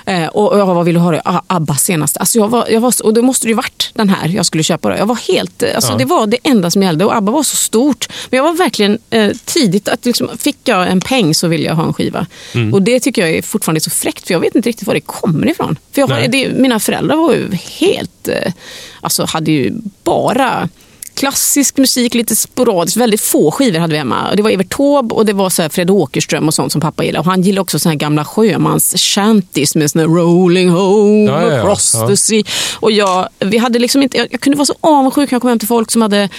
Eh, 0.08 0.28
och 0.28 0.52
och 0.52 0.60
jag, 0.60 0.66
vad 0.66 0.86
vill 0.86 0.94
du 0.94 1.00
ha? 1.00 1.12
det? 1.12 1.22
Ah, 1.26 1.42
Abba 1.48 1.76
senast. 1.76 2.18
Alltså 2.18 2.38
jag 2.40 2.48
var, 2.48 2.68
jag 2.70 2.82
var, 2.82 2.94
och 3.04 3.14
då 3.14 3.22
måste 3.22 3.46
det 3.46 3.50
ju 3.50 3.56
varit 3.56 3.92
den 3.94 4.10
här 4.10 4.28
jag 4.28 4.46
skulle 4.46 4.64
köpa. 4.64 4.90
Då. 4.90 4.98
Jag 4.98 5.06
var 5.06 5.16
helt, 5.16 5.64
eh, 5.64 5.76
alltså 5.76 5.98
Det 5.98 6.06
var 6.06 6.28
det 6.28 6.38
enda 6.44 6.72
som 6.72 6.84
gällde 6.84 7.06
och 7.06 7.16
Abba 7.16 7.32
var 7.32 7.44
så 7.44 7.56
stort. 7.56 8.08
Men 8.30 8.38
jag 8.38 8.44
var 8.44 8.54
verkligen 8.54 8.98
eh, 9.10 9.32
tidigt, 9.46 9.88
att 9.88 10.06
liksom, 10.06 10.30
fick 10.38 10.58
jag 10.64 10.88
en 10.88 11.02
peng 11.02 11.36
så 11.36 11.48
ville 11.48 11.66
jag 11.66 11.76
ha 11.76 11.88
en 11.88 11.94
skiva. 11.94 12.26
Och 12.74 12.82
det 12.82 13.00
tycker 13.00 13.22
jag 13.22 13.32
är 13.32 13.42
fortfarande 13.42 13.82
så 13.82 13.90
fräckt 13.90 14.28
för 14.28 14.34
jag 14.34 14.40
vet 14.40 14.56
inte 14.56 14.70
riktigt 14.70 14.88
var 14.88 14.94
det 14.94 15.02
kommer 15.02 15.50
ifrån. 15.50 15.80
För 15.92 16.02
jag, 16.02 16.32
det, 16.32 16.50
mina 16.50 16.80
föräldrar 16.80 17.16
var 17.16 17.34
ju 17.34 17.50
helt, 17.80 18.28
eh, 18.28 18.54
alltså 19.02 19.26
hade 19.26 19.52
ju 19.52 19.74
bara 20.04 20.70
klassisk 21.18 21.78
musik, 21.78 22.14
lite 22.14 22.36
sporadiskt. 22.36 22.98
Väldigt 22.98 23.22
få 23.22 23.52
skivor 23.52 23.80
hade 23.80 23.92
vi 23.94 23.98
hemma. 23.98 24.36
Det 24.36 24.44
var 24.44 24.50
Evert 24.50 24.70
Taube 24.70 25.16
och 25.16 25.26
det 25.26 25.34
var 25.34 25.50
så 25.50 25.62
här 25.62 25.70
Fred 25.70 25.90
Åkerström 25.90 26.48
och 26.48 26.54
sånt 26.54 26.72
som 26.72 26.82
pappa 26.82 27.04
gillade. 27.04 27.20
Och 27.20 27.26
han 27.26 27.42
gillade 27.42 27.62
också 27.62 27.80
såna 27.80 27.92
här 27.92 28.00
gamla 28.00 28.26
sjömans 28.26 28.96
shanties 28.98 29.76
med 29.76 29.92
såna 29.92 30.02
här 30.02 30.10
rolling 30.10 30.70
home 30.70 31.32
Ja, 31.32 31.42
ja, 31.42 31.54
ja. 31.54 31.60
across 31.60 31.96
Ja. 32.30 32.44
Och 32.76 32.92
jag, 32.92 33.30
vi 33.40 33.58
hade 33.58 33.80
liksom 33.80 34.04
inte, 34.04 34.18
jag, 34.18 34.28
jag 34.32 34.42
kunde 34.42 34.58
vara 34.58 34.66
så 34.66 34.76
avundsjuk 34.82 35.32
när 35.32 35.36
jag 35.36 35.42
kom 35.42 35.50
hem 35.50 35.60
till 35.60 35.68
folk 35.68 35.92
som 35.92 36.02
hade 36.02 36.30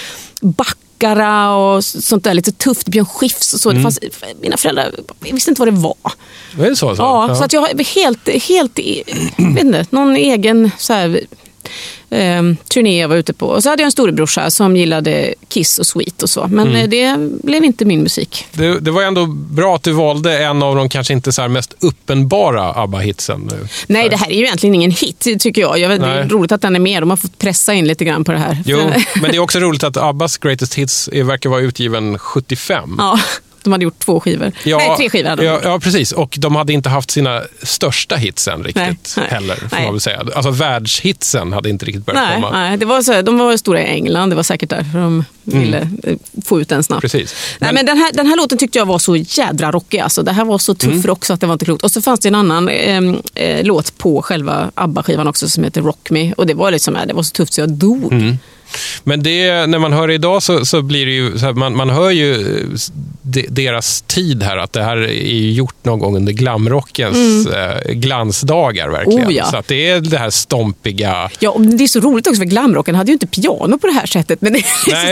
Baccara 0.41 1.55
och 1.55 1.85
sånt 1.85 2.23
där 2.23 2.33
lite 2.33 2.51
tufft, 2.51 2.87
Björn 2.87 3.05
Skifs 3.05 3.53
och 3.53 3.59
så. 3.59 3.71
Det 3.71 3.81
fanns, 3.81 3.99
mina 4.41 4.57
föräldrar 4.57 4.91
visste 5.19 5.51
inte 5.51 5.61
vad 5.61 5.67
det 5.67 5.79
var. 5.79 5.95
Är 6.59 6.69
det 6.69 6.75
så? 6.75 6.95
så? 6.95 7.01
Ja, 7.01 7.35
så 7.35 7.43
att 7.43 7.53
jag 7.53 7.61
har 7.61 7.95
helt, 7.95 8.29
helt 8.29 8.79
vet 9.55 9.63
inte, 9.63 9.85
någon 9.89 10.15
egen 10.15 10.71
så 10.77 10.93
här, 10.93 11.19
eh, 12.09 12.43
turné 12.73 13.01
jag 13.01 13.07
var 13.09 13.15
ute 13.15 13.33
på. 13.33 13.45
Och 13.47 13.63
så 13.63 13.69
hade 13.69 13.81
jag 13.81 13.85
en 13.85 13.91
storebrorsa 13.91 14.51
som 14.51 14.75
gillade 14.77 15.33
Kiss 15.47 15.79
och 15.79 15.85
Sweet 15.87 16.23
och 16.23 16.29
så. 16.29 16.47
Men 16.47 16.67
Mm. 16.67 16.81
eh, 16.81 16.87
det 16.89 17.17
blev 17.43 17.63
inte 17.65 17.85
min 17.85 18.03
musik. 18.03 18.45
Det, 18.51 18.79
det 18.79 18.91
var 18.91 19.03
ändå 19.03 19.25
bra 19.25 19.75
att 19.75 19.83
du 19.83 19.91
valde 19.91 20.37
en 20.43 20.63
av 20.63 20.75
de 20.75 20.89
kanske 20.89 21.13
inte 21.13 21.31
så 21.31 21.47
mest 21.47 21.73
uppenbara 21.79 22.73
ABBA-hitsen. 22.73 23.51
Nej, 23.87 24.09
det 24.09 24.15
här 24.17 24.29
är 24.29 24.35
ju 24.35 24.43
egentligen 24.43 24.75
ingen 24.75 24.91
hit 24.91 25.27
tycker 25.39 25.61
jag. 25.61 25.79
jag 25.79 25.89
vet, 25.89 26.01
det 26.01 26.07
är 26.07 26.27
roligt 26.29 26.51
att 26.51 26.61
den 26.61 26.75
är 26.75 26.79
med. 26.79 27.01
De 27.01 27.09
har 27.09 27.17
fått 27.17 27.37
pressa 27.37 27.73
in 27.73 27.87
lite 27.87 28.05
grann 28.05 28.23
på 28.23 28.31
det 28.31 28.37
här. 28.37 28.57
Jo, 28.65 28.77
men 29.21 29.31
det 29.31 29.37
är 29.37 29.39
också 29.39 29.59
roligt 29.59 29.83
att 29.83 29.97
ABBAs 29.97 30.37
Greatest 30.37 30.73
Hits 30.75 31.09
verkar 31.13 31.49
vara 31.49 31.61
utgiven 31.61 32.19
75. 32.19 32.95
ja, 32.97 33.19
de 33.63 33.71
hade 33.71 33.83
gjort 33.83 33.99
två 33.99 34.19
skivor. 34.19 34.51
Nej, 34.65 34.97
tre 34.97 35.09
skivor 35.09 35.29
hade 35.29 35.41
de 35.41 35.47
ja, 35.47 35.59
ja, 35.63 35.79
precis. 35.79 36.11
Och 36.11 36.35
de 36.39 36.55
hade 36.55 36.73
inte 36.73 36.89
haft 36.89 37.11
sina 37.11 37.41
största 37.63 38.15
hits 38.15 38.47
än 38.47 38.63
riktigt 38.63 39.13
Nej, 39.17 39.27
heller, 39.29 39.55
får 39.55 39.67
Nej. 39.75 39.83
man 39.85 39.93
väl 39.93 40.01
säga. 40.01 40.23
Alltså 40.35 40.51
världshitsen 40.51 41.53
hade 41.53 41.69
inte 41.69 41.85
riktigt 41.85 42.05
börjat 42.05 42.23
Nej, 42.23 42.35
komma. 42.35 42.51
nej 42.51 42.77
det 42.77 42.85
var 42.85 43.01
så, 43.01 43.21
de 43.21 43.37
var 43.37 43.57
stora 43.57 43.81
i 43.81 43.85
England. 43.85 44.29
Det 44.29 44.35
var 44.35 44.43
säkert 44.43 44.69
därför 44.69 44.99
de 44.99 45.23
ville 45.43 45.89
eh, 46.03 46.15
få 46.45 46.61
ut 46.61 46.69
den 46.69 46.83
snabbt. 46.83 47.03
Mm. 47.03 47.09
Precis. 47.11 47.35
Nej, 47.59 47.67
Men- 47.67 47.75
men 47.75 47.85
den, 47.85 47.97
här, 47.97 48.11
den 48.13 48.27
här 48.27 48.37
låten 48.37 48.57
tyckte 48.57 48.77
jag 48.79 48.85
var 48.85 48.99
så 48.99 49.15
jädra 49.15 49.71
rockig. 49.71 49.99
Alltså. 49.99 50.23
Det 50.23 50.31
här 50.31 50.45
var 50.45 50.57
så 50.57 50.75
tuff 50.75 50.89
Mm. 50.93 51.03
rock 51.03 51.25
så 51.25 51.33
att 51.33 51.41
det 51.41 51.47
var 51.47 51.53
inte 51.53 51.65
klokt. 51.65 51.83
Och 51.83 51.91
så 51.91 52.01
fanns 52.01 52.19
det 52.19 52.27
en 52.27 52.35
annan 52.35 52.69
eh, 52.69 53.01
eh, 53.35 53.63
låt 53.63 53.97
på 53.97 54.21
själva 54.21 54.71
ABBA-skivan 54.75 55.27
också 55.27 55.49
som 55.49 55.63
heter 55.63 55.81
Rock 55.81 56.09
Me. 56.09 56.33
Och 56.33 56.47
det 56.47 56.53
var, 56.53 56.71
liksom, 56.71 56.95
eh, 56.95 57.05
det 57.07 57.13
var 57.13 57.23
så 57.23 57.31
tufft 57.31 57.53
så 57.53 57.61
jag 57.61 57.69
dog. 57.69 58.13
Mm. 58.13 58.37
Men 59.03 59.23
det, 59.23 59.65
när 59.67 59.79
man 59.79 59.93
hör 59.93 60.07
det 60.07 60.13
idag 60.13 60.43
så, 60.43 60.65
så 60.65 60.81
blir 60.81 61.05
det 61.05 61.11
ju, 61.11 61.37
här, 61.37 61.53
man, 61.53 61.75
man 61.75 61.89
hör 61.89 62.09
ju 62.09 62.33
eh, 62.33 62.65
de, 63.21 63.45
deras 63.49 64.01
tid 64.01 64.43
här, 64.43 64.57
att 64.57 64.73
det 64.73 64.83
här 64.83 64.97
är 64.97 65.51
gjort 65.51 65.75
någon 65.85 65.99
gång 65.99 66.15
under 66.15 66.33
glamrockens 66.33 67.47
eh, 67.47 67.91
glansdagar 67.91 68.89
verkligen. 68.89 69.19
Mm. 69.19 69.29
Oh, 69.29 69.35
ja. 69.35 69.45
Så 69.45 69.57
att 69.57 69.67
det 69.67 69.89
är 69.89 69.99
det 70.01 70.17
här 70.17 70.29
stompiga, 70.29 71.29
Ja, 71.39 71.49
och 71.49 71.61
det 71.61 71.83
är 71.83 71.87
så 71.87 71.99
roligt 71.99 72.27
också 72.27 72.39
för 72.39 72.45
glamrocken 72.45 72.95
hade 72.95 73.11
ju 73.11 73.13
inte 73.13 73.27
piano 73.27 73.77
på 73.77 73.87
det 73.87 73.93
här 73.93 74.05
sättet. 74.05 74.41
Men 74.41 74.53
det, 74.53 74.63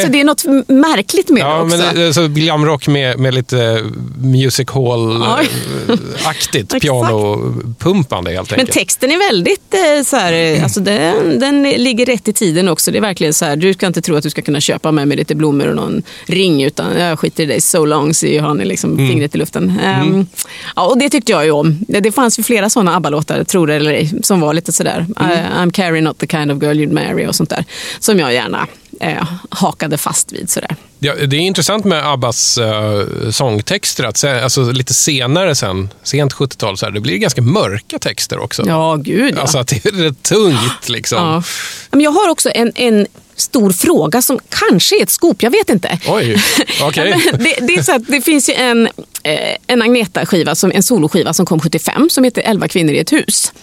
så 0.03 0.08
det 0.10 0.20
är 0.20 0.24
något 0.24 0.43
märkligt 0.68 1.30
med 1.30 1.43
det 1.43 1.47
ja, 1.47 1.62
också. 1.62 1.78
men 1.78 1.95
det- 1.95 2.14
så 2.14 2.28
glamrock 2.28 2.88
med, 2.88 3.20
med 3.20 3.34
lite 3.34 3.84
music 4.22 4.68
Ja. 4.74 4.82
hall-aktigt 4.82 6.74
pianopumpande 6.82 8.32
helt 8.32 8.49
Men 8.51 8.60
enkelt. 8.60 8.78
texten 8.78 9.12
är 9.12 9.18
väldigt 9.32 9.74
eh, 9.74 10.03
så 10.05 10.16
här, 10.16 10.34
eh, 10.34 10.64
alltså 10.64 10.80
den, 10.80 11.39
den 11.39 11.64
ligger 11.64 12.05
rätt 12.05 12.28
i 12.28 12.34
tiden 12.34 12.68
också. 12.68 12.91
Det 12.91 12.97
är 12.97 13.01
verkligen 13.01 13.34
så 13.34 13.45
här, 13.48 13.56
du 13.56 13.74
ska 13.74 13.88
inte 13.88 14.02
tro 14.02 14.16
att 14.16 14.24
du 14.24 14.30
ska 14.30 14.41
kunna 14.41 14.62
köpa 14.62 14.91
med 14.91 15.08
mig 15.08 15.18
lite 15.18 15.36
blommor 15.36 15.68
och 15.68 15.76
någon 15.76 16.04
ring 16.26 16.64
utan 16.64 17.00
jag 17.00 17.20
skiter 17.20 17.43
i 17.43 17.45
dig 17.45 17.62
so 17.62 17.86
long, 17.86 18.14
säger 18.14 18.41
Johanne 18.41 18.66
liksom 18.66 18.93
Mm. 18.93 19.08
fingret 19.10 19.36
i 19.36 19.38
luften. 19.38 19.80
Ehm, 19.84 20.28
ja, 20.76 20.86
och 20.86 20.98
det 20.98 21.10
tyckte 21.10 21.32
jag 21.32 21.45
ju 21.45 21.52
om. 21.52 21.78
Det, 21.88 22.12
fanns 22.12 22.39
ju 22.39 22.43
flera 22.43 22.70
sådana 22.70 22.95
ABBA-låtar, 22.95 23.43
tror 23.43 23.68
det 23.68 23.76
eller 23.76 23.91
ej, 23.91 24.14
som 24.24 24.39
var 24.41 24.54
lite 24.54 24.72
sådär. 24.72 25.06
Mm. 25.20 25.32
I, 25.32 25.36
I'm 25.36 25.72
Carrie, 25.72 26.02
not 26.02 26.18
the 26.18 26.28
kind 26.28 26.52
of 26.52 26.64
girl 26.64 26.78
you'd 26.78 26.93
marry 26.93 27.28
och 27.28 27.36
sånt 27.36 27.50
där. 27.50 27.66
Som 28.00 28.20
jag 28.20 28.34
gärna 28.34 28.68
eh, 29.00 29.28
hakade 29.50 29.98
fast 29.98 30.32
vid 30.32 30.50
sådär. 30.50 30.76
Ja, 31.00 31.14
det 31.28 31.36
är 31.36 31.39
intressant 31.39 31.86
med 31.86 32.08
Abbas 32.12 32.58
uh, 32.58 33.30
sångtexter, 33.32 34.04
att 34.04 34.18
se, 34.18 34.30
alltså, 34.30 34.72
lite 34.72 34.93
senare 34.93 35.56
sen, 35.56 35.89
sent 36.04 36.34
70-tal, 36.34 36.78
så 36.78 36.86
här, 36.86 36.93
det 36.93 37.00
blir 37.00 37.18
ganska 37.18 37.41
mörka 37.41 38.00
texter 38.00 38.39
också. 38.39 38.64
Ja, 38.68 38.95
gud 38.95 39.34
ja. 39.38 39.41
Alltså 39.41 39.58
att 39.58 39.68
det 39.68 39.86
är 39.86 39.91
rätt 39.91 40.24
tungt 40.24 40.89
liksom. 40.89 41.18
Ja. 41.18 41.43
Men 41.91 42.02
jag 42.02 42.12
har 42.12 42.30
också 42.30 42.50
en, 42.56 42.72
en 42.76 43.08
stor 43.38 43.72
fråga 43.72 44.22
som 44.22 44.40
kanske 44.50 45.00
är 45.00 45.04
ett 45.04 45.10
skop, 45.10 45.44
jag 45.44 45.52
vet 45.52 45.70
inte. 45.70 46.00
Oj, 46.08 46.44
men 46.96 47.40
det, 47.40 47.56
det, 47.62 47.76
är 47.76 47.84
så 47.84 47.96
att 47.96 48.08
det 48.08 48.22
finns 48.22 48.50
ju 48.50 48.54
en, 48.54 48.88
eh, 49.24 49.56
en 49.68 49.82
Agneta-skiva, 49.82 50.56
som, 50.56 50.72
en 50.72 50.84
soloskiva 50.84 51.34
som 51.34 51.46
kom 51.46 51.60
75 51.60 52.10
som 52.10 52.24
heter 52.24 52.42
11 52.46 52.68
kvinnor 52.68 52.94
i 52.94 53.00
ett 53.00 53.14
hus. 53.14 53.54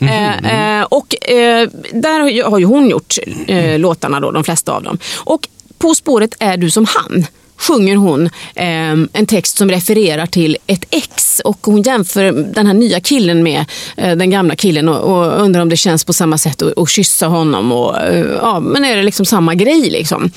Mhm, 0.00 0.44
Eh, 0.44 0.82
och 0.82 1.28
eh, 1.30 1.68
där 1.92 2.42
har 2.50 2.58
ju 2.58 2.64
hon 2.64 2.90
gjort 2.90 3.14
eh, 3.46 3.78
låtarna, 3.78 4.20
då, 4.20 4.30
de 4.30 4.44
flesta 4.44 4.72
av 4.72 4.82
dem. 4.82 4.98
Och 5.16 5.48
På 5.78 5.94
spåret 5.94 6.34
är 6.38 6.56
du 6.56 6.70
som 6.70 6.86
han 6.88 7.26
sjunger 7.56 7.96
hon 7.96 8.26
eh, 8.54 8.92
en 9.12 9.26
text 9.26 9.58
som 9.58 9.70
refererar 9.70 10.26
till 10.26 10.56
ett 10.66 10.84
ex 10.90 11.40
och 11.40 11.58
hon 11.62 11.82
jämför 11.82 12.32
den 12.32 12.66
här 12.66 12.74
nya 12.74 13.00
killen 13.00 13.42
med 13.42 13.64
eh, 13.96 14.16
den 14.16 14.30
gamla 14.30 14.56
killen 14.56 14.88
och, 14.88 15.16
och 15.16 15.40
undrar 15.40 15.62
om 15.62 15.68
det 15.68 15.76
känns 15.76 16.04
på 16.04 16.12
samma 16.12 16.38
sätt 16.38 16.62
att 16.62 16.78
att 16.78 16.90
kyssa 16.90 17.26
honom. 17.26 17.72
Och, 17.72 17.98
eh, 18.00 18.26
ja, 18.42 18.60
men 18.60 18.84
är 18.84 18.96
det 18.96 19.02
liksom 19.02 19.26
samma 19.26 19.54
grej? 19.54 19.90
Liksom? 19.90 20.30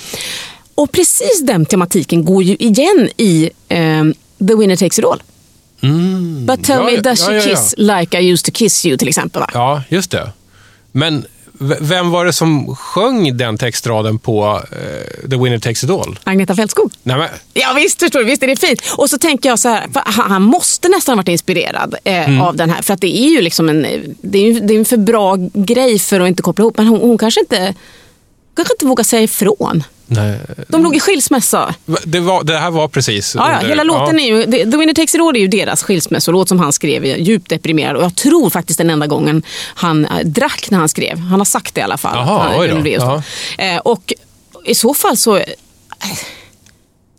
Och 0.76 0.92
precis 0.92 1.42
den 1.44 1.66
tematiken 1.66 2.26
går 2.26 2.44
ju 2.44 2.56
igen 2.60 3.10
i 3.18 3.50
eh, 3.68 4.04
The 4.48 4.56
Winner 4.56 4.76
Takes 4.76 5.00
It 5.00 5.06
All. 5.06 5.22
But 6.48 6.64
tell 6.64 6.76
Ja, 6.80 6.84
me, 6.86 6.98
does 6.98 7.20
she 7.28 7.34
ja, 7.36 7.42
ja, 7.42 7.50
ja. 7.50 7.56
kiss 7.56 7.74
like 7.78 8.20
I 8.22 8.32
used 8.32 8.46
to 8.46 8.52
kiss 8.52 8.86
you 8.86 8.98
till 8.98 9.08
exempel? 9.08 9.40
Va? 9.40 9.50
Ja, 9.54 9.84
just 9.90 10.12
det. 10.12 10.32
Men 10.92 11.26
Vem 11.80 12.12
var 12.12 12.26
det 12.26 12.34
som 12.34 12.76
sjöng 12.76 13.38
den 13.38 13.58
textraden 13.58 14.20
på 14.20 14.62
eh, 14.72 15.30
The 15.30 15.38
Winner 15.38 15.60
Takes 15.60 15.84
It 15.84 15.90
All? 15.90 16.20
Agneta 16.24 16.56
Fältskog. 16.56 16.92
Nej, 17.04 17.18
men, 17.18 17.28
Ja 17.54 17.74
visst, 17.76 18.00
förstår 18.00 18.20
du, 18.20 18.26
visst 18.26 18.44
är 18.44 18.48
det 18.48 18.56
fint. 18.56 18.82
Och 18.98 19.10
så 19.10 19.18
tänker 19.18 19.50
jag 19.50 19.60
så 19.60 19.70
här, 19.70 19.88
han 20.06 20.42
måste 20.42 20.88
nästan 20.88 21.14
ha 21.14 21.18
varit 21.18 21.28
inspirerad 21.28 21.96
eh, 22.04 22.30
Mm. 22.30 22.42
av 22.42 22.56
den 22.56 22.70
här. 22.70 22.82
För 22.82 22.94
att 22.94 23.02
det 23.02 23.18
är 23.18 23.30
ju 23.30 23.42
liksom 23.42 23.70
en, 23.70 23.82
det 24.22 24.38
är, 24.48 24.60
det 24.62 24.74
är 24.74 24.80
en 24.80 24.86
för 24.86 24.98
bra 24.98 25.36
grej 25.54 26.00
för 26.00 26.20
att 26.20 26.28
inte 26.28 26.42
koppla 26.44 26.64
ihop. 26.64 26.78
Men 26.78 26.88
hon, 26.88 27.00
hon 27.02 27.18
kanske 27.18 27.40
inte 27.40 27.76
kanske 28.56 28.74
inte 28.74 28.86
vågar 28.86 29.04
säga 29.04 29.22
ifrån. 29.24 29.84
Nej. 30.10 30.40
De 30.68 30.84
låg 30.84 30.96
i 30.96 31.00
skilsmässa. 31.00 31.76
Det, 32.04 32.20
var, 32.20 32.44
det 32.44 32.58
här 32.58 32.72
var 32.72 32.88
precis... 32.88 33.36
Ja, 33.36 33.50
ja, 33.52 33.56
under- 33.58 33.70
hela 33.70 33.84
låten 33.84 34.20
är 34.20 34.28
ju, 34.28 34.44
The 34.72 34.78
Winner 34.78 34.94
Takes 34.94 35.16
It 35.16 35.22
All 35.22 35.36
är 35.36 35.40
ju 35.40 35.48
deras 35.48 35.84
skilsmässolåt 35.84 36.50
som 36.50 36.60
han 36.60 36.74
skrev, 36.74 37.06
djupt 37.06 37.50
deprimerad. 37.50 37.96
Och 37.96 38.04
jag 38.04 38.16
tror 38.16 38.50
faktiskt 38.50 38.78
den 38.78 38.90
enda 38.90 39.08
gången 39.08 39.44
han 39.76 40.06
äh, 40.06 40.20
drack 40.26 40.68
när 40.72 40.78
han 40.78 40.90
skrev. 40.90 41.18
Han 41.20 41.40
har 41.40 41.46
sagt 41.46 41.76
det 41.76 41.80
i 41.82 41.84
alla 41.84 41.98
fall. 41.98 42.18
Att 42.18 42.28
han, 42.28 42.60
oj 42.60 42.68
då. 42.68 42.90
Ja. 42.90 43.24
Eh, 43.66 43.78
och 43.78 44.14
i 44.66 44.76
så 44.76 44.94
fall 44.94 45.18
så... 45.18 45.38
eh, 45.38 45.44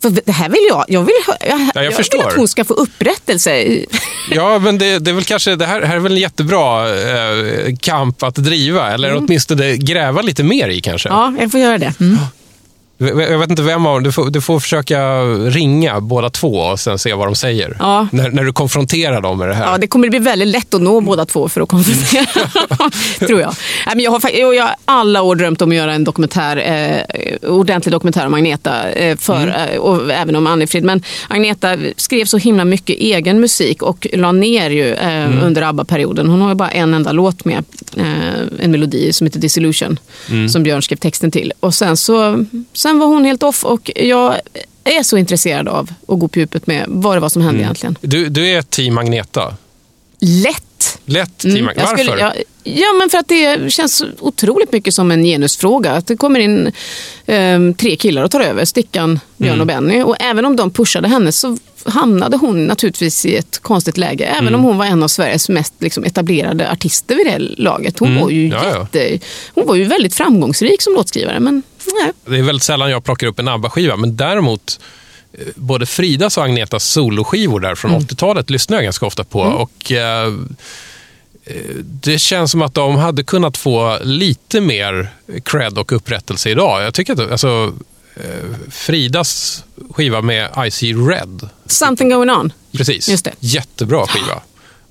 För 0.01 0.09
det 0.25 0.31
här 0.31 0.49
vill 0.49 0.65
jag. 0.69 0.85
Jag 0.87 1.01
vill, 1.01 1.15
hö- 1.27 1.33
jag, 1.73 1.85
jag 1.85 1.97
vill 1.97 2.21
att 2.21 2.33
hon 2.35 2.47
ska 2.47 2.65
få 2.65 2.73
upprättelse. 2.73 3.65
Ja, 4.31 4.59
men 4.59 4.77
det, 4.77 4.99
det 4.99 5.11
är 5.11 5.15
väl 5.15 5.23
kanske, 5.23 5.55
det 5.55 5.65
här, 5.65 5.81
här 5.81 5.95
är 5.95 5.99
väl 5.99 6.11
en 6.11 6.17
jättebra 6.17 6.89
eh, 6.89 7.75
kamp 7.81 8.23
att 8.23 8.35
driva, 8.35 8.91
eller 8.91 9.15
åtminstone 9.15 9.77
gräva 9.77 10.21
lite 10.21 10.43
mer 10.43 10.67
i 10.69 10.81
kanske. 10.81 11.09
Mm. 11.09 11.35
Ja, 11.35 11.41
jag 11.41 11.51
får 11.51 11.59
göra 11.59 11.77
det. 11.77 11.93
Mm. 11.99 12.17
Jag 13.07 13.39
vet 13.39 13.49
inte 13.49 13.61
vem 13.61 13.85
av 13.85 14.01
du 14.01 14.11
får, 14.11 14.29
du 14.29 14.41
får 14.41 14.59
försöka 14.59 15.21
ringa 15.23 16.01
båda 16.01 16.29
två 16.29 16.55
och 16.57 16.79
sen 16.79 16.99
se 16.99 17.13
vad 17.13 17.27
de 17.27 17.35
säger. 17.35 17.77
Ja. 17.79 18.07
När, 18.11 18.29
när 18.29 18.43
du 18.43 18.53
konfronterar 18.53 19.21
dem 19.21 19.37
med 19.37 19.47
det 19.47 19.53
här. 19.53 19.71
Ja, 19.71 19.77
det 19.77 19.87
kommer 19.87 20.09
bli 20.09 20.19
väldigt 20.19 20.47
lätt 20.47 20.73
att 20.73 20.81
nå 20.81 21.01
båda 21.01 21.25
två 21.25 21.49
för 21.49 21.61
att 21.61 21.69
konfrontera 21.69 22.25
tror 23.27 23.41
jag. 23.41 23.53
Nej, 23.85 23.95
men 23.95 24.03
jag, 24.03 24.11
har, 24.11 24.29
jag 24.53 24.63
har 24.63 24.75
alla 24.85 25.21
år 25.21 25.35
drömt 25.35 25.61
om 25.61 25.69
att 25.69 25.75
göra 25.75 25.93
en 25.93 26.03
dokumentär, 26.03 26.57
eh, 26.57 27.49
ordentlig 27.49 27.91
dokumentär 27.91 28.25
om 28.25 28.33
Agneta, 28.33 28.89
eh, 28.89 29.17
för, 29.17 29.47
eh, 29.47 29.79
och 29.79 30.11
även 30.11 30.35
om 30.35 30.47
Annifrid. 30.47 30.83
Men 30.83 31.03
Agneta 31.27 31.77
skrev 31.97 32.25
så 32.25 32.37
himla 32.37 32.65
mycket 32.65 32.95
egen 32.99 33.39
musik 33.39 33.81
och 33.81 34.07
la 34.13 34.31
ner 34.31 34.69
ju 34.69 34.93
eh, 34.93 35.45
under 35.45 35.61
ABBA-perioden. 35.61 36.27
Hon 36.29 36.41
har 36.41 36.49
ju 36.49 36.55
bara 36.55 36.71
en 36.71 36.93
enda 36.93 37.11
låt 37.11 37.45
med, 37.45 37.63
eh, 37.97 38.05
en 38.59 38.71
melodi 38.71 39.13
som 39.13 39.27
heter 39.27 39.39
Disillusion, 39.39 39.99
som 40.49 40.63
Björn 40.63 40.81
skrev 40.81 40.97
texten 40.97 41.31
till. 41.31 41.53
Och 41.59 41.73
sen, 41.73 41.97
så, 41.97 42.45
sen 42.73 42.90
var 42.99 43.07
hon 43.07 43.25
helt 43.25 43.43
off 43.43 43.65
och 43.65 43.91
jag 43.95 44.35
är 44.83 45.03
så 45.03 45.17
intresserad 45.17 45.67
av 45.67 45.89
att 46.07 46.19
gå 46.19 46.27
på 46.27 46.39
djupet 46.39 46.67
med 46.67 46.85
vad 46.87 47.15
det 47.15 47.19
var 47.19 47.29
som 47.29 47.41
hände 47.41 47.59
egentligen. 47.61 47.97
Du, 48.01 48.29
du 48.29 48.47
är 48.47 48.61
team 48.61 48.97
Agneta. 48.97 49.55
Lätt! 50.19 50.99
Lätt 51.05 51.37
team 51.37 51.55
Mm, 51.55 51.69
jag 51.75 51.83
Varför? 51.85 52.03
skulle- 52.03 52.19
ja, 52.21 52.33
ja, 52.63 52.93
men 52.99 53.09
för 53.09 53.17
att 53.17 53.27
det 53.27 53.71
känns 53.73 54.03
otroligt 54.19 54.71
mycket 54.71 54.93
som 54.93 55.11
en 55.11 55.23
genusfråga. 55.23 55.91
Att 55.91 56.07
det 56.07 56.17
kommer 56.17 56.39
in 56.39 56.71
ehm, 57.25 57.73
tre 57.73 57.95
killar 57.95 58.23
och 58.23 58.31
tar 58.31 58.39
över, 58.39 58.65
Stickan, 58.65 59.19
Björn 59.37 59.53
Mm. 59.53 59.61
och 59.61 59.67
Benny. 59.67 60.01
Och 60.03 60.15
även 60.19 60.45
om 60.45 60.55
de 60.55 60.71
pushade 60.71 61.07
henne 61.07 61.31
så 61.31 61.57
hamnade 61.85 62.37
hon 62.37 62.65
naturligtvis 62.67 63.25
i 63.25 63.35
ett 63.35 63.59
konstigt 63.61 63.97
läge. 63.97 64.25
Även 64.25 64.47
Mm. 64.47 64.55
om 64.59 64.63
hon 64.65 64.77
var 64.77 64.85
en 64.85 65.03
av 65.03 65.07
Sveriges 65.07 65.49
mest 65.49 65.73
liksom, 65.79 66.03
etablerade 66.03 66.71
artister 66.71 67.15
vid 67.15 67.25
det 67.25 67.39
laget. 67.39 67.99
Hon, 67.99 68.19
var 68.21 68.29
ju 68.29 68.45
Mm. 68.45 68.57
Ja, 68.63 68.69
ja. 68.73 68.79
jätte, 68.93 69.25
hon 69.53 69.67
var 69.67 69.75
ju 69.75 69.83
väldigt 69.83 70.15
framgångsrik 70.15 70.81
som 70.81 70.93
låtskrivare. 70.93 71.39
Men 71.39 71.63
nej. 72.01 72.11
Det 72.25 72.37
är 72.37 72.43
väldigt 72.43 72.63
sällan 72.63 72.91
jag 72.91 73.03
plockar 73.03 73.27
upp 73.27 73.39
en 73.39 73.47
ABBA-skiva, 73.47 73.95
men 73.97 74.15
däremot 74.17 74.79
eh, 75.33 75.39
både 75.55 75.85
Fridas 75.85 76.37
och 76.37 76.43
Agnetas 76.43 76.83
soloskivor 76.83 77.59
där 77.59 77.75
från 77.75 77.91
Mm. 77.91 78.03
80-talet 78.03 78.49
lyssnar 78.49 78.77
jag 78.77 78.83
ganska 78.83 79.05
ofta 79.05 79.23
på. 79.23 79.39
Och 79.39 79.91
eh, 79.91 80.25
eh, 81.45 81.53
Det 81.83 82.19
känns 82.19 82.51
som 82.51 82.61
att 82.61 82.73
de 82.73 82.95
hade 82.95 83.23
kunnat 83.23 83.57
få 83.57 83.97
lite 84.03 84.61
mer 84.61 85.09
cred 85.43 85.77
och 85.77 85.91
upprättelse 85.91 86.49
idag. 86.49 86.83
Jag 86.83 86.93
tycker 86.93 87.13
att 87.13 87.31
alltså, 87.31 87.73
eh, 88.15 88.69
Fridas 88.69 89.63
skiva 89.91 90.21
med 90.21 90.49
I 90.67 90.71
See 90.71 90.93
Red, 90.93 91.49
Something 91.65 92.09
going 92.09 92.29
on. 92.29 92.53
precis, 92.77 93.09
Just 93.09 93.25
det. 93.25 93.33
jättebra 93.39 94.07
skiva. 94.07 94.41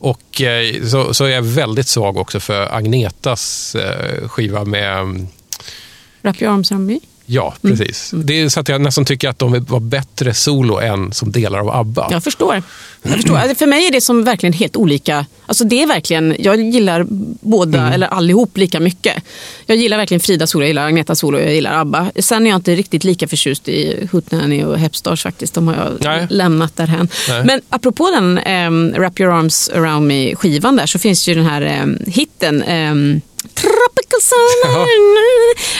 Och 0.02 0.42
så, 0.90 1.14
så 1.14 1.24
är 1.24 1.28
jag 1.30 1.42
väldigt 1.42 1.88
svag 1.88 2.16
också 2.16 2.40
för 2.40 2.74
Agnetas 2.74 3.76
skiva 4.28 4.64
med 4.64 4.98
mm, 4.98 5.28
Wrap 6.22 6.42
your 6.42 6.52
arms 6.54 6.72
around 6.72 6.86
me. 6.86 6.98
Ja, 7.32 7.54
Mm. 7.62 7.76
precis. 7.76 8.10
Det 8.14 8.40
är 8.40 8.48
så 8.48 8.60
att 8.60 8.68
jag 8.68 8.80
nästan 8.80 9.04
tycker 9.04 9.28
att 9.28 9.38
de 9.38 9.64
var 9.68 9.80
bättre 9.80 10.34
solo 10.34 10.78
än 10.78 11.12
som 11.12 11.32
delar 11.32 11.58
av 11.58 11.70
ABBA. 11.70 12.08
Jag 12.10 12.24
förstår. 12.24 12.62
Jag 13.02 13.12
förstår. 13.14 13.36
Alltså, 13.36 13.54
För 13.54 13.66
mig 13.66 13.86
är 13.86 13.92
det 13.92 14.00
som 14.00 14.24
verkligen 14.24 14.52
helt 14.52 14.76
olika. 14.76 15.26
Alltså 15.46 15.64
det 15.64 15.82
är 15.82 15.86
verkligen, 15.86 16.36
jag 16.38 16.60
gillar 16.60 17.06
båda, 17.40 17.78
Mm. 17.78 17.92
eller 17.92 18.06
allihop, 18.06 18.56
lika 18.56 18.80
mycket. 18.80 19.22
Jag 19.66 19.76
gillar 19.76 19.96
verkligen 19.96 20.20
Frida 20.20 20.46
solo, 20.46 20.62
jag 20.64 20.68
gillar 20.68 20.86
Agneta 20.86 21.14
solo 21.14 21.38
och 21.38 21.44
jag 21.44 21.54
gillar 21.54 21.80
ABBA. 21.80 22.10
Sen 22.18 22.46
är 22.46 22.50
jag 22.50 22.58
inte 22.58 22.74
riktigt 22.74 23.04
lika 23.04 23.28
förtjust 23.28 23.68
i 23.68 24.08
Hootenanny 24.12 24.64
och 24.64 24.78
Hepstars 24.78 25.22
faktiskt. 25.22 25.54
De 25.54 25.68
har 25.68 25.74
jag 25.74 25.92
Nej. 26.00 26.26
lämnat 26.30 26.76
därhän. 26.76 27.08
Nej. 27.28 27.44
Men 27.44 27.60
apropå 27.68 28.10
den 28.10 28.38
um, 28.66 28.92
Wrap 28.92 29.20
your 29.20 29.32
arms 29.32 29.68
around 29.74 30.06
me-skivan 30.06 30.76
där 30.76 30.86
så 30.86 30.98
finns 30.98 31.28
ju 31.28 31.34
den 31.34 31.46
här 31.46 31.62
ehm, 31.62 31.98
hitten 32.06 32.62
ehm, 32.62 33.20
Tropical 34.10 34.20
summer. 34.20 34.86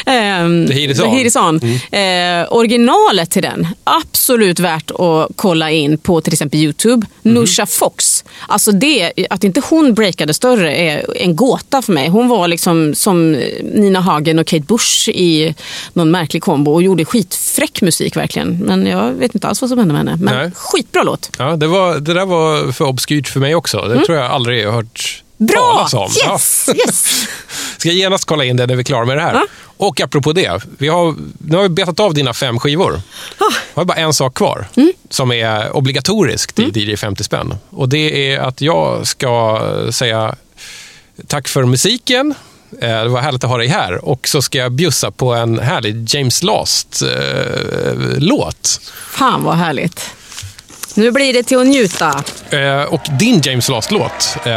Ehm, 0.07 0.67
The 0.67 0.75
Heat 0.75 0.91
is 0.91 0.99
The 0.99 1.05
on. 1.05 1.11
Heat 1.15 1.27
is 1.27 1.37
on. 1.37 1.61
Mm. 1.63 2.43
Eh, 2.43 2.53
originalet 2.53 3.31
till 3.31 3.43
den, 3.43 3.69
absolut 3.85 4.59
värt 4.61 4.91
att 4.91 5.29
kolla 5.37 5.71
in 5.71 5.99
på 5.99 6.21
till 6.21 6.33
exempel 6.33 6.61
Youtube. 6.61 7.07
Mhm. 7.23 7.35
Nusha 7.35 7.67
Fox. 7.67 8.25
Alltså 8.49 8.73
det, 8.73 9.13
att 9.31 9.45
inte 9.45 9.63
hon 9.71 9.95
breakade 9.95 10.35
större 10.35 10.77
är 10.77 11.17
en 11.17 11.37
gåta 11.37 11.83
för 11.83 11.93
mig. 11.93 12.09
Hon 12.09 12.29
var 12.29 12.49
liksom 12.49 12.95
som 12.95 13.33
Nina 13.63 14.01
Hagen 14.01 14.39
och 14.39 14.47
Kate 14.47 14.65
Bush 14.67 15.09
i 15.09 15.55
någon 15.93 16.11
märklig 16.11 16.43
kombo 16.43 16.73
och 16.73 16.83
gjorde 16.83 17.05
skitfräck 17.05 17.83
musik 17.83 18.17
verkligen. 18.17 18.59
Men 18.59 18.87
jag 18.87 19.13
vet 19.13 19.35
inte 19.35 19.49
alls 19.49 19.61
vad 19.61 19.71
som 19.71 19.79
hände 19.79 19.95
med 19.95 19.99
henne. 19.99 20.17
Men 20.25 20.35
Nej. 20.37 20.51
skitbra 20.55 21.03
låt. 21.03 21.31
Ja, 21.39 21.57
det, 21.57 21.67
var, 21.67 21.95
det 21.99 22.15
där 22.15 22.27
var 22.27 22.73
för 22.73 22.85
obskyrt 22.85 23.29
för 23.29 23.41
mig 23.41 23.55
också. 23.55 23.81
Det 23.81 24.05
tror 24.05 24.19
jag 24.19 24.31
aldrig 24.31 24.61
jag 24.63 24.69
har 24.69 24.77
hört 24.77 25.23
Mm. 25.23 25.30
Bra! 25.47 25.89
Yes! 25.95 26.69
Ja. 26.69 26.75
yes. 26.75 27.09
Ska 27.79 27.89
jag 27.89 27.97
genast 27.97 28.25
kolla 28.25 28.45
in 28.45 28.57
det 28.57 28.67
när 28.67 28.75
vi 28.75 28.81
är 28.81 28.85
klara 28.85 29.05
med 29.05 29.17
det 29.17 29.23
här. 29.23 29.35
Ja. 29.35 29.47
Och 29.77 30.01
apropå 30.01 30.33
det, 30.33 30.63
vi 30.79 30.89
har, 30.89 31.15
nu 31.39 31.57
har 31.57 31.63
vi 31.63 31.69
betat 31.69 32.01
av 32.01 32.15
dina 32.15 32.35
fem 32.35 32.59
skivor. 32.59 33.03
Ah. 33.39 33.45
har 33.75 33.83
vi 33.83 33.87
bara 33.87 33.99
en 33.99 34.13
sak 34.15 34.35
kvar 34.35 34.69
Mm. 34.77 34.93
som 35.11 35.33
är 35.33 35.77
obligatoriskt 35.77 36.59
i 36.59 36.63
DJ 36.75 36.97
50 36.97 37.25
spänn. 37.25 37.55
Och 37.71 37.89
det 37.89 38.33
är 38.33 38.39
att 38.41 38.61
jag 38.61 39.07
ska 39.07 39.61
säga 39.91 40.35
tack 41.27 41.49
för 41.49 41.65
musiken. 41.65 42.35
Eh, 42.81 42.89
Det 43.03 43.09
var 43.09 43.21
härligt 43.21 43.45
att 43.45 43.51
ha 43.51 43.57
dig 43.59 43.69
här. 43.69 44.05
Och 44.05 44.29
så 44.29 44.43
ska 44.43 44.59
jag 44.59 44.73
bjussa 44.73 45.11
på 45.11 45.35
en 45.35 45.59
härlig 45.59 46.15
James 46.15 46.43
Last-låt. 47.61 48.81
Fan 49.11 49.43
vad 49.45 49.57
härligt. 49.57 50.11
Nu 50.95 51.11
blir 51.11 51.33
det 51.33 51.43
till 51.43 51.59
att 51.59 51.67
njuta. 51.67 52.23
Eh, 52.51 52.83
och 52.83 53.01
din 53.19 53.41
James 53.45 53.69
Last-låt 53.69 54.37
eh, 54.45 54.53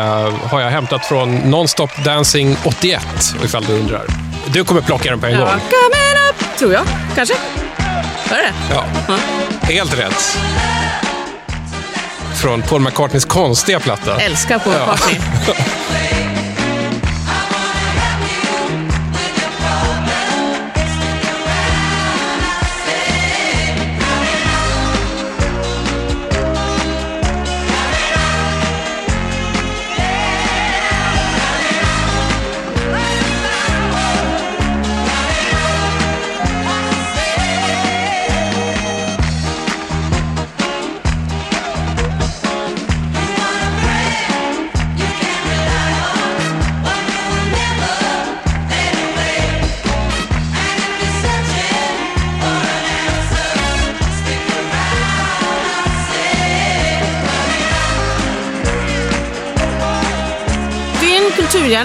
har 0.50 0.62
jag 0.62 0.70
hämtat 0.70 1.06
från 1.06 1.36
Nonstop 1.36 1.90
Dancing 2.06 2.58
81, 2.64 3.02
ifall 3.46 3.64
du 3.66 3.74
undrar. 3.74 4.02
Du 4.48 4.64
kommer 4.64 4.82
plocka 4.82 5.10
den 5.10 5.20
på 5.20 5.26
en 5.26 5.32
Ja. 5.34 5.40
gång. 5.40 5.48
Coming 5.48 6.30
up, 6.30 6.58
tror 6.58 6.74
jag. 6.74 6.84
Kanske. 7.16 7.36
Hör 8.30 8.38
det? 8.38 8.54
Ja, 8.74 8.86
helt 9.62 10.00
rätt. 10.00 10.38
Från 12.42 12.62
Paul 12.62 12.82
McCartneys 12.82 13.26
konstiga 13.26 13.80
platta. 13.80 14.22
Älskar 14.22 14.60
på 14.60 14.70
Ja. 14.70 14.80
McCartney. 14.80 15.20
Det 15.46 15.54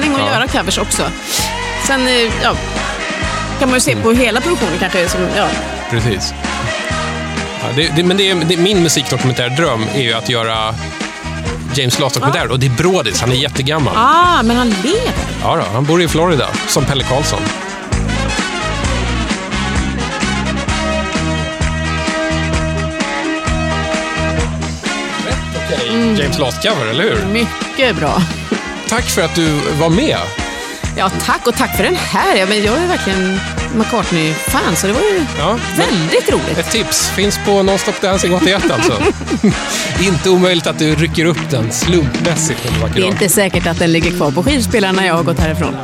kulturgärning 0.02 0.12
att 0.14 0.32
Ja. 0.32 0.38
göra 0.40 0.48
covers 0.48 0.78
också. 0.78 1.02
Sen 1.86 2.06
eh, 2.08 2.32
ja, 2.42 2.54
kan 3.58 3.68
man 3.68 3.76
ju 3.76 3.80
se 3.80 3.96
på 3.96 4.12
hela 4.12 4.40
produktionen 4.40 4.78
kanske. 4.80 5.08
Som, 5.08 5.20
ja. 5.36 5.46
Precis. 5.90 6.34
Ja, 7.62 7.68
det, 7.76 7.92
det, 7.96 8.02
men 8.02 8.16
det 8.16 8.30
är, 8.30 8.34
det, 8.34 8.56
min 8.56 8.82
musikdokumentärdröm 8.82 9.86
är 9.94 10.02
ju 10.02 10.12
att 10.14 10.28
göra 10.28 10.74
James 11.74 11.98
Last-dokumentären. 11.98 12.50
Och 12.50 12.58
det 12.58 12.66
är 12.66 12.70
Brodis, 12.70 13.20
han 13.20 13.30
är 13.32 13.36
jättegammal. 13.36 13.94
Ah, 13.96 14.42
men 14.42 14.56
han 14.56 14.68
lever. 14.70 15.12
Ja, 15.42 15.56
då, 15.56 15.62
han 15.74 15.84
bor 15.84 16.02
i 16.02 16.08
Florida, 16.08 16.48
som 16.68 16.84
Pelle 16.84 17.04
Karlsson. 17.04 17.40
Rätt 25.26 25.62
okej 25.66 26.16
James 26.20 26.38
Last-cover, 26.38 26.86
eller 26.90 27.04
hur? 27.04 27.26
Mycket 27.32 27.96
bra. 27.96 28.22
Tack 28.88 29.04
för 29.04 29.22
att 29.22 29.34
du 29.34 29.52
var 29.80 29.90
med. 29.90 30.16
Ja, 30.96 31.10
tack 31.10 31.46
och 31.46 31.54
tack 31.54 31.76
för 31.76 31.84
den 31.84 31.96
här. 31.96 32.36
Ja, 32.36 32.46
men 32.48 32.64
jag 32.64 32.78
är 32.78 32.86
verkligen 32.86 33.40
McCartney-fan, 33.76 34.76
så 34.76 34.86
det 34.86 34.92
var 34.92 35.00
ju 35.00 35.24
Ja. 35.38 35.58
väldigt 35.76 36.32
roligt. 36.32 36.58
Ett 36.58 36.70
tips 36.70 37.08
finns 37.10 37.38
på 37.46 37.62
Nonstop 37.62 38.00
Dancing 38.00 38.34
81 38.34 38.70
alltså. 38.70 39.02
inte 40.00 40.30
omöjligt 40.30 40.66
att 40.66 40.78
du 40.78 40.94
rycker 40.94 41.24
upp 41.24 41.50
den 41.50 41.72
slumpmässigt 41.72 42.60
Det 42.94 43.00
är 43.02 43.06
inte 43.06 43.28
säkert 43.28 43.66
att 43.66 43.78
den 43.78 43.92
ligger 43.92 44.10
kvar 44.10 44.30
på 44.30 44.42
skivspelaren 44.42 44.94
när 44.96 45.06
jag 45.06 45.14
har 45.14 45.22
gått 45.22 45.38
härifrån. 45.40 45.76